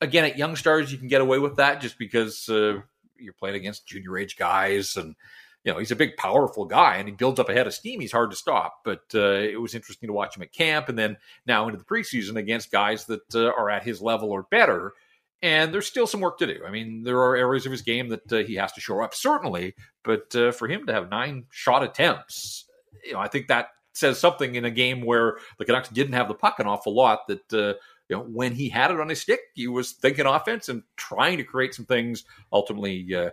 Again, 0.00 0.24
at 0.24 0.38
Young 0.38 0.56
Stars, 0.56 0.92
you 0.92 0.98
can 0.98 1.08
get 1.08 1.20
away 1.20 1.38
with 1.38 1.56
that 1.56 1.80
just 1.80 1.98
because 1.98 2.48
uh, 2.48 2.80
you're 3.16 3.32
playing 3.34 3.56
against 3.56 3.86
junior 3.86 4.18
age 4.18 4.36
guys, 4.36 4.96
and 4.96 5.14
you 5.64 5.72
know 5.72 5.78
he's 5.78 5.92
a 5.92 5.96
big, 5.96 6.16
powerful 6.16 6.64
guy, 6.64 6.96
and 6.96 7.08
he 7.08 7.14
builds 7.14 7.40
up 7.40 7.48
a 7.48 7.54
head 7.54 7.66
of 7.66 7.74
steam. 7.74 8.00
He's 8.00 8.12
hard 8.12 8.30
to 8.30 8.36
stop. 8.36 8.80
But 8.84 9.04
uh, 9.14 9.38
it 9.40 9.60
was 9.60 9.74
interesting 9.74 10.08
to 10.08 10.12
watch 10.12 10.36
him 10.36 10.42
at 10.42 10.52
camp, 10.52 10.88
and 10.88 10.98
then 10.98 11.16
now 11.46 11.66
into 11.66 11.78
the 11.78 11.84
preseason 11.84 12.36
against 12.36 12.72
guys 12.72 13.06
that 13.06 13.34
uh, 13.34 13.46
are 13.46 13.70
at 13.70 13.84
his 13.84 14.02
level 14.02 14.30
or 14.30 14.42
better 14.50 14.92
and 15.44 15.74
there's 15.74 15.86
still 15.86 16.06
some 16.06 16.22
work 16.22 16.38
to 16.38 16.46
do. 16.46 16.64
I 16.66 16.70
mean, 16.70 17.02
there 17.02 17.20
are 17.20 17.36
areas 17.36 17.66
of 17.66 17.72
his 17.72 17.82
game 17.82 18.08
that 18.08 18.32
uh, 18.32 18.38
he 18.38 18.54
has 18.54 18.72
to 18.72 18.80
show 18.80 19.02
up, 19.02 19.14
certainly. 19.14 19.74
But 20.02 20.34
uh, 20.34 20.52
for 20.52 20.68
him 20.68 20.86
to 20.86 20.92
have 20.94 21.10
nine 21.10 21.44
shot 21.50 21.82
attempts, 21.82 22.64
you 23.04 23.12
know, 23.12 23.18
I 23.18 23.28
think 23.28 23.48
that 23.48 23.68
says 23.92 24.18
something 24.18 24.54
in 24.54 24.64
a 24.64 24.70
game 24.70 25.02
where 25.02 25.36
the 25.58 25.66
Canucks 25.66 25.90
didn't 25.90 26.14
have 26.14 26.28
the 26.28 26.34
puck 26.34 26.60
an 26.60 26.66
awful 26.66 26.94
lot. 26.94 27.28
That 27.28 27.52
uh, 27.52 27.74
you 28.08 28.16
know, 28.16 28.22
when 28.22 28.52
he 28.54 28.68
had 28.68 28.90
it 28.90 29.00
on 29.00 29.08
his 29.08 29.20
stick, 29.20 29.40
he 29.54 29.66
was 29.66 29.92
thinking 29.92 30.26
offense 30.26 30.68
and 30.68 30.82
trying 30.96 31.38
to 31.38 31.44
create 31.44 31.74
some 31.74 31.86
things. 31.86 32.24
Ultimately, 32.52 33.14
uh, 33.14 33.30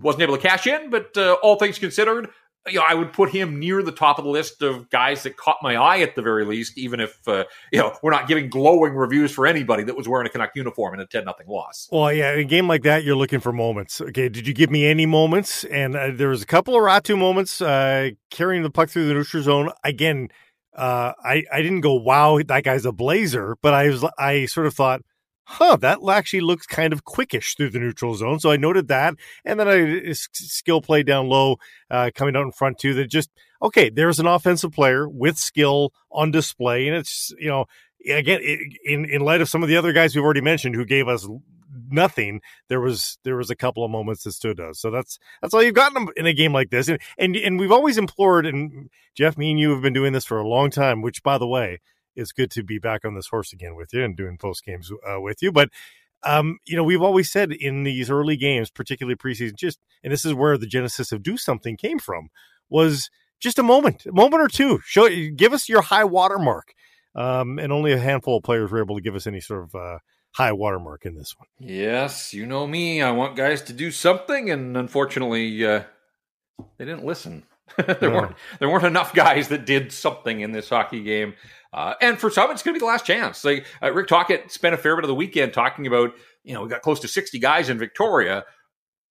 wasn't 0.00 0.22
able 0.22 0.36
to 0.36 0.42
cash 0.42 0.66
in, 0.66 0.90
but 0.90 1.16
uh, 1.16 1.36
all 1.42 1.56
things 1.56 1.78
considered, 1.78 2.28
you 2.66 2.78
know, 2.78 2.84
I 2.86 2.94
would 2.94 3.12
put 3.12 3.30
him 3.30 3.58
near 3.58 3.82
the 3.82 3.92
top 3.92 4.18
of 4.18 4.24
the 4.24 4.30
list 4.30 4.62
of 4.62 4.90
guys 4.90 5.22
that 5.22 5.36
caught 5.36 5.56
my 5.62 5.76
eye 5.76 6.00
at 6.00 6.14
the 6.14 6.22
very 6.22 6.44
least, 6.44 6.76
even 6.76 7.00
if 7.00 7.16
uh, 7.26 7.44
you 7.72 7.78
know 7.78 7.96
we're 8.02 8.10
not 8.10 8.28
giving 8.28 8.48
glowing 8.50 8.94
reviews 8.94 9.32
for 9.32 9.46
anybody 9.46 9.82
that 9.84 9.96
was 9.96 10.08
wearing 10.08 10.26
a 10.26 10.30
Canuck 10.30 10.50
uniform 10.54 10.94
in 10.94 11.00
a 11.00 11.06
ten 11.06 11.24
nothing 11.24 11.46
loss. 11.46 11.88
Well, 11.90 12.12
yeah, 12.12 12.32
in 12.32 12.40
a 12.40 12.44
game 12.44 12.68
like 12.68 12.82
that, 12.82 13.04
you're 13.04 13.16
looking 13.16 13.40
for 13.40 13.52
moments. 13.52 14.00
Okay, 14.00 14.28
did 14.28 14.46
you 14.46 14.54
give 14.54 14.70
me 14.70 14.86
any 14.86 15.06
moments? 15.06 15.64
And 15.64 15.96
uh, 15.96 16.10
there 16.12 16.28
was 16.28 16.42
a 16.42 16.46
couple 16.46 16.74
of 16.74 16.82
Räty 16.82 17.16
moments 17.18 17.60
uh, 17.60 18.10
carrying 18.30 18.62
the 18.62 18.70
puck 18.70 18.90
through 18.90 19.08
the 19.08 19.14
neutral 19.14 19.42
zone. 19.42 19.70
Again, 19.84 20.28
uh, 20.78 21.12
I 21.22 21.44
I 21.52 21.62
didn't 21.62 21.82
go, 21.82 21.94
wow, 21.94 22.40
that 22.46 22.64
guy's 22.64 22.86
a 22.86 22.92
blazer, 22.92 23.56
but 23.60 23.74
I 23.74 23.88
was 23.88 24.04
I 24.18 24.46
sort 24.46 24.66
of 24.66 24.74
thought 24.74 25.02
huh, 25.50 25.76
that 25.76 25.98
actually 26.10 26.42
looks 26.42 26.66
kind 26.66 26.92
of 26.92 27.06
quickish 27.06 27.56
through 27.56 27.70
the 27.70 27.78
neutral 27.78 28.14
zone. 28.14 28.38
So 28.38 28.50
I 28.50 28.58
noted 28.58 28.88
that. 28.88 29.14
And 29.46 29.58
then 29.58 29.66
I 29.66 30.12
skill 30.12 30.82
play 30.82 31.02
down 31.02 31.28
low, 31.28 31.56
uh, 31.90 32.10
coming 32.14 32.36
out 32.36 32.42
in 32.42 32.52
front 32.52 32.78
too, 32.78 32.92
that 32.94 33.06
just, 33.06 33.30
okay, 33.62 33.88
there's 33.88 34.20
an 34.20 34.26
offensive 34.26 34.72
player 34.72 35.08
with 35.08 35.38
skill 35.38 35.94
on 36.12 36.30
display. 36.30 36.86
And 36.86 36.94
it's, 36.94 37.32
you 37.38 37.48
know, 37.48 37.64
again, 38.06 38.40
in, 38.84 39.06
in 39.06 39.22
light 39.22 39.40
of 39.40 39.48
some 39.48 39.62
of 39.62 39.70
the 39.70 39.76
other 39.78 39.94
guys 39.94 40.14
we've 40.14 40.22
already 40.22 40.42
mentioned 40.42 40.74
who 40.74 40.84
gave 40.84 41.08
us 41.08 41.26
nothing, 41.90 42.40
there 42.68 42.80
was 42.80 43.18
there 43.24 43.36
was 43.36 43.50
a 43.50 43.56
couple 43.56 43.84
of 43.84 43.90
moments 43.90 44.24
that 44.24 44.32
stood 44.32 44.60
out. 44.60 44.76
So 44.76 44.90
that's 44.90 45.18
that's 45.40 45.54
all 45.54 45.62
you've 45.62 45.74
gotten 45.74 46.08
in 46.16 46.26
a 46.26 46.32
game 46.32 46.52
like 46.52 46.70
this. 46.70 46.88
And 46.88 47.00
and, 47.18 47.36
and 47.36 47.60
we've 47.60 47.72
always 47.72 47.98
implored, 47.98 48.46
and 48.46 48.90
Jeff, 49.14 49.36
me 49.36 49.50
and 49.50 49.60
you 49.60 49.70
have 49.70 49.82
been 49.82 49.92
doing 49.92 50.12
this 50.12 50.24
for 50.24 50.38
a 50.38 50.48
long 50.48 50.70
time. 50.70 51.02
Which, 51.02 51.22
by 51.22 51.38
the 51.38 51.46
way, 51.46 51.80
it's 52.16 52.32
good 52.32 52.50
to 52.52 52.62
be 52.62 52.78
back 52.78 53.04
on 53.04 53.14
this 53.14 53.28
horse 53.28 53.52
again 53.52 53.74
with 53.74 53.92
you 53.92 54.04
and 54.04 54.16
doing 54.16 54.38
post 54.38 54.64
games 54.64 54.90
uh, 55.08 55.20
with 55.20 55.42
you. 55.42 55.52
But 55.52 55.70
um, 56.24 56.58
you 56.66 56.76
know, 56.76 56.82
we've 56.82 57.02
always 57.02 57.30
said 57.30 57.52
in 57.52 57.84
these 57.84 58.10
early 58.10 58.36
games, 58.36 58.70
particularly 58.70 59.16
preseason, 59.16 59.56
just 59.56 59.78
and 60.02 60.12
this 60.12 60.24
is 60.24 60.34
where 60.34 60.58
the 60.58 60.66
genesis 60.66 61.12
of 61.12 61.22
do 61.22 61.36
something 61.36 61.76
came 61.76 61.98
from, 61.98 62.28
was 62.68 63.10
just 63.40 63.58
a 63.58 63.62
moment, 63.62 64.04
a 64.06 64.12
moment 64.12 64.42
or 64.42 64.48
two. 64.48 64.80
Show, 64.84 65.08
give 65.30 65.52
us 65.52 65.68
your 65.68 65.82
high 65.82 66.04
watermark. 66.04 66.74
Um, 67.14 67.58
and 67.58 67.72
only 67.72 67.92
a 67.92 67.98
handful 67.98 68.36
of 68.36 68.44
players 68.44 68.70
were 68.70 68.80
able 68.80 68.94
to 68.94 69.02
give 69.02 69.16
us 69.16 69.26
any 69.26 69.40
sort 69.40 69.64
of 69.64 69.74
uh, 69.74 69.98
high 70.38 70.52
watermark 70.52 71.04
in 71.04 71.16
this 71.16 71.36
one. 71.36 71.48
Yes, 71.58 72.32
you 72.32 72.46
know 72.46 72.64
me. 72.64 73.02
I 73.02 73.10
want 73.10 73.34
guys 73.34 73.60
to 73.62 73.72
do 73.72 73.90
something, 73.90 74.50
and 74.50 74.76
unfortunately, 74.76 75.66
uh, 75.66 75.82
they 76.78 76.84
didn't 76.84 77.04
listen. 77.04 77.42
there 78.00 78.10
weren't 78.10 78.36
there 78.60 78.68
weren't 78.70 78.84
enough 78.84 79.12
guys 79.12 79.48
that 79.48 79.66
did 79.66 79.92
something 79.92 80.40
in 80.40 80.52
this 80.52 80.68
hockey 80.68 81.02
game. 81.02 81.34
Uh, 81.72 81.94
and 82.00 82.18
for 82.18 82.30
some, 82.30 82.52
it's 82.52 82.62
going 82.62 82.72
to 82.72 82.78
be 82.78 82.80
the 82.80 82.86
last 82.86 83.04
chance. 83.04 83.44
Like 83.44 83.66
uh, 83.82 83.92
Rick 83.92 84.06
Tocchet 84.06 84.52
spent 84.52 84.74
a 84.74 84.78
fair 84.78 84.94
bit 84.94 85.04
of 85.04 85.08
the 85.08 85.14
weekend 85.14 85.52
talking 85.52 85.86
about, 85.88 86.14
you 86.44 86.54
know, 86.54 86.62
we 86.62 86.68
got 86.68 86.82
close 86.82 87.00
to 87.00 87.08
60 87.08 87.38
guys 87.40 87.68
in 87.68 87.76
Victoria. 87.76 88.44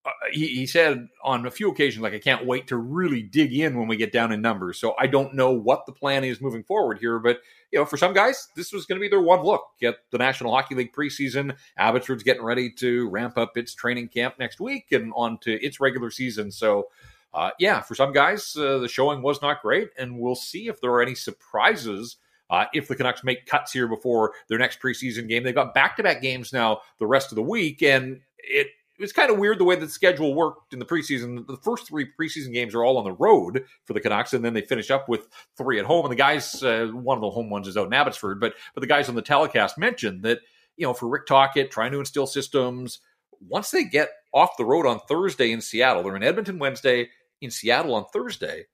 Uh, 0.08 0.12
he, 0.32 0.48
he, 0.48 0.66
said 0.66 1.10
on 1.22 1.46
a 1.46 1.52
few 1.52 1.70
occasions, 1.70 2.02
like, 2.02 2.14
I 2.14 2.20
can't 2.20 2.46
wait 2.46 2.68
to 2.68 2.78
really 2.78 3.22
dig 3.22 3.54
in 3.54 3.78
when 3.78 3.90
we 3.90 3.98
get 3.98 4.14
down 4.14 4.32
in 4.32 4.42
numbers. 4.42 4.80
So 4.80 4.96
I 4.98 5.06
don't 5.06 5.34
know 5.34 5.52
what 5.52 5.86
the 5.86 5.92
plan 5.92 6.24
is 6.24 6.40
moving 6.40 6.64
forward 6.64 7.00
here, 7.00 7.20
but, 7.20 7.40
you 7.72 7.80
know, 7.80 7.86
for 7.86 7.98
some 7.98 8.14
guys, 8.14 8.48
this 8.56 8.72
was 8.72 8.86
going 8.86 8.98
to 8.98 9.02
be 9.02 9.10
their 9.10 9.22
one 9.22 9.44
look 9.44 9.66
at 9.84 9.98
the 10.12 10.18
National 10.18 10.54
Hockey 10.54 10.76
League 10.76 10.94
preseason. 10.94 11.58
Abbotsford's 11.78 12.24
getting 12.24 12.44
ready 12.44 12.70
to 12.78 13.10
ramp 13.10 13.38
up 13.38 13.58
its 13.58 13.76
training 13.76 14.08
camp 14.08 14.36
next 14.40 14.62
week 14.62 14.86
and 14.92 15.12
on 15.14 15.40
to 15.40 15.54
its 15.62 15.82
regular 15.82 16.10
season. 16.10 16.52
So, 16.52 16.88
uh, 17.34 17.52
yeah, 17.60 17.82
for 17.82 17.94
some 17.94 18.14
guys, 18.14 18.56
uh, 18.56 18.78
the 18.78 18.88
showing 18.88 19.22
was 19.22 19.42
not 19.42 19.62
great, 19.62 19.90
and 19.98 20.18
we'll 20.18 20.36
see 20.36 20.70
if 20.70 20.80
there 20.80 20.92
are 20.92 21.02
any 21.02 21.16
surprises 21.16 22.16
uh, 22.50 22.66
if 22.74 22.88
the 22.88 22.96
Canucks 22.96 23.24
make 23.24 23.46
cuts 23.46 23.74
here 23.74 23.88
before 23.88 24.34
their 24.48 24.58
next 24.58 24.80
preseason 24.80 25.28
game, 25.28 25.44
they've 25.44 25.54
got 25.54 25.74
back 25.74 25.98
to 25.98 26.04
back 26.04 26.22
games 26.22 26.54
now 26.54 26.80
the 27.00 27.08
rest 27.08 27.32
of 27.32 27.36
the 27.36 27.42
week. 27.42 27.84
And 27.84 28.22
it, 28.38 28.68
it 28.98 29.02
was 29.02 29.14
kind 29.14 29.30
of 29.30 29.38
weird 29.38 29.60
the 29.60 29.64
way 29.64 29.76
the 29.76 29.88
schedule 29.88 30.34
worked 30.34 30.74
in 30.74 30.80
the 30.80 30.86
preseason. 30.86 31.46
The 31.46 31.58
first 31.58 31.88
three 31.88 32.08
preseason 32.20 32.52
games 32.52 32.74
are 32.74 32.84
all 32.84 32.98
on 32.98 33.04
the 33.04 33.12
road 33.12 33.64
for 33.86 33.94
the 33.94 34.00
Canucks, 34.00 34.34
and 34.34 34.44
then 34.44 34.54
they 34.54 34.62
finish 34.62 34.90
up 34.90 35.08
with 35.08 35.28
three 35.58 35.80
at 35.80 35.86
home. 35.86 36.06
And 36.06 36.12
the 36.12 36.18
guys, 36.18 36.64
uh, 36.64 36.88
one 36.94 37.18
of 37.18 37.22
the 37.22 37.30
home 37.30 37.50
ones 37.50 37.68
is 37.68 37.78
out 37.78 37.88
in 37.88 37.94
Abbotsford, 37.94 38.40
but 38.40 38.54
but 38.74 38.82
the 38.82 38.88
guys 38.88 39.10
on 39.10 39.16
the 39.16 39.22
telecast 39.22 39.78
mentioned 39.78 40.24
that 40.24 40.40
you 40.78 40.88
know 40.88 40.94
for 40.94 41.08
Rick 41.08 41.28
Tocchet 41.28 41.72
trying 41.72 41.92
to 41.92 42.00
instill 42.00 42.28
systems. 42.28 43.00
Once 43.40 43.70
they 43.70 43.84
get 43.84 44.10
off 44.34 44.58
the 44.58 44.66
road 44.66 44.88
on 44.88 45.00
Thursday 45.08 45.52
in 45.52 45.62
Seattle, 45.62 46.02
they're 46.02 46.16
in 46.16 46.24
Edmonton 46.24 46.58
Wednesday, 46.58 47.10
in 47.40 47.52
Seattle 47.52 47.94
on 47.94 48.06
Thursday 48.12 48.66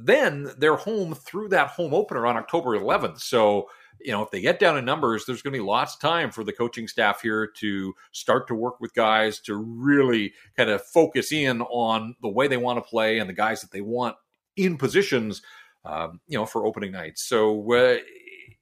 then 0.00 0.50
they're 0.58 0.76
home 0.76 1.14
through 1.14 1.48
that 1.48 1.68
home 1.68 1.94
opener 1.94 2.26
on 2.26 2.36
October 2.36 2.78
11th. 2.78 3.20
So, 3.20 3.68
you 4.00 4.12
know, 4.12 4.22
if 4.22 4.30
they 4.30 4.40
get 4.40 4.58
down 4.58 4.78
in 4.78 4.84
numbers, 4.84 5.24
there's 5.24 5.42
going 5.42 5.52
to 5.52 5.58
be 5.58 5.64
lots 5.64 5.94
of 5.94 6.00
time 6.00 6.30
for 6.30 6.44
the 6.44 6.52
coaching 6.52 6.86
staff 6.86 7.20
here 7.20 7.46
to 7.46 7.94
start 8.12 8.46
to 8.48 8.54
work 8.54 8.80
with 8.80 8.94
guys 8.94 9.40
to 9.40 9.56
really 9.56 10.32
kind 10.56 10.70
of 10.70 10.84
focus 10.84 11.32
in 11.32 11.62
on 11.62 12.14
the 12.22 12.28
way 12.28 12.48
they 12.48 12.56
want 12.56 12.76
to 12.76 12.88
play 12.88 13.18
and 13.18 13.28
the 13.28 13.34
guys 13.34 13.60
that 13.60 13.70
they 13.70 13.80
want 13.80 14.16
in 14.56 14.76
positions, 14.76 15.42
um, 15.84 16.20
you 16.28 16.38
know, 16.38 16.46
for 16.46 16.66
opening 16.66 16.92
nights. 16.92 17.24
So, 17.24 17.72
uh, 17.72 17.98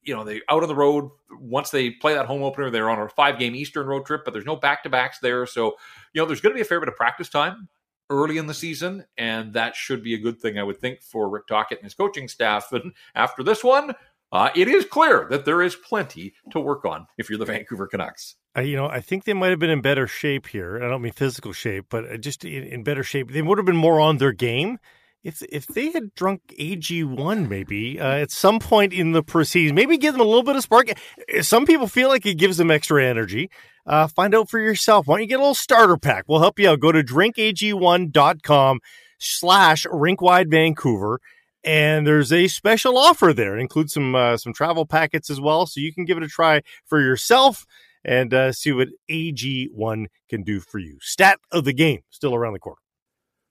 you 0.03 0.15
know, 0.15 0.25
they 0.25 0.41
out 0.49 0.63
on 0.63 0.69
the 0.69 0.75
road. 0.75 1.11
Once 1.41 1.71
they 1.71 1.91
play 1.91 2.15
that 2.15 2.27
home 2.27 2.43
opener, 2.43 2.71
they're 2.71 2.91
on 2.91 3.01
a 3.01 3.09
five 3.09 3.39
game 3.39 3.55
Eastern 3.55 3.87
road 3.87 4.07
trip, 4.07 4.23
but 4.25 4.33
there's 4.33 4.47
no 4.47 4.57
back 4.57 4.83
to 4.85 4.89
backs 4.89 5.19
there. 5.19 5.47
So, 5.47 5.75
you 6.13 6.23
know, 6.23 6.27
there's 6.27 6.41
going 6.41 6.53
to 6.53 6.57
be 6.57 6.63
a 6.63 6.67
fair 6.67 6.81
bit 6.81 6.89
of 6.89 6.97
practice 6.97 7.29
time 7.29 7.69
early 8.09 8.39
in 8.39 8.47
the 8.47 8.55
season, 8.55 9.05
and 9.19 9.53
that 9.55 9.75
should 9.75 10.03
be 10.03 10.15
a 10.15 10.19
good 10.19 10.41
thing, 10.41 10.59
I 10.59 10.63
would 10.63 10.79
think, 10.79 11.03
for 11.03 11.29
Rick 11.29 11.49
Tocchet 11.49 11.79
and 11.79 11.85
his 11.85 11.95
coaching 11.95 12.29
staff. 12.29 12.73
And 12.73 12.93
after 13.15 13.43
this 13.43 13.65
one, 13.65 13.95
uh, 14.33 14.51
it 14.55 14.69
is 14.69 14.85
clear 14.85 15.27
that 15.31 15.45
there 15.45 15.63
is 15.63 15.77
plenty 15.77 16.35
to 16.51 16.61
work 16.61 16.85
on 16.85 17.07
if 17.19 17.31
you're 17.31 17.39
the 17.39 17.45
Vancouver 17.45 17.87
Canucks. 17.87 18.37
Uh, 18.57 18.63
you 18.63 18.77
know, 18.77 18.89
I 18.89 19.01
think 19.01 19.25
they 19.25 19.35
might 19.35 19.51
have 19.51 19.59
been 19.59 19.71
in 19.71 19.81
better 19.81 20.07
shape 20.07 20.47
here. 20.47 20.83
I 20.83 20.89
don't 20.89 21.03
mean 21.03 21.13
physical 21.13 21.53
shape, 21.53 21.87
but 21.91 22.11
uh, 22.11 22.17
just 22.17 22.45
in, 22.45 22.65
in 22.65 22.83
better 22.83 23.03
shape. 23.03 23.33
They 23.33 23.43
would 23.43 23.59
have 23.59 23.67
been 23.67 23.77
more 23.77 24.01
on 24.01 24.19
their 24.19 24.33
game 24.33 24.79
if 25.27 25.43
if 25.51 25.67
they 25.67 25.91
had 25.91 26.15
drunk 26.15 26.41
AG 26.57 27.03
one 27.03 27.49
maybe 27.49 27.99
uh, 27.99 28.13
at 28.13 28.31
some 28.31 28.61
point 28.61 28.93
in 28.93 29.11
the 29.11 29.23
proceedings, 29.23 29.73
maybe 29.73 29.99
give 29.99 30.15
them 30.15 30.21
a 30.21 30.25
little 30.25 30.45
bit 30.45 30.55
of 30.55 30.63
spark. 30.63 30.89
Some 31.41 31.67
people 31.67 31.89
feel 31.89 32.09
like 32.09 32.25
it 32.25 32.35
gives 32.35 32.57
them 32.59 32.71
extra 32.71 33.05
energy. 33.05 33.51
Uh, 33.85 34.07
find 34.07 34.35
out 34.35 34.49
for 34.49 34.61
yourself. 34.61 35.07
Why 35.07 35.17
don't 35.17 35.23
you 35.23 35.29
get 35.29 35.39
a 35.39 35.43
little 35.43 35.55
starter 35.55 35.97
pack? 35.97 36.25
We'll 36.29 36.41
help 36.41 36.59
you 36.59 36.71
out. 36.71 36.81
Go 36.81 36.93
to 36.93 37.03
drinkag1.com 37.03 38.81
slash 39.19 39.87
rinkwide 39.87 40.51
Vancouver. 40.51 41.21
And 41.67 42.07
there's 42.07 42.33
a 42.33 42.47
special 42.47 42.97
offer 42.97 43.33
there. 43.33 43.59
It 43.59 43.61
includes 43.61 43.93
some 43.93 44.15
uh, 44.15 44.37
some 44.37 44.53
travel 44.53 44.87
packets 44.87 45.29
as 45.29 45.41
well. 45.41 45.67
So 45.67 45.81
you 45.81 45.93
can 45.93 46.05
give 46.05 46.17
it 46.17 46.23
a 46.23 46.29
try 46.29 46.63
for 46.87 47.01
yourself 47.01 47.67
and 48.05 48.33
uh, 48.33 48.53
see 48.53 48.71
what 48.71 48.89
AG1 49.11 50.07
can 50.29 50.45
do 50.45 50.61
for 50.61 50.79
you. 50.79 50.99
Stat 51.01 51.41
of 51.51 51.65
the 51.65 51.73
game, 51.73 52.03
still 52.11 52.37
around 52.37 52.53
the 52.53 52.61
corner. 52.61 52.79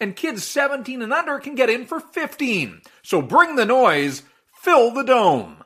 and 0.00 0.14
kids 0.14 0.44
17 0.44 1.02
and 1.02 1.12
under 1.12 1.38
can 1.38 1.54
get 1.54 1.70
in 1.70 1.86
for 1.86 2.00
15. 2.00 2.82
So 3.02 3.22
bring 3.22 3.56
the 3.56 3.64
noise, 3.64 4.22
fill 4.62 4.90
the 4.90 5.02
dome. 5.02 5.62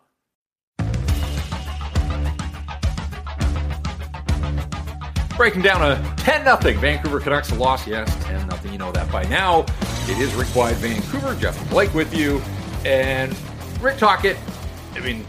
Breaking 5.37 5.63
down 5.63 5.83
a 5.83 6.17
10 6.19 6.45
0 6.45 6.81
Vancouver 6.81 7.19
Canucks 7.19 7.51
loss. 7.53 7.87
Yes, 7.87 8.15
10 8.25 8.51
0. 8.51 8.73
You 8.73 8.79
know 8.79 8.93
that 8.93 9.11
by 9.11 9.23
now. 9.25 9.61
It 10.07 10.19
is 10.19 10.35
Rink 10.35 10.55
Wide 10.55 10.77
Vancouver. 10.77 11.35
Jeff 11.37 11.71
Blake 11.71 11.95
with 11.95 12.15
you. 12.15 12.43
And 12.85 13.35
Rick 13.81 13.97
Tocchet, 13.97 14.37
I 14.95 15.01
mean, 15.01 15.25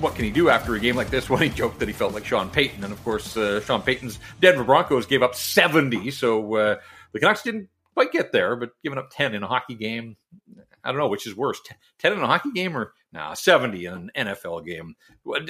what 0.00 0.14
can 0.14 0.24
he 0.24 0.30
do 0.30 0.48
after 0.48 0.74
a 0.74 0.80
game 0.80 0.96
like 0.96 1.10
this? 1.10 1.28
Well, 1.28 1.38
he 1.38 1.50
joked 1.50 1.80
that 1.80 1.88
he 1.88 1.92
felt 1.92 2.14
like 2.14 2.24
Sean 2.24 2.48
Payton. 2.48 2.82
And 2.82 2.94
of 2.94 3.04
course, 3.04 3.36
uh, 3.36 3.60
Sean 3.60 3.82
Payton's 3.82 4.18
Denver 4.40 4.64
Broncos 4.64 5.04
gave 5.04 5.22
up 5.22 5.34
70. 5.34 6.10
So 6.12 6.54
uh, 6.54 6.76
the 7.12 7.20
Canucks 7.20 7.42
didn't 7.42 7.68
quite 7.94 8.12
get 8.12 8.32
there, 8.32 8.56
but 8.56 8.70
giving 8.82 8.98
up 8.98 9.10
10 9.10 9.34
in 9.34 9.42
a 9.42 9.46
hockey 9.46 9.74
game, 9.74 10.16
I 10.84 10.90
don't 10.90 10.98
know 10.98 11.08
which 11.08 11.26
is 11.26 11.36
worse 11.36 11.60
10 11.98 12.12
in 12.12 12.18
a 12.20 12.26
hockey 12.26 12.50
game 12.52 12.76
or 12.76 12.92
nah, 13.12 13.34
70 13.34 13.84
in 13.84 13.92
an 13.92 14.10
NFL 14.16 14.64
game. 14.66 14.96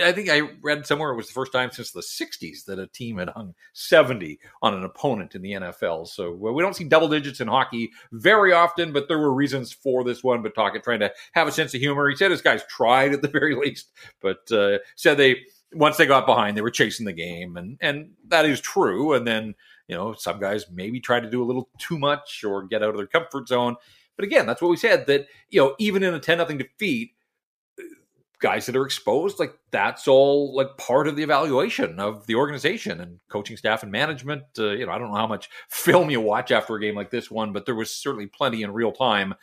I 0.03 0.12
think 0.12 0.28
I 0.28 0.43
read 0.61 0.86
somewhere 0.86 1.12
it 1.12 1.16
was 1.16 1.28
the 1.28 1.32
first 1.32 1.53
time 1.53 1.70
since 1.70 1.93
the 1.93 2.01
60s 2.01 2.64
that 2.66 2.78
a 2.78 2.86
team 2.86 3.18
had 3.18 3.30
hung 3.30 3.55
70 3.72 4.38
on 4.61 4.74
an 4.74 4.84
opponent 4.84 5.34
in 5.34 5.43
the 5.43 5.53
NFL. 5.53 6.09
So 6.09 6.32
we 6.32 6.62
don't 6.62 6.76
see 6.76 6.84
double 6.84 7.09
digits 7.09 7.40
in 7.40 7.49
hockey 7.49 7.93
very 8.11 8.53
often, 8.53 8.93
but 8.93 9.09
there 9.09 9.18
were 9.18 9.32
reasons 9.32 9.72
for 9.72 10.05
this 10.05 10.22
one. 10.22 10.43
But 10.43 10.55
Tocchet 10.55 10.84
trying 10.84 11.01
to 11.01 11.12
have 11.32 11.49
a 11.49 11.53
sense 11.53 11.74
of 11.74 11.80
humor. 11.80 12.09
He 12.11 12.16
said 12.16 12.30
his 12.30 12.43
guys 12.43 12.62
tried 12.68 13.12
at 13.12 13.22
the 13.22 13.28
very 13.32 13.55
least, 13.55 13.90
but 14.20 14.51
uh, 14.53 14.78
said 14.97 15.16
they 15.16 15.36
once 15.74 15.97
they 15.97 16.07
got 16.07 16.26
behind, 16.26 16.57
they 16.57 16.62
were 16.62 16.70
chasing 16.70 17.07
the 17.07 17.12
game, 17.12 17.57
and 17.57 17.78
and 17.80 18.11
that 18.28 18.45
is 18.45 18.61
true. 18.61 19.14
And 19.14 19.26
then 19.26 19.55
you 19.88 19.96
know, 19.96 20.12
some 20.12 20.40
guys 20.40 20.66
maybe 20.70 21.00
try 21.00 21.20
to 21.20 21.30
do 21.30 21.42
a 21.42 21.46
little 21.46 21.68
too 21.78 21.98
much 21.98 22.44
or 22.44 22.64
get 22.64 22.82
out 22.82 22.90
of 22.90 22.96
their 22.96 23.06
comfort 23.06 23.48
zone. 23.48 23.76
But 24.16 24.24
again, 24.24 24.46
that's 24.46 24.62
what 24.62 24.70
we 24.70 24.76
said 24.76 25.06
that, 25.06 25.26
you 25.50 25.60
know, 25.60 25.74
even 25.78 26.02
in 26.02 26.14
a 26.14 26.20
10 26.20 26.38
nothing 26.38 26.58
defeat, 26.58 27.12
guys 28.42 28.66
that 28.66 28.76
are 28.76 28.84
exposed, 28.84 29.38
like 29.38 29.54
that's 29.70 30.06
all 30.06 30.54
like 30.54 30.76
part 30.76 31.06
of 31.06 31.16
the 31.16 31.22
evaluation 31.22 31.98
of 31.98 32.26
the 32.26 32.34
organization 32.34 33.00
and 33.00 33.20
coaching 33.28 33.56
staff 33.56 33.82
and 33.82 33.92
management. 33.92 34.42
Uh, 34.58 34.72
you 34.72 34.84
know, 34.84 34.92
I 34.92 34.98
don't 34.98 35.08
know 35.08 35.16
how 35.16 35.26
much 35.26 35.48
film 35.70 36.10
you 36.10 36.20
watch 36.20 36.50
after 36.50 36.74
a 36.74 36.80
game 36.80 36.96
like 36.96 37.10
this 37.10 37.30
one, 37.30 37.52
but 37.52 37.64
there 37.64 37.74
was 37.74 37.94
certainly 37.94 38.26
plenty 38.26 38.62
in 38.62 38.72
real 38.72 38.92
time, 38.92 39.34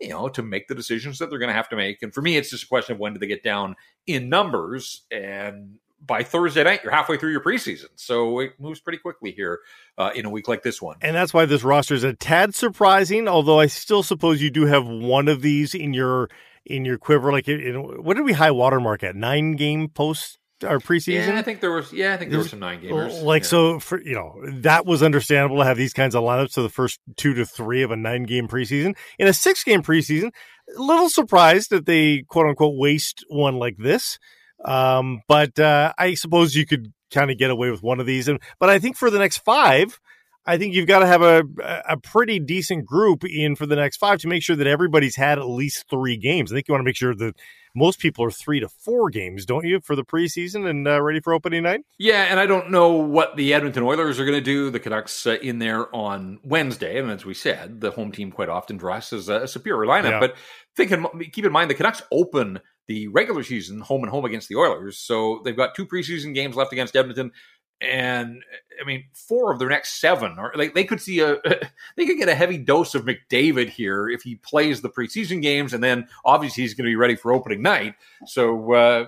you 0.00 0.08
know, 0.08 0.28
to 0.30 0.42
make 0.42 0.66
the 0.66 0.74
decisions 0.74 1.18
that 1.18 1.30
they're 1.30 1.38
going 1.38 1.50
to 1.50 1.54
have 1.54 1.68
to 1.68 1.76
make. 1.76 2.02
And 2.02 2.12
for 2.12 2.22
me, 2.22 2.36
it's 2.36 2.50
just 2.50 2.64
a 2.64 2.68
question 2.68 2.94
of 2.94 2.98
when 2.98 3.12
do 3.12 3.20
they 3.20 3.26
get 3.26 3.44
down 3.44 3.76
in 4.06 4.28
numbers 4.28 5.02
and 5.10 5.78
by 6.06 6.22
Thursday 6.22 6.64
night, 6.64 6.80
you're 6.82 6.92
halfway 6.92 7.16
through 7.16 7.32
your 7.32 7.40
preseason. 7.40 7.88
So 7.96 8.40
it 8.40 8.52
moves 8.58 8.80
pretty 8.80 8.98
quickly 8.98 9.32
here 9.32 9.60
uh, 9.98 10.10
in 10.14 10.24
a 10.24 10.30
week 10.30 10.48
like 10.48 10.62
this 10.62 10.80
one. 10.80 10.96
And 11.02 11.14
that's 11.14 11.34
why 11.34 11.46
this 11.46 11.64
roster 11.64 11.94
is 11.94 12.04
a 12.04 12.14
tad 12.14 12.54
surprising, 12.54 13.28
although 13.28 13.60
I 13.60 13.66
still 13.66 14.02
suppose 14.02 14.40
you 14.40 14.50
do 14.50 14.66
have 14.66 14.86
one 14.86 15.28
of 15.28 15.42
these 15.42 15.74
in 15.74 15.94
your 15.94 16.28
in 16.64 16.84
your 16.84 16.98
quiver. 16.98 17.32
Like, 17.32 17.46
know, 17.46 17.82
what 18.00 18.16
did 18.16 18.24
we 18.24 18.32
high 18.32 18.50
watermark 18.50 19.02
at? 19.02 19.16
Nine 19.16 19.56
game 19.56 19.88
post 19.88 20.38
our 20.64 20.78
preseason? 20.78 21.28
Yeah, 21.28 21.38
I 21.38 21.42
think 21.42 21.60
there 21.60 21.72
was. 21.72 21.92
Yeah, 21.92 22.14
I 22.14 22.16
think 22.16 22.30
there 22.30 22.40
were 22.40 22.48
some 22.48 22.60
nine 22.60 22.80
gamers. 22.80 23.22
Like 23.22 23.42
yeah. 23.42 23.48
so, 23.48 23.80
for 23.80 24.00
you 24.00 24.14
know, 24.14 24.34
that 24.60 24.86
was 24.86 25.02
understandable 25.02 25.58
to 25.58 25.64
have 25.64 25.76
these 25.76 25.92
kinds 25.92 26.14
of 26.14 26.22
lineups 26.22 26.54
to 26.54 26.62
the 26.62 26.68
first 26.68 27.00
two 27.16 27.34
to 27.34 27.44
three 27.44 27.82
of 27.82 27.90
a 27.90 27.96
nine 27.96 28.24
game 28.24 28.48
preseason. 28.48 28.96
In 29.18 29.28
a 29.28 29.32
six 29.32 29.64
game 29.64 29.82
preseason, 29.82 30.30
a 30.76 30.82
little 30.82 31.08
surprised 31.08 31.70
that 31.70 31.86
they 31.86 32.22
quote 32.22 32.46
unquote 32.46 32.76
waste 32.76 33.24
one 33.28 33.56
like 33.56 33.76
this. 33.76 34.18
Um, 34.64 35.22
but 35.28 35.58
uh, 35.58 35.92
I 35.98 36.14
suppose 36.14 36.54
you 36.54 36.66
could 36.66 36.92
kind 37.10 37.30
of 37.30 37.38
get 37.38 37.50
away 37.50 37.70
with 37.70 37.82
one 37.82 38.00
of 38.00 38.06
these. 38.06 38.28
And 38.28 38.40
but 38.58 38.68
I 38.68 38.78
think 38.78 38.96
for 38.96 39.10
the 39.10 39.18
next 39.18 39.38
five, 39.38 39.98
I 40.46 40.58
think 40.58 40.74
you've 40.74 40.86
got 40.86 41.00
to 41.00 41.06
have 41.06 41.22
a 41.22 41.42
a 41.88 41.96
pretty 41.96 42.38
decent 42.38 42.86
group 42.86 43.24
in 43.24 43.56
for 43.56 43.66
the 43.66 43.76
next 43.76 43.96
five 43.98 44.20
to 44.20 44.28
make 44.28 44.42
sure 44.42 44.56
that 44.56 44.66
everybody's 44.66 45.16
had 45.16 45.38
at 45.38 45.48
least 45.48 45.84
three 45.90 46.16
games. 46.16 46.52
I 46.52 46.56
think 46.56 46.68
you 46.68 46.72
want 46.72 46.82
to 46.82 46.86
make 46.86 46.96
sure 46.96 47.14
that 47.14 47.34
most 47.74 47.98
people 47.98 48.24
are 48.24 48.30
three 48.30 48.58
to 48.60 48.68
four 48.68 49.10
games, 49.10 49.44
don't 49.44 49.66
you, 49.66 49.80
for 49.80 49.94
the 49.94 50.04
preseason 50.04 50.68
and 50.68 50.88
uh, 50.88 51.02
ready 51.02 51.20
for 51.20 51.34
opening 51.34 51.64
night? 51.64 51.82
Yeah, 51.98 52.22
and 52.22 52.40
I 52.40 52.46
don't 52.46 52.70
know 52.70 52.92
what 52.92 53.36
the 53.36 53.52
Edmonton 53.52 53.82
Oilers 53.82 54.18
are 54.18 54.24
going 54.24 54.38
to 54.38 54.40
do. 54.40 54.70
The 54.70 54.80
Canucks 54.80 55.26
uh, 55.26 55.36
in 55.42 55.58
there 55.58 55.94
on 55.94 56.38
Wednesday, 56.42 56.98
and 56.98 57.10
as 57.10 57.26
we 57.26 57.34
said, 57.34 57.82
the 57.82 57.90
home 57.90 58.12
team 58.12 58.32
quite 58.32 58.48
often 58.48 58.78
dresses 58.78 59.28
a 59.28 59.46
superior 59.46 59.86
lineup. 59.86 60.10
Yeah. 60.10 60.20
But 60.20 60.36
think, 60.74 60.90
and 60.90 61.06
keep 61.32 61.44
in 61.44 61.52
mind 61.52 61.70
the 61.70 61.74
Canucks 61.74 62.02
open 62.10 62.60
the 62.86 63.08
regular 63.08 63.42
season 63.42 63.80
home 63.80 64.02
and 64.02 64.10
home 64.10 64.24
against 64.24 64.48
the 64.48 64.56
Oilers. 64.56 64.98
So 64.98 65.40
they've 65.44 65.56
got 65.56 65.74
two 65.74 65.86
preseason 65.86 66.34
games 66.34 66.56
left 66.56 66.72
against 66.72 66.96
Edmonton. 66.96 67.32
And 67.80 68.42
I 68.80 68.86
mean, 68.86 69.04
four 69.12 69.52
of 69.52 69.58
their 69.58 69.68
next 69.68 70.00
seven, 70.00 70.38
or 70.38 70.52
they, 70.56 70.68
they 70.68 70.84
could 70.84 71.00
see 71.00 71.20
a, 71.20 71.36
they 71.96 72.06
could 72.06 72.18
get 72.18 72.28
a 72.28 72.34
heavy 72.34 72.58
dose 72.58 72.94
of 72.94 73.04
McDavid 73.04 73.68
here 73.68 74.08
if 74.08 74.22
he 74.22 74.36
plays 74.36 74.80
the 74.80 74.88
preseason 74.88 75.42
games, 75.42 75.74
and 75.74 75.84
then 75.84 76.08
obviously 76.24 76.62
he's 76.62 76.74
going 76.74 76.86
to 76.86 76.90
be 76.90 76.96
ready 76.96 77.16
for 77.16 77.32
opening 77.32 77.60
night. 77.60 77.94
So, 78.24 78.72
uh, 78.72 79.06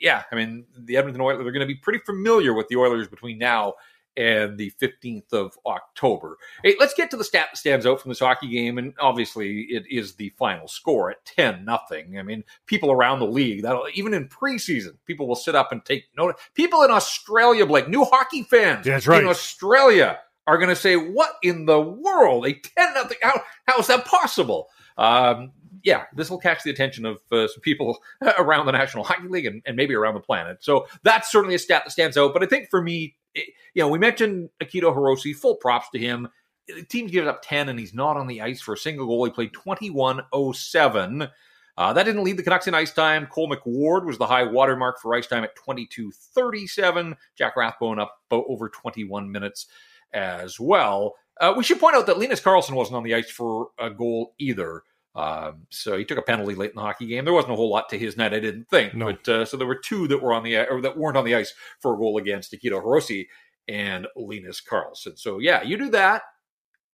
yeah, 0.00 0.22
I 0.32 0.34
mean, 0.34 0.64
the 0.78 0.96
Edmonton 0.96 1.20
Oilers 1.20 1.46
are 1.46 1.52
going 1.52 1.60
to 1.60 1.66
be 1.66 1.74
pretty 1.74 1.98
familiar 2.06 2.54
with 2.54 2.68
the 2.68 2.76
Oilers 2.76 3.06
between 3.06 3.38
now 3.38 3.74
and 4.20 4.58
the 4.58 4.70
15th 4.80 5.32
of 5.32 5.56
October. 5.64 6.36
Hey, 6.62 6.76
let's 6.78 6.92
get 6.92 7.10
to 7.10 7.16
the 7.16 7.24
stat 7.24 7.48
that 7.50 7.56
stands 7.56 7.86
out 7.86 8.00
from 8.00 8.10
this 8.10 8.18
hockey 8.18 8.48
game, 8.48 8.76
and 8.76 8.92
obviously 9.00 9.62
it 9.70 9.84
is 9.90 10.14
the 10.14 10.28
final 10.38 10.68
score 10.68 11.10
at 11.10 11.24
10 11.24 11.64
nothing. 11.64 12.18
I 12.18 12.22
mean, 12.22 12.44
people 12.66 12.92
around 12.92 13.20
the 13.20 13.26
league, 13.26 13.62
that 13.62 13.76
even 13.94 14.12
in 14.12 14.28
preseason, 14.28 14.98
people 15.06 15.26
will 15.26 15.36
sit 15.36 15.54
up 15.54 15.72
and 15.72 15.82
take 15.84 16.04
note. 16.16 16.36
People 16.54 16.82
in 16.82 16.90
Australia, 16.90 17.64
Blake, 17.64 17.88
new 17.88 18.04
hockey 18.04 18.42
fans 18.42 18.84
That's 18.84 19.06
right. 19.06 19.22
in 19.22 19.28
Australia 19.28 20.18
are 20.46 20.58
going 20.58 20.68
to 20.68 20.76
say, 20.76 20.96
"What 20.96 21.32
in 21.42 21.64
the 21.64 21.80
world? 21.80 22.46
A 22.46 22.52
10 22.52 22.94
nothing? 22.94 23.18
How 23.22 23.40
how 23.66 23.78
is 23.78 23.86
that 23.86 24.04
possible?" 24.04 24.68
Um, 24.98 25.52
yeah, 25.82 26.04
this 26.14 26.28
will 26.28 26.38
catch 26.38 26.62
the 26.62 26.70
attention 26.70 27.06
of 27.06 27.20
uh, 27.32 27.48
some 27.48 27.60
people 27.62 27.98
around 28.38 28.66
the 28.66 28.72
National 28.72 29.04
Hockey 29.04 29.28
League 29.28 29.46
and, 29.46 29.62
and, 29.64 29.76
maybe 29.76 29.94
around 29.94 30.14
the 30.14 30.20
planet. 30.20 30.58
So 30.60 30.86
that's 31.04 31.30
certainly 31.30 31.54
a 31.54 31.58
stat 31.58 31.84
that 31.84 31.90
stands 31.90 32.18
out. 32.18 32.34
But 32.34 32.42
I 32.42 32.46
think 32.46 32.68
for 32.68 32.82
me, 32.82 33.16
it, 33.34 33.48
you 33.74 33.82
know, 33.82 33.88
we 33.88 33.98
mentioned 33.98 34.50
Akito 34.62 34.94
Hirose, 34.94 35.34
full 35.34 35.56
props 35.56 35.88
to 35.90 35.98
him. 35.98 36.28
The 36.66 36.84
team 36.84 37.06
gives 37.06 37.26
up 37.26 37.42
10 37.42 37.68
and 37.68 37.78
he's 37.78 37.94
not 37.94 38.16
on 38.16 38.26
the 38.26 38.40
ice 38.40 38.60
for 38.60 38.74
a 38.74 38.78
single 38.78 39.06
goal. 39.06 39.24
He 39.24 39.30
played 39.30 39.52
21 39.52 40.22
07. 40.54 41.28
Uh, 41.76 41.92
that 41.92 42.04
didn't 42.04 42.24
lead 42.24 42.36
the 42.36 42.42
Canucks 42.42 42.68
in 42.68 42.74
ice 42.74 42.92
time. 42.92 43.26
Cole 43.26 43.50
McWard 43.50 44.04
was 44.04 44.18
the 44.18 44.26
high 44.26 44.44
watermark 44.44 45.00
for 45.00 45.14
ice 45.14 45.26
time 45.26 45.44
at 45.44 45.56
22 45.56 46.12
37. 46.12 47.16
Jack 47.36 47.56
Rathbone 47.56 47.98
up 47.98 48.20
over 48.30 48.68
21 48.68 49.30
minutes 49.30 49.66
as 50.12 50.60
well. 50.60 51.14
Uh, 51.40 51.54
we 51.56 51.64
should 51.64 51.80
point 51.80 51.96
out 51.96 52.06
that 52.06 52.18
Linus 52.18 52.40
Karlsson 52.40 52.74
wasn't 52.74 52.96
on 52.96 53.02
the 53.02 53.14
ice 53.14 53.30
for 53.30 53.68
a 53.78 53.88
goal 53.88 54.34
either. 54.38 54.82
Um, 55.14 55.66
so 55.70 55.96
he 55.98 56.04
took 56.04 56.18
a 56.18 56.22
penalty 56.22 56.54
late 56.54 56.70
in 56.70 56.76
the 56.76 56.82
hockey 56.82 57.06
game. 57.06 57.24
There 57.24 57.34
wasn't 57.34 57.52
a 57.52 57.56
whole 57.56 57.70
lot 57.70 57.88
to 57.88 57.98
his 57.98 58.16
net, 58.16 58.32
I 58.32 58.40
didn't 58.40 58.68
think. 58.68 58.94
No. 58.94 59.06
But 59.06 59.28
uh, 59.28 59.44
so 59.44 59.56
there 59.56 59.66
were 59.66 59.80
two 59.82 60.06
that 60.08 60.22
were 60.22 60.32
on 60.32 60.44
the 60.44 60.68
or 60.68 60.80
that 60.82 60.96
weren't 60.96 61.16
on 61.16 61.24
the 61.24 61.34
ice 61.34 61.52
for 61.80 61.94
a 61.94 61.98
goal 61.98 62.18
against 62.18 62.52
Akito 62.52 62.82
Hirose 62.82 63.26
and 63.68 64.06
Linus 64.16 64.60
Karlsson. 64.60 65.18
So 65.18 65.38
yeah, 65.38 65.62
you 65.62 65.76
do 65.76 65.90
that 65.90 66.22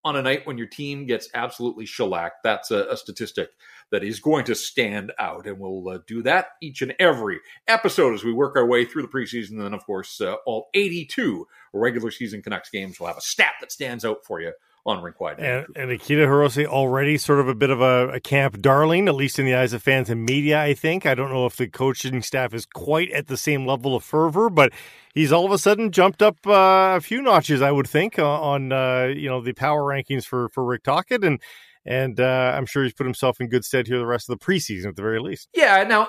on 0.04 0.16
a 0.16 0.22
night 0.22 0.46
when 0.46 0.56
your 0.56 0.68
team 0.68 1.04
gets 1.04 1.28
absolutely 1.34 1.84
shellacked. 1.84 2.44
That's 2.44 2.70
a, 2.70 2.86
a 2.90 2.96
statistic 2.96 3.50
that 3.90 4.04
is 4.04 4.20
going 4.20 4.44
to 4.44 4.54
stand 4.54 5.12
out, 5.18 5.46
and 5.46 5.58
we'll 5.58 5.88
uh, 5.88 5.98
do 6.06 6.22
that 6.22 6.46
each 6.62 6.80
and 6.80 6.94
every 7.00 7.40
episode 7.66 8.14
as 8.14 8.22
we 8.22 8.32
work 8.32 8.56
our 8.56 8.66
way 8.66 8.84
through 8.84 9.02
the 9.02 9.08
preseason. 9.08 9.50
And 9.52 9.62
then, 9.62 9.74
of 9.74 9.84
course, 9.84 10.20
uh, 10.20 10.36
all 10.46 10.68
82 10.74 11.46
regular 11.72 12.10
season 12.10 12.40
Canucks 12.40 12.70
games 12.70 12.98
will 12.98 13.08
have 13.08 13.18
a 13.18 13.22
stat 13.22 13.54
that 13.60 13.72
stands 13.72 14.04
out 14.04 14.24
for 14.24 14.40
you 14.40 14.52
on 14.87 15.03
rink 15.03 15.20
wide. 15.20 15.41
And, 15.41 15.66
and 15.74 15.91
Akito 15.91 16.26
Hirose 16.26 16.64
already 16.64 17.18
sort 17.18 17.41
of 17.41 17.49
a 17.49 17.55
bit 17.55 17.70
of 17.70 17.80
a, 17.80 18.09
a, 18.11 18.20
camp 18.20 18.61
darling, 18.61 19.09
at 19.09 19.14
least 19.14 19.39
in 19.39 19.45
the 19.45 19.55
eyes 19.55 19.72
of 19.72 19.82
fans 19.82 20.09
and 20.09 20.24
media. 20.24 20.62
I 20.62 20.74
think 20.74 21.05
I 21.05 21.14
don't 21.14 21.30
know 21.30 21.45
if 21.45 21.57
the 21.57 21.66
coaching 21.66 22.22
staff 22.22 22.55
is 22.55 22.64
quite 22.66 23.11
at 23.11 23.26
the 23.26 23.37
same 23.37 23.66
level 23.66 23.97
of 23.97 24.05
fervor, 24.05 24.49
but 24.49 24.72
he's 25.12 25.32
all 25.32 25.45
of 25.45 25.53
a 25.53 25.59
sudden 25.59 25.91
jumped 25.91 26.22
up 26.22 26.39
uh, 26.47 26.95
a 26.97 27.01
few 27.01 27.20
notches. 27.20 27.61
I 27.62 27.72
would 27.72 27.89
think 27.89 28.18
on 28.18 28.72
uh, 28.72 29.12
you 29.14 29.28
know 29.28 29.41
the 29.41 29.53
power 29.53 29.82
rankings 29.82 30.24
for 30.24 30.49
for 30.51 30.64
Rick 30.64 30.84
Tocchet 30.84 31.24
and. 31.24 31.41
And 31.89 32.18
uh, 32.18 32.53
I'm 32.57 32.66
sure 32.66 32.82
he's 32.82 32.93
put 32.93 33.07
himself 33.07 33.41
in 33.41 33.49
good 33.49 33.64
stead 33.64 33.87
here 33.87 33.97
the 33.97 34.07
rest 34.07 34.28
of 34.28 34.37
the 34.37 34.45
preseason 34.45 34.87
at 34.87 34.97
the 34.97 35.03
very 35.03 35.20
least. 35.20 35.49
Yeah, 35.55 35.84
now, 35.84 36.07
uh, 36.07 36.09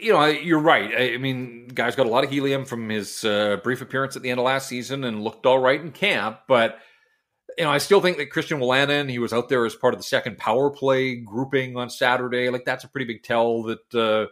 you 0.00 0.12
know, 0.12 0.24
you're 0.24 0.60
right. 0.60 1.14
I 1.14 1.18
mean, 1.18 1.66
guy's 1.66 1.96
got 1.96 2.06
a 2.06 2.08
lot 2.08 2.22
of 2.22 2.30
helium 2.30 2.64
from 2.64 2.88
his 2.88 3.24
uh, 3.24 3.56
brief 3.64 3.82
appearance 3.82 4.14
at 4.14 4.22
the 4.22 4.30
end 4.30 4.38
of 4.38 4.46
last 4.46 4.68
season 4.68 5.02
and 5.02 5.24
looked 5.24 5.44
all 5.44 5.58
right 5.58 5.80
in 5.80 5.90
camp, 5.90 6.42
but 6.46 6.78
you 7.56 7.64
know, 7.64 7.70
I 7.70 7.78
still 7.78 8.00
think 8.00 8.18
that 8.18 8.30
Christian 8.30 8.60
Wolanin, 8.60 9.10
he 9.10 9.18
was 9.18 9.32
out 9.32 9.48
there 9.48 9.64
as 9.64 9.74
part 9.74 9.94
of 9.94 10.00
the 10.00 10.04
second 10.04 10.36
power 10.38 10.70
play 10.70 11.16
grouping 11.16 11.76
on 11.76 11.88
Saturday. 11.88 12.50
Like 12.50 12.64
that's 12.64 12.84
a 12.84 12.88
pretty 12.88 13.06
big 13.06 13.22
tell 13.22 13.62
that 13.64 13.94
uh, 13.94 14.26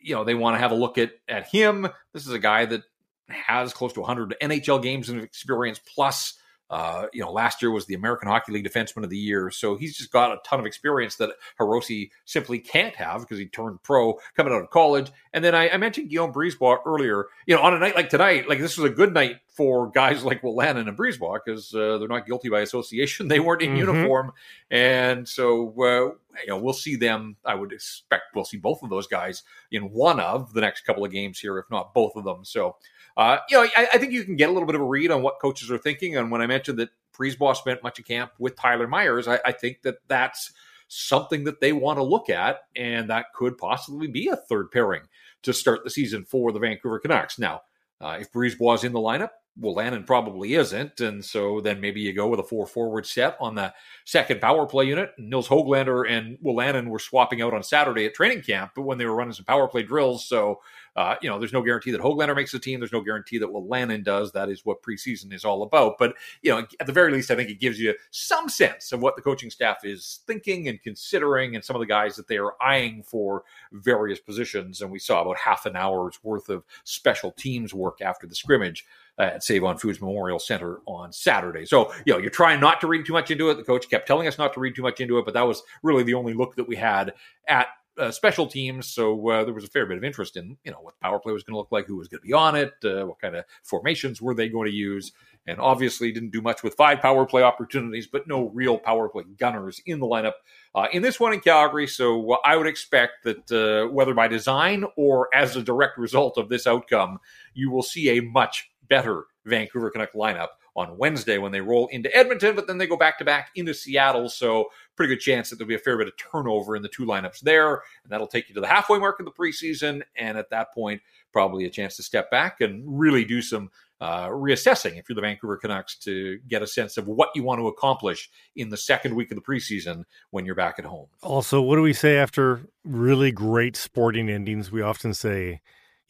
you 0.00 0.14
know 0.14 0.24
they 0.24 0.34
want 0.34 0.54
to 0.54 0.60
have 0.60 0.70
a 0.70 0.76
look 0.76 0.98
at 0.98 1.12
at 1.28 1.48
him. 1.48 1.88
This 2.12 2.26
is 2.26 2.32
a 2.32 2.38
guy 2.38 2.66
that 2.66 2.82
has 3.28 3.72
close 3.72 3.92
to 3.94 4.00
100 4.00 4.36
NHL 4.40 4.82
games 4.82 5.08
of 5.08 5.18
experience 5.18 5.80
plus 5.94 6.34
uh, 6.72 7.06
you 7.12 7.20
know, 7.20 7.30
last 7.30 7.60
year 7.60 7.70
was 7.70 7.84
the 7.84 7.92
American 7.92 8.28
Hockey 8.28 8.50
League 8.50 8.64
Defenseman 8.66 9.04
of 9.04 9.10
the 9.10 9.18
Year, 9.18 9.50
so 9.50 9.76
he's 9.76 9.94
just 9.94 10.10
got 10.10 10.32
a 10.32 10.38
ton 10.42 10.58
of 10.58 10.64
experience 10.64 11.16
that 11.16 11.28
Hirose 11.60 12.08
simply 12.24 12.58
can't 12.58 12.96
have 12.96 13.20
because 13.20 13.36
he 13.36 13.44
turned 13.44 13.82
pro 13.82 14.18
coming 14.34 14.54
out 14.54 14.62
of 14.62 14.70
college. 14.70 15.12
And 15.34 15.44
then 15.44 15.54
I, 15.54 15.68
I 15.68 15.76
mentioned 15.76 16.08
Guillaume 16.08 16.32
Brisebois 16.32 16.78
earlier. 16.86 17.26
You 17.44 17.56
know, 17.56 17.60
on 17.60 17.74
a 17.74 17.78
night 17.78 17.94
like 17.94 18.08
tonight, 18.08 18.48
like 18.48 18.58
this 18.58 18.78
was 18.78 18.90
a 18.90 18.94
good 18.94 19.12
night 19.12 19.36
for 19.48 19.90
guys 19.90 20.24
like 20.24 20.40
Wolanin 20.40 20.88
and 20.88 20.96
Brisebois 20.96 21.40
because 21.44 21.74
uh, 21.74 21.98
they're 21.98 22.08
not 22.08 22.26
guilty 22.26 22.48
by 22.48 22.60
association. 22.60 23.28
They 23.32 23.40
weren't 23.40 23.60
in 23.60 23.70
mm-hmm. 23.70 23.78
uniform, 23.78 24.32
and 24.70 25.28
so 25.28 25.74
uh, 25.78 26.14
you 26.40 26.48
know 26.48 26.56
we'll 26.56 26.72
see 26.72 26.96
them. 26.96 27.36
I 27.44 27.54
would 27.54 27.72
expect 27.72 28.34
we'll 28.34 28.46
see 28.46 28.56
both 28.56 28.82
of 28.82 28.88
those 28.88 29.06
guys 29.06 29.42
in 29.70 29.90
one 29.90 30.20
of 30.20 30.54
the 30.54 30.62
next 30.62 30.82
couple 30.82 31.04
of 31.04 31.12
games 31.12 31.38
here, 31.38 31.58
if 31.58 31.66
not 31.70 31.92
both 31.92 32.16
of 32.16 32.24
them. 32.24 32.46
So 32.46 32.76
uh, 33.16 33.38
you 33.50 33.56
know, 33.56 33.68
I, 33.76 33.88
I, 33.94 33.98
think 33.98 34.12
you 34.12 34.24
can 34.24 34.36
get 34.36 34.48
a 34.48 34.52
little 34.52 34.66
bit 34.66 34.74
of 34.74 34.80
a 34.80 34.84
read 34.84 35.10
on 35.10 35.22
what 35.22 35.40
coaches 35.40 35.70
are 35.70 35.78
thinking. 35.78 36.16
And 36.16 36.30
when 36.30 36.40
I 36.40 36.46
mentioned 36.46 36.78
that 36.78 36.90
Brisebois 37.16 37.56
spent 37.56 37.82
much 37.82 37.98
of 37.98 38.06
camp 38.06 38.32
with 38.38 38.56
Tyler 38.56 38.88
Myers, 38.88 39.28
I, 39.28 39.38
I 39.44 39.52
think 39.52 39.82
that 39.82 39.96
that's 40.08 40.52
something 40.88 41.44
that 41.44 41.60
they 41.60 41.72
want 41.72 41.98
to 41.98 42.02
look 42.02 42.30
at, 42.30 42.60
and 42.76 43.10
that 43.10 43.32
could 43.34 43.58
possibly 43.58 44.06
be 44.06 44.28
a 44.28 44.36
third 44.36 44.70
pairing 44.70 45.02
to 45.42 45.52
start 45.52 45.84
the 45.84 45.90
season 45.90 46.24
for 46.24 46.52
the 46.52 46.58
Vancouver 46.58 46.98
Canucks. 46.98 47.38
Now, 47.38 47.62
uh, 48.00 48.18
if 48.20 48.32
Brisebois 48.32 48.76
is 48.76 48.84
in 48.84 48.92
the 48.92 48.98
lineup, 48.98 49.30
Wolanin 49.60 50.06
probably 50.06 50.54
isn't, 50.54 51.00
and 51.00 51.24
so 51.24 51.60
then 51.60 51.80
maybe 51.80 52.00
you 52.00 52.12
go 52.12 52.28
with 52.28 52.40
a 52.40 52.44
four 52.44 52.66
forward 52.66 53.06
set 53.06 53.36
on 53.40 53.54
the 53.54 53.72
second 54.04 54.40
power 54.40 54.66
play 54.66 54.86
unit. 54.86 55.12
Nils 55.18 55.48
Hoglander 55.48 56.08
and 56.08 56.38
Wolanin 56.38 56.88
were 56.88 56.98
swapping 56.98 57.42
out 57.42 57.54
on 57.54 57.62
Saturday 57.62 58.06
at 58.06 58.14
training 58.14 58.42
camp, 58.42 58.72
but 58.74 58.82
when 58.82 58.98
they 58.98 59.04
were 59.04 59.14
running 59.14 59.34
some 59.34 59.44
power 59.44 59.68
play 59.68 59.82
drills, 59.82 60.26
so 60.26 60.60
uh, 60.94 61.16
you 61.22 61.28
know, 61.28 61.38
there's 61.38 61.52
no 61.52 61.62
guarantee 61.62 61.90
that 61.90 62.02
Hoglander 62.02 62.36
makes 62.36 62.52
the 62.52 62.58
team. 62.58 62.78
There's 62.80 62.92
no 62.92 63.00
guarantee 63.00 63.38
that 63.38 63.48
Wolanin 63.48 64.04
does. 64.04 64.32
That 64.32 64.50
is 64.50 64.64
what 64.64 64.82
preseason 64.82 65.32
is 65.32 65.44
all 65.44 65.62
about. 65.62 65.96
But, 65.98 66.14
you 66.42 66.50
know, 66.50 66.66
at 66.80 66.86
the 66.86 66.92
very 66.92 67.10
least, 67.12 67.30
I 67.30 67.34
think 67.34 67.48
it 67.48 67.60
gives 67.60 67.80
you 67.80 67.94
some 68.10 68.48
sense 68.48 68.92
of 68.92 69.00
what 69.00 69.16
the 69.16 69.22
coaching 69.22 69.50
staff 69.50 69.84
is 69.84 70.20
thinking 70.26 70.68
and 70.68 70.82
considering 70.82 71.54
and 71.54 71.64
some 71.64 71.76
of 71.76 71.80
the 71.80 71.86
guys 71.86 72.16
that 72.16 72.28
they 72.28 72.36
are 72.36 72.54
eyeing 72.60 73.02
for 73.02 73.44
various 73.72 74.20
positions. 74.20 74.82
And 74.82 74.90
we 74.90 74.98
saw 74.98 75.22
about 75.22 75.38
half 75.38 75.64
an 75.64 75.76
hour's 75.76 76.18
worth 76.22 76.50
of 76.50 76.64
special 76.84 77.32
teams 77.32 77.72
work 77.72 78.02
after 78.02 78.26
the 78.26 78.34
scrimmage 78.34 78.84
Uh, 79.18 79.24
at 79.34 79.44
Save 79.44 79.62
on 79.62 79.76
Foods 79.76 80.00
Memorial 80.00 80.38
Center 80.38 80.80
on 80.86 81.12
Saturday. 81.12 81.66
So, 81.66 81.92
you 82.06 82.14
know, 82.14 82.18
you're 82.18 82.30
trying 82.30 82.60
not 82.60 82.80
to 82.80 82.86
read 82.86 83.04
too 83.04 83.12
much 83.12 83.30
into 83.30 83.50
it. 83.50 83.56
The 83.56 83.62
coach 83.62 83.90
kept 83.90 84.06
telling 84.06 84.26
us 84.26 84.38
not 84.38 84.54
to 84.54 84.60
read 84.60 84.74
too 84.74 84.80
much 84.80 85.00
into 85.00 85.18
it, 85.18 85.26
but 85.26 85.34
that 85.34 85.42
was 85.42 85.62
really 85.82 86.02
the 86.02 86.14
only 86.14 86.32
look 86.32 86.56
that 86.56 86.66
we 86.66 86.76
had 86.76 87.12
at 87.46 87.68
uh, 87.98 88.10
special 88.10 88.46
teams. 88.46 88.88
So 88.88 89.30
uh, 89.30 89.44
there 89.44 89.54
was 89.54 89.64
a 89.64 89.68
fair 89.68 89.86
bit 89.86 89.98
of 89.98 90.04
interest 90.04 90.36
in 90.36 90.56
you 90.64 90.70
know 90.70 90.78
what 90.80 90.98
power 91.00 91.18
play 91.18 91.32
was 91.32 91.42
going 91.42 91.54
to 91.54 91.58
look 91.58 91.72
like, 91.72 91.86
who 91.86 91.96
was 91.96 92.08
going 92.08 92.20
to 92.20 92.26
be 92.26 92.32
on 92.32 92.56
it, 92.56 92.72
uh, 92.84 93.06
what 93.06 93.20
kind 93.20 93.36
of 93.36 93.44
formations 93.62 94.20
were 94.20 94.34
they 94.34 94.48
going 94.48 94.70
to 94.70 94.74
use, 94.74 95.12
and 95.46 95.58
obviously 95.60 96.12
didn't 96.12 96.32
do 96.32 96.42
much 96.42 96.62
with 96.62 96.74
five 96.74 97.00
power 97.00 97.26
play 97.26 97.42
opportunities, 97.42 98.06
but 98.06 98.26
no 98.26 98.48
real 98.50 98.78
power 98.78 99.08
play 99.08 99.24
gunners 99.38 99.80
in 99.86 100.00
the 100.00 100.06
lineup 100.06 100.34
uh, 100.74 100.86
in 100.92 101.02
this 101.02 101.20
one 101.20 101.32
in 101.32 101.40
Calgary. 101.40 101.86
So 101.86 102.38
I 102.44 102.56
would 102.56 102.66
expect 102.66 103.24
that 103.24 103.52
uh, 103.52 103.92
whether 103.92 104.14
by 104.14 104.28
design 104.28 104.84
or 104.96 105.28
as 105.34 105.56
a 105.56 105.62
direct 105.62 105.98
result 105.98 106.38
of 106.38 106.48
this 106.48 106.66
outcome, 106.66 107.18
you 107.54 107.70
will 107.70 107.82
see 107.82 108.16
a 108.16 108.22
much 108.22 108.70
better 108.88 109.24
Vancouver 109.44 109.90
Canuck 109.90 110.12
lineup 110.14 110.48
on 110.74 110.96
Wednesday 110.96 111.38
when 111.38 111.52
they 111.52 111.60
roll 111.60 111.86
into 111.88 112.14
Edmonton, 112.16 112.56
but 112.56 112.66
then 112.66 112.78
they 112.78 112.86
go 112.86 112.96
back 112.96 113.18
to 113.18 113.24
back 113.24 113.50
into 113.54 113.74
Seattle. 113.74 114.28
So 114.28 114.70
pretty 114.96 115.14
good 115.14 115.20
chance 115.20 115.50
that 115.50 115.56
there'll 115.56 115.68
be 115.68 115.74
a 115.74 115.78
fair 115.78 115.98
bit 115.98 116.08
of 116.08 116.14
turnover 116.16 116.76
in 116.76 116.82
the 116.82 116.88
two 116.88 117.04
lineups 117.04 117.40
there, 117.40 117.82
and 118.02 118.10
that'll 118.10 118.26
take 118.26 118.48
you 118.48 118.54
to 118.54 118.60
the 118.60 118.66
halfway 118.66 118.98
mark 118.98 119.20
of 119.20 119.26
the 119.26 119.32
preseason. 119.32 120.02
And 120.16 120.38
at 120.38 120.50
that 120.50 120.72
point, 120.72 121.02
probably 121.32 121.64
a 121.64 121.70
chance 121.70 121.96
to 121.96 122.02
step 122.02 122.30
back 122.30 122.60
and 122.60 122.82
really 122.86 123.24
do 123.24 123.42
some 123.42 123.70
uh, 124.00 124.26
reassessing 124.28 124.98
if 124.98 125.08
you're 125.08 125.14
the 125.14 125.22
Vancouver 125.22 125.56
Canucks 125.56 125.96
to 125.96 126.38
get 126.48 126.60
a 126.60 126.66
sense 126.66 126.96
of 126.96 127.06
what 127.06 127.30
you 127.36 127.42
want 127.44 127.60
to 127.60 127.68
accomplish 127.68 128.28
in 128.56 128.68
the 128.68 128.76
second 128.76 129.14
week 129.14 129.30
of 129.30 129.36
the 129.36 129.42
preseason 129.42 130.04
when 130.30 130.44
you're 130.44 130.56
back 130.56 130.78
at 130.78 130.84
home. 130.84 131.06
Also, 131.22 131.60
what 131.60 131.76
do 131.76 131.82
we 131.82 131.92
say 131.92 132.16
after 132.16 132.66
really 132.84 133.30
great 133.30 133.76
sporting 133.76 134.28
endings? 134.28 134.72
We 134.72 134.82
often 134.82 135.14
say 135.14 135.60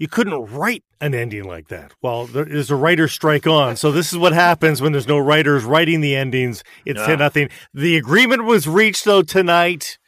you 0.03 0.09
couldn't 0.09 0.47
write 0.47 0.83
an 1.01 1.15
ending 1.15 1.45
like 1.45 1.69
that. 1.69 1.95
Well, 2.03 2.27
there's 2.27 2.73
a 2.73 2.75
writer's 2.75 3.13
strike 3.13 3.47
on. 3.47 3.77
So 3.77 3.93
this 3.93 4.13
is 4.13 4.19
what 4.19 4.33
happens 4.33 4.83
when 4.83 4.91
there's 4.91 5.07
no 5.07 5.17
writers 5.17 5.63
writing 5.63 6.01
the 6.01 6.17
endings. 6.17 6.65
It's 6.85 6.99
yeah. 6.99 7.15
nothing. 7.15 7.51
The 7.73 7.97
agreement 7.97 8.43
was 8.43 8.67
reached 8.67 9.05
though 9.05 9.23
tonight. 9.23 9.99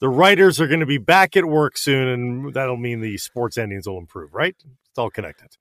The 0.00 0.08
writers 0.08 0.58
are 0.58 0.66
going 0.66 0.80
to 0.80 0.86
be 0.86 0.96
back 0.96 1.36
at 1.36 1.44
work 1.44 1.76
soon, 1.76 2.08
and 2.08 2.54
that'll 2.54 2.78
mean 2.78 3.02
the 3.02 3.18
sports 3.18 3.58
endings 3.58 3.86
will 3.86 3.98
improve, 3.98 4.32
right? 4.32 4.56
It's 4.88 4.98
all 4.98 5.10
connected. 5.10 5.58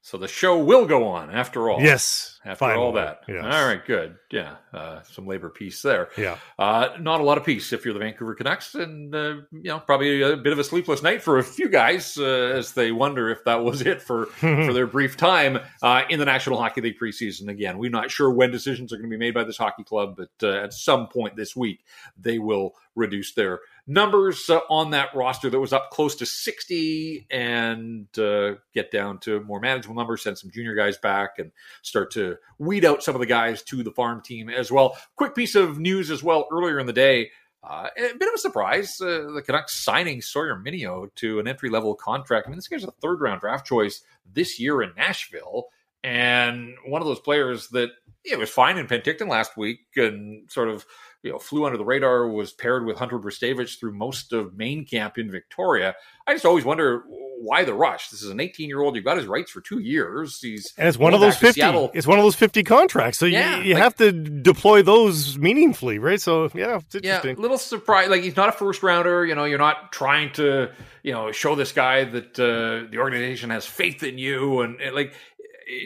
So 0.00 0.16
the 0.16 0.26
show 0.26 0.56
will 0.56 0.86
go 0.86 1.06
on 1.06 1.30
after 1.30 1.68
all. 1.68 1.82
Yes. 1.82 2.37
After 2.48 2.60
finally. 2.60 2.84
all 2.84 2.92
that. 2.92 3.22
Yes. 3.28 3.44
All 3.44 3.66
right, 3.66 3.84
good. 3.84 4.16
Yeah. 4.30 4.56
Uh, 4.72 5.02
some 5.02 5.26
labor 5.26 5.50
peace 5.50 5.82
there. 5.82 6.08
Yeah. 6.16 6.38
Uh, 6.58 6.88
not 6.98 7.20
a 7.20 7.22
lot 7.22 7.38
of 7.38 7.44
peace 7.44 7.72
if 7.72 7.84
you're 7.84 7.94
the 7.94 8.00
Vancouver 8.00 8.34
Canucks. 8.34 8.74
And, 8.74 9.14
uh, 9.14 9.34
you 9.52 9.64
know, 9.64 9.80
probably 9.80 10.22
a 10.22 10.36
bit 10.36 10.52
of 10.52 10.58
a 10.58 10.64
sleepless 10.64 11.02
night 11.02 11.22
for 11.22 11.38
a 11.38 11.44
few 11.44 11.68
guys 11.68 12.16
uh, 12.16 12.24
as 12.24 12.72
they 12.72 12.90
wonder 12.90 13.28
if 13.28 13.44
that 13.44 13.62
was 13.62 13.82
it 13.82 14.00
for, 14.00 14.26
for 14.26 14.72
their 14.72 14.86
brief 14.86 15.16
time 15.16 15.58
uh, 15.82 16.02
in 16.08 16.18
the 16.18 16.24
National 16.24 16.58
Hockey 16.58 16.80
League 16.80 16.98
preseason. 16.98 17.48
Again, 17.48 17.78
we're 17.78 17.90
not 17.90 18.10
sure 18.10 18.30
when 18.30 18.50
decisions 18.50 18.92
are 18.92 18.96
going 18.96 19.10
to 19.10 19.14
be 19.16 19.18
made 19.18 19.34
by 19.34 19.44
this 19.44 19.58
hockey 19.58 19.84
club, 19.84 20.16
but 20.16 20.30
uh, 20.42 20.64
at 20.64 20.72
some 20.72 21.08
point 21.08 21.36
this 21.36 21.54
week, 21.54 21.84
they 22.18 22.38
will 22.38 22.74
reduce 22.94 23.32
their 23.32 23.60
numbers 23.86 24.50
uh, 24.50 24.60
on 24.68 24.90
that 24.90 25.14
roster 25.14 25.48
that 25.48 25.58
was 25.58 25.72
up 25.72 25.90
close 25.90 26.14
to 26.16 26.26
60 26.26 27.26
and 27.30 28.06
uh, 28.18 28.52
get 28.74 28.90
down 28.90 29.18
to 29.18 29.40
more 29.44 29.60
manageable 29.60 29.94
numbers, 29.94 30.22
send 30.22 30.36
some 30.36 30.50
junior 30.50 30.74
guys 30.74 30.98
back 30.98 31.38
and 31.38 31.50
start 31.82 32.10
to 32.12 32.36
weed 32.58 32.84
out 32.84 33.02
some 33.02 33.14
of 33.14 33.20
the 33.20 33.26
guys 33.26 33.62
to 33.64 33.82
the 33.82 33.90
farm 33.90 34.20
team 34.20 34.48
as 34.48 34.70
well. 34.70 34.96
Quick 35.16 35.34
piece 35.34 35.54
of 35.54 35.78
news 35.78 36.10
as 36.10 36.22
well 36.22 36.46
earlier 36.50 36.78
in 36.78 36.86
the 36.86 36.92
day. 36.92 37.30
Uh, 37.62 37.88
a 37.96 38.16
bit 38.16 38.28
of 38.28 38.34
a 38.34 38.38
surprise, 38.38 39.00
uh, 39.00 39.30
the 39.34 39.42
Canucks 39.44 39.74
signing 39.74 40.22
Sawyer 40.22 40.54
Mynio 40.56 41.12
to 41.16 41.40
an 41.40 41.48
entry 41.48 41.70
level 41.70 41.94
contract. 41.94 42.46
I 42.46 42.50
mean, 42.50 42.56
this 42.56 42.68
guy's 42.68 42.84
a 42.84 42.92
third 43.02 43.20
round 43.20 43.40
draft 43.40 43.66
choice 43.66 44.02
this 44.32 44.60
year 44.60 44.80
in 44.80 44.92
Nashville, 44.96 45.66
and 46.04 46.74
one 46.86 47.02
of 47.02 47.08
those 47.08 47.20
players 47.20 47.68
that 47.70 47.90
it 48.24 48.38
was 48.38 48.50
fine 48.50 48.78
in 48.78 48.86
Penticton 48.86 49.28
last 49.28 49.56
week 49.56 49.80
and 49.96 50.50
sort 50.50 50.68
of 50.68 50.86
you 51.22 51.32
know, 51.32 51.38
flew 51.38 51.64
under 51.64 51.78
the 51.78 51.84
radar, 51.84 52.28
was 52.28 52.52
paired 52.52 52.84
with 52.84 52.98
Hunter 52.98 53.18
Brzustewicz 53.18 53.78
through 53.78 53.92
most 53.92 54.32
of 54.32 54.56
main 54.56 54.84
camp 54.84 55.18
in 55.18 55.30
Victoria. 55.30 55.94
I 56.26 56.34
just 56.34 56.46
always 56.46 56.64
wonder 56.64 57.04
why 57.40 57.64
the 57.64 57.74
rush. 57.74 58.10
This 58.10 58.22
is 58.22 58.30
an 58.30 58.40
18 58.40 58.68
year 58.68 58.80
old. 58.80 58.96
You've 58.96 59.04
got 59.04 59.16
his 59.16 59.26
rights 59.26 59.50
for 59.50 59.60
two 59.60 59.78
years. 59.78 60.40
He's 60.40 60.72
and 60.76 60.88
it's 60.88 60.98
one 60.98 61.14
of 61.14 61.20
those 61.20 61.36
50. 61.36 61.60
It's 61.94 62.06
one 62.06 62.18
of 62.18 62.24
those 62.24 62.34
50 62.34 62.64
contracts. 62.64 63.18
So 63.18 63.26
yeah, 63.26 63.58
you, 63.58 63.64
you 63.64 63.74
like, 63.74 63.82
have 63.82 63.94
to 63.96 64.12
deploy 64.12 64.82
those 64.82 65.38
meaningfully, 65.38 65.98
right? 65.98 66.20
So 66.20 66.50
yeah, 66.54 66.76
it's 66.76 66.94
interesting. 66.94 67.36
Yeah, 67.36 67.42
little 67.42 67.58
surprise. 67.58 68.08
Like 68.08 68.22
he's 68.22 68.36
not 68.36 68.48
a 68.48 68.52
first 68.52 68.82
rounder. 68.82 69.24
You 69.24 69.34
know, 69.34 69.44
you're 69.44 69.58
not 69.58 69.92
trying 69.92 70.32
to 70.34 70.70
you 71.02 71.12
know 71.12 71.32
show 71.32 71.54
this 71.54 71.72
guy 71.72 72.04
that 72.04 72.38
uh, 72.38 72.90
the 72.90 72.98
organization 72.98 73.50
has 73.50 73.66
faith 73.66 74.02
in 74.02 74.18
you, 74.18 74.60
and, 74.60 74.80
and 74.80 74.94
like 74.94 75.14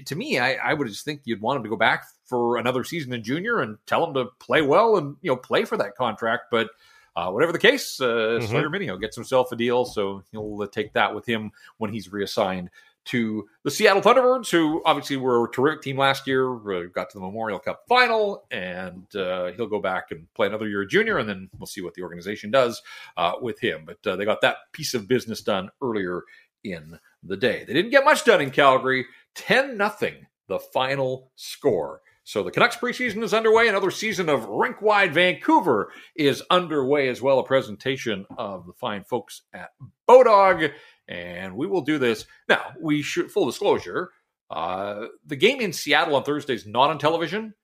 to 0.07 0.16
me, 0.16 0.38
I, 0.38 0.55
I 0.55 0.74
would 0.74 0.88
just 0.88 1.05
think 1.05 1.22
you'd 1.24 1.40
want 1.40 1.59
him 1.59 1.64
to 1.64 1.68
go 1.68 1.76
back 1.76 2.05
for 2.26 2.57
another 2.57 2.84
season 2.84 3.12
in 3.12 3.22
junior 3.22 3.61
and 3.61 3.78
tell 3.86 4.07
him 4.07 4.14
to 4.14 4.26
play 4.38 4.62
well 4.62 4.96
and 4.96 5.16
you 5.22 5.30
know 5.30 5.36
play 5.36 5.64
for 5.64 5.76
that 5.76 5.96
contract. 5.96 6.44
But 6.50 6.68
uh, 7.16 7.30
whatever 7.30 7.52
the 7.52 7.58
case, 7.58 8.00
uh, 8.00 8.04
mm-hmm. 8.04 8.46
Sawyer 8.46 8.70
Mynio 8.70 9.00
gets 9.00 9.16
himself 9.16 9.52
a 9.52 9.56
deal, 9.56 9.84
so 9.84 10.22
he'll 10.32 10.62
uh, 10.62 10.66
take 10.66 10.92
that 10.94 11.14
with 11.14 11.26
him 11.26 11.50
when 11.78 11.92
he's 11.92 12.12
reassigned 12.12 12.70
to 13.04 13.48
the 13.64 13.70
Seattle 13.70 14.02
Thunderbirds, 14.02 14.50
who 14.50 14.82
obviously 14.84 15.16
were 15.16 15.44
a 15.44 15.50
terrific 15.50 15.82
team 15.82 15.98
last 15.98 16.26
year, 16.26 16.54
uh, 16.54 16.86
got 16.92 17.10
to 17.10 17.18
the 17.18 17.24
Memorial 17.24 17.58
Cup 17.58 17.82
final, 17.88 18.44
and 18.50 19.14
uh, 19.16 19.52
he'll 19.52 19.66
go 19.66 19.80
back 19.80 20.10
and 20.10 20.32
play 20.34 20.46
another 20.46 20.68
year 20.68 20.84
junior, 20.84 21.18
and 21.18 21.28
then 21.28 21.50
we'll 21.58 21.66
see 21.66 21.80
what 21.80 21.94
the 21.94 22.02
organization 22.02 22.50
does 22.50 22.80
uh, 23.16 23.32
with 23.40 23.58
him. 23.60 23.84
But 23.84 24.06
uh, 24.06 24.16
they 24.16 24.24
got 24.24 24.40
that 24.42 24.56
piece 24.72 24.94
of 24.94 25.08
business 25.08 25.42
done 25.42 25.70
earlier 25.82 26.22
in 26.64 26.98
the 27.22 27.36
day. 27.36 27.64
They 27.66 27.72
didn't 27.72 27.90
get 27.90 28.04
much 28.04 28.24
done 28.24 28.40
in 28.40 28.50
Calgary. 28.50 29.06
10 29.34 29.76
nothing, 29.76 30.26
the 30.48 30.58
final 30.58 31.30
score. 31.34 32.02
So 32.25 32.43
the 32.43 32.51
Canucks 32.51 32.77
preseason 32.77 33.23
is 33.23 33.35
underway. 33.35 33.68
Another 33.68 33.91
season 33.91 34.29
of 34.29 34.49
Rink 34.49 34.81
Wide 34.81 35.12
Vancouver 35.12 35.93
is 36.14 36.43
underway 36.51 37.09
as 37.09 37.20
well. 37.20 37.41
A 37.41 37.45
presentation 37.45 38.27
of 38.39 38.66
the 38.66 38.73
fine 38.73 39.03
folks 39.03 39.43
at 39.53 39.70
Bodog. 40.09 40.73
And 41.09 41.57
we 41.57 41.66
will 41.66 41.81
do 41.81 41.99
this. 41.99 42.27
Now, 42.49 42.73
we 42.81 43.03
should, 43.03 43.31
full 43.31 43.47
disclosure, 43.47 44.11
uh, 44.51 45.07
the 45.27 45.37
game 45.37 45.61
in 45.61 45.73
Seattle 45.73 46.14
on 46.14 46.23
Thursday 46.23 46.55
is 46.55 46.66
not 46.66 46.91
on 46.91 46.99
television. 46.99 47.55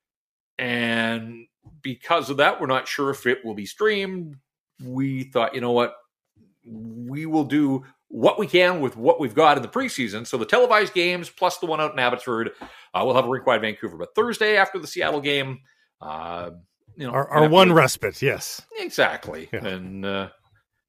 And 0.59 1.47
because 1.81 2.29
of 2.29 2.39
that, 2.39 2.61
we're 2.61 2.67
not 2.67 2.89
sure 2.89 3.11
if 3.11 3.27
it 3.27 3.45
will 3.45 3.55
be 3.55 3.67
streamed. 3.67 4.37
We 4.83 5.25
thought, 5.25 5.55
you 5.55 5.61
know 5.61 5.73
what? 5.73 5.95
We 6.65 7.27
will 7.27 7.45
do 7.45 7.85
what 8.09 8.39
we 8.39 8.47
can 8.47 8.81
with 8.81 8.97
what 8.97 9.21
we've 9.21 9.35
got 9.35 9.57
in 9.57 9.63
the 9.63 9.69
preseason. 9.69 10.27
So 10.27 10.37
the 10.37 10.47
televised 10.47 10.95
games 10.95 11.31
plus 11.31 11.59
the 11.59 11.67
one 11.67 11.81
out 11.81 11.93
in 11.93 11.99
Abbotsford, 11.99 12.51
uh, 12.95 13.03
we'll 13.05 13.15
have 13.15 13.27
a 13.27 13.29
rink 13.29 13.47
wide 13.47 13.61
Vancouver. 13.61 13.97
But 13.97 14.15
Thursday 14.15 14.57
after 14.57 14.79
the 14.79 14.87
Seattle 14.87 15.21
game, 15.21 15.61
Uh, 16.01 16.51
you 16.97 17.05
know, 17.05 17.13
our, 17.13 17.29
our 17.29 17.49
one 17.49 17.73
respite, 17.73 18.23
yes, 18.23 18.63
exactly, 18.79 19.49
yeah. 19.53 19.67
and 19.67 20.05
uh, 20.05 20.29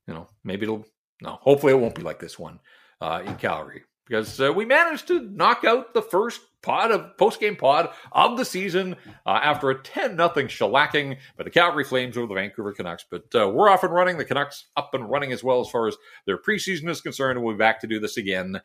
you 0.07 0.13
know 0.13 0.27
maybe 0.43 0.63
it'll 0.63 0.85
no, 1.21 1.39
hopefully 1.41 1.73
it 1.73 1.79
won't 1.79 1.95
be 1.95 2.03
like 2.03 2.19
this 2.19 2.37
one 2.37 2.59
uh, 3.01 3.23
in 3.25 3.35
Calgary 3.37 3.81
because 4.09 4.39
uh, 4.41 4.51
we 4.51 4.65
managed 4.65 5.07
to 5.07 5.21
knock 5.21 5.63
out 5.63 5.93
the 5.93 6.01
first 6.01 6.41
pod 6.61 6.91
of 6.91 7.15
post 7.17 7.39
game 7.39 7.55
pod 7.55 7.89
of 8.11 8.37
the 8.37 8.43
season 8.43 8.95
uh, 9.25 9.39
after 9.41 9.69
a 9.69 9.81
10 9.81 10.15
nothing 10.15 10.47
shellacking 10.47 11.17
by 11.37 11.43
the 11.43 11.49
Calgary 11.49 11.83
Flames 11.83 12.17
over 12.17 12.27
the 12.27 12.33
Vancouver 12.33 12.73
Canucks. 12.73 13.05
But 13.09 13.33
uh, 13.35 13.49
we're 13.49 13.69
off 13.69 13.83
and 13.83 13.93
running. 13.93 14.17
The 14.17 14.25
Canucks 14.25 14.65
up 14.75 14.93
and 14.93 15.09
running 15.09 15.31
as 15.31 15.43
well 15.43 15.61
as 15.61 15.69
far 15.69 15.87
as 15.87 15.95
their 16.25 16.37
preseason 16.37 16.89
is 16.89 17.01
concerned. 17.01 17.41
We'll 17.41 17.53
be 17.53 17.59
back 17.59 17.79
to 17.81 17.87
do 17.87 17.99
this 17.99 18.17
again 18.17 18.59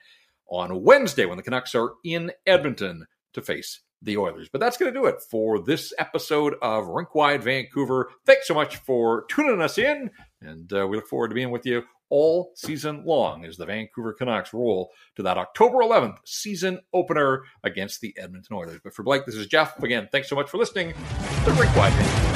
on 0.49 0.83
Wednesday 0.83 1.27
when 1.27 1.37
the 1.37 1.43
Canucks 1.43 1.75
are 1.75 1.93
in 2.05 2.33
Edmonton 2.47 3.07
to 3.35 3.43
face 3.43 3.81
the 4.01 4.17
Oilers. 4.17 4.49
But 4.51 4.61
that's 4.61 4.77
going 4.77 4.93
to 4.93 4.99
do 4.99 5.07
it 5.07 5.17
for 5.31 5.59
this 5.59 5.93
episode 5.99 6.55
of 6.63 6.89
Rink 6.89 7.15
Wide 7.15 7.43
Vancouver. 7.43 8.11
Thanks 8.27 8.49
so 8.49 8.55
much 8.55 8.77
for 8.77 9.25
tuning 9.29 9.63
us 9.63 9.79
in, 9.79 10.11
and 10.41 10.73
uh, 10.73 10.87
we 10.87 10.97
look 10.97 11.07
forward 11.07 11.29
to 11.29 11.35
being 11.35 11.51
with 11.51 11.67
you 11.67 11.85
all 12.11 12.53
season 12.55 13.05
long 13.05 13.45
as 13.45 13.57
the 13.57 13.67
Vancouver 13.67 14.13
Canucks 14.13 14.53
roll 14.53 14.91
to 15.17 15.23
that 15.23 15.39
October 15.39 15.79
11th 15.79 16.19
season 16.25 16.81
opener 16.93 17.45
against 17.63 18.01
the 18.01 18.15
Edmonton 18.19 18.57
Oilers. 18.57 18.81
But 18.83 18.95
for 18.95 19.03
Blake, 19.03 19.27
this 19.27 19.35
is 19.35 19.47
Jeff. 19.47 19.83
Again, 19.83 20.09
thanks 20.13 20.29
so 20.29 20.37
much 20.37 20.49
for 20.49 20.59
listening 20.59 20.93
to 21.45 21.53
Rink 21.53 21.75
Wide. 21.77 22.34